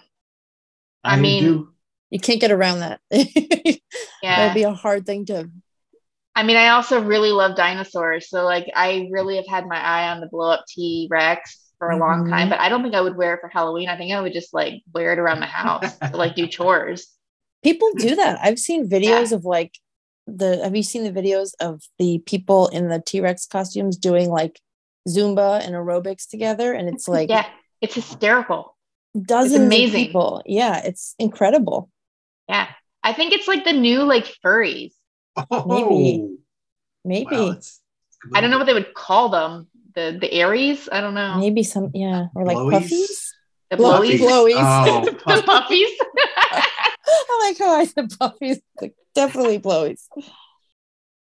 I, 1.04 1.14
I 1.14 1.20
mean, 1.20 1.42
do. 1.42 1.68
You 2.10 2.20
can't 2.20 2.40
get 2.40 2.50
around 2.52 2.80
that. 2.80 3.00
yeah. 3.10 3.76
That'd 4.22 4.54
be 4.54 4.64
a 4.64 4.72
hard 4.72 5.06
thing 5.06 5.24
to. 5.26 5.50
I 6.34 6.42
mean, 6.44 6.56
I 6.56 6.68
also 6.68 7.02
really 7.02 7.30
love 7.30 7.56
dinosaurs, 7.56 8.28
so 8.30 8.44
like 8.44 8.70
I 8.74 9.08
really 9.10 9.36
have 9.36 9.46
had 9.46 9.66
my 9.66 9.78
eye 9.78 10.08
on 10.08 10.20
the 10.20 10.28
blow 10.28 10.50
up 10.50 10.64
T 10.68 11.08
Rex 11.10 11.58
for 11.78 11.90
a 11.90 11.96
long 11.96 12.24
Mhm. 12.26 12.30
time, 12.30 12.48
but 12.48 12.60
I 12.60 12.68
don't 12.68 12.82
think 12.82 12.94
I 12.94 13.00
would 13.00 13.16
wear 13.16 13.34
it 13.34 13.40
for 13.40 13.48
Halloween. 13.48 13.88
I 13.88 13.96
think 13.96 14.12
I 14.12 14.20
would 14.20 14.32
just 14.32 14.54
like 14.54 14.74
wear 14.94 15.12
it 15.12 15.18
around 15.18 15.40
the 15.40 15.46
house 15.46 15.98
to 15.98 16.10
like 16.16 16.34
do 16.36 16.46
chores. 16.46 17.08
People 17.64 17.90
do 17.96 18.14
that. 18.16 18.38
I've 18.42 18.58
seen 18.58 18.88
videos 18.88 19.32
of 19.32 19.44
like 19.44 19.72
the. 20.26 20.62
Have 20.62 20.76
you 20.76 20.82
seen 20.82 21.04
the 21.04 21.12
videos 21.12 21.52
of 21.60 21.82
the 21.98 22.18
people 22.24 22.68
in 22.68 22.88
the 22.88 23.02
T 23.04 23.20
Rex 23.20 23.46
costumes 23.46 23.96
doing 23.96 24.30
like 24.30 24.60
Zumba 25.08 25.60
and 25.64 25.74
aerobics 25.74 26.28
together? 26.28 26.72
And 26.72 26.88
it's 26.88 27.08
like 27.16 27.28
yeah, 27.30 27.46
it's 27.80 27.94
hysterical. 27.94 28.76
dozens 29.20 29.60
amazing. 29.66 30.00
of 30.00 30.06
people. 30.06 30.42
Yeah, 30.46 30.80
it's 30.84 31.14
incredible. 31.18 31.90
Yeah. 32.48 32.68
I 33.02 33.12
think 33.12 33.32
it's 33.32 33.48
like 33.48 33.64
the 33.64 33.72
new 33.72 34.02
like 34.04 34.26
furries. 34.44 34.92
Maybe. 35.36 36.22
Oh, 36.24 36.36
Maybe, 37.04 37.34
wow, 37.36 37.46
it's- 37.48 37.80
I 38.32 38.40
don't 38.40 38.50
know 38.50 38.58
what 38.58 38.66
they 38.66 38.74
would 38.74 38.94
call 38.94 39.28
them. 39.30 39.66
The 39.96 40.16
the 40.20 40.32
Aries? 40.32 40.88
I 40.90 41.00
don't 41.00 41.14
know. 41.14 41.36
maybe 41.38 41.62
some. 41.64 41.90
Yeah, 41.92 42.26
or 42.34 42.44
like 42.46 42.56
Blowies? 42.56 42.72
puffies. 42.88 43.28
The 43.70 43.76
blowies. 43.76 44.18
blowies. 44.20 44.54
Oh, 44.56 45.04
the 45.04 45.12
puff- 45.14 45.44
puppies. 45.44 45.88
I 46.54 47.46
like 47.48 47.58
how 47.58 47.74
I 47.80 47.84
said 47.84 48.08
puffies. 48.10 48.60
Like, 48.80 48.94
definitely 49.14 49.58
blowies. 49.58 50.06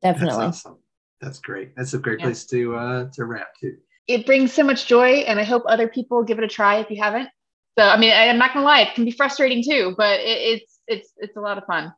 that's 0.02 0.20
Definitely. 0.20 0.46
awesome. 0.46 0.78
That's 1.22 1.40
great. 1.40 1.76
That's 1.76 1.94
a 1.94 2.00
great 2.00 2.20
Yeah. 2.20 2.26
place 2.28 2.46
to 2.46 2.76
uh, 2.76 3.10
to 3.14 3.26
wrap 3.26 3.50
too. 3.60 3.78
it 4.08 4.26
brings 4.26 4.52
so 4.54 4.64
much 4.64 4.88
joy 4.88 5.18
and 5.30 5.40
I 5.40 5.44
hope 5.44 5.64
other 5.68 5.88
people 5.88 6.24
give 6.24 6.40
it 6.40 6.44
a 6.44 6.48
try 6.48 6.80
if 6.80 6.90
you 6.90 7.02
haven't. 7.02 7.30
So 7.78 7.86
I 7.86 7.98
mean 7.98 8.12
I'm 8.12 8.38
not 8.38 8.54
gonna 8.54 8.66
lie, 8.66 8.82
it 8.82 8.96
can 8.96 9.06
be 9.06 9.12
frustrating 9.12 9.64
too, 9.64 9.94
but 9.98 10.20
it, 10.20 10.38
it's 10.54 10.80
it's 10.88 11.14
it's 11.18 11.38
a 11.38 11.42
lot 11.42 11.58
of 11.58 11.66
fun. 11.66 11.94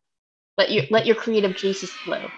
Let 0.57 0.69
you 0.71 0.83
let 0.89 1.05
your 1.05 1.15
creative 1.15 1.55
juices 1.55 1.97
flow. 2.03 2.33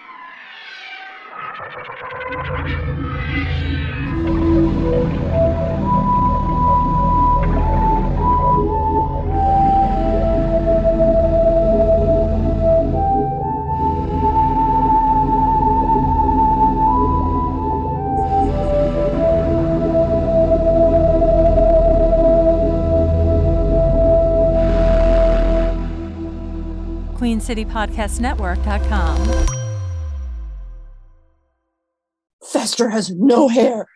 QueenCityPodcastNetwork.com. 27.34 29.46
Fester 32.42 32.90
has 32.90 33.10
no 33.10 33.48
hair. 33.48 33.86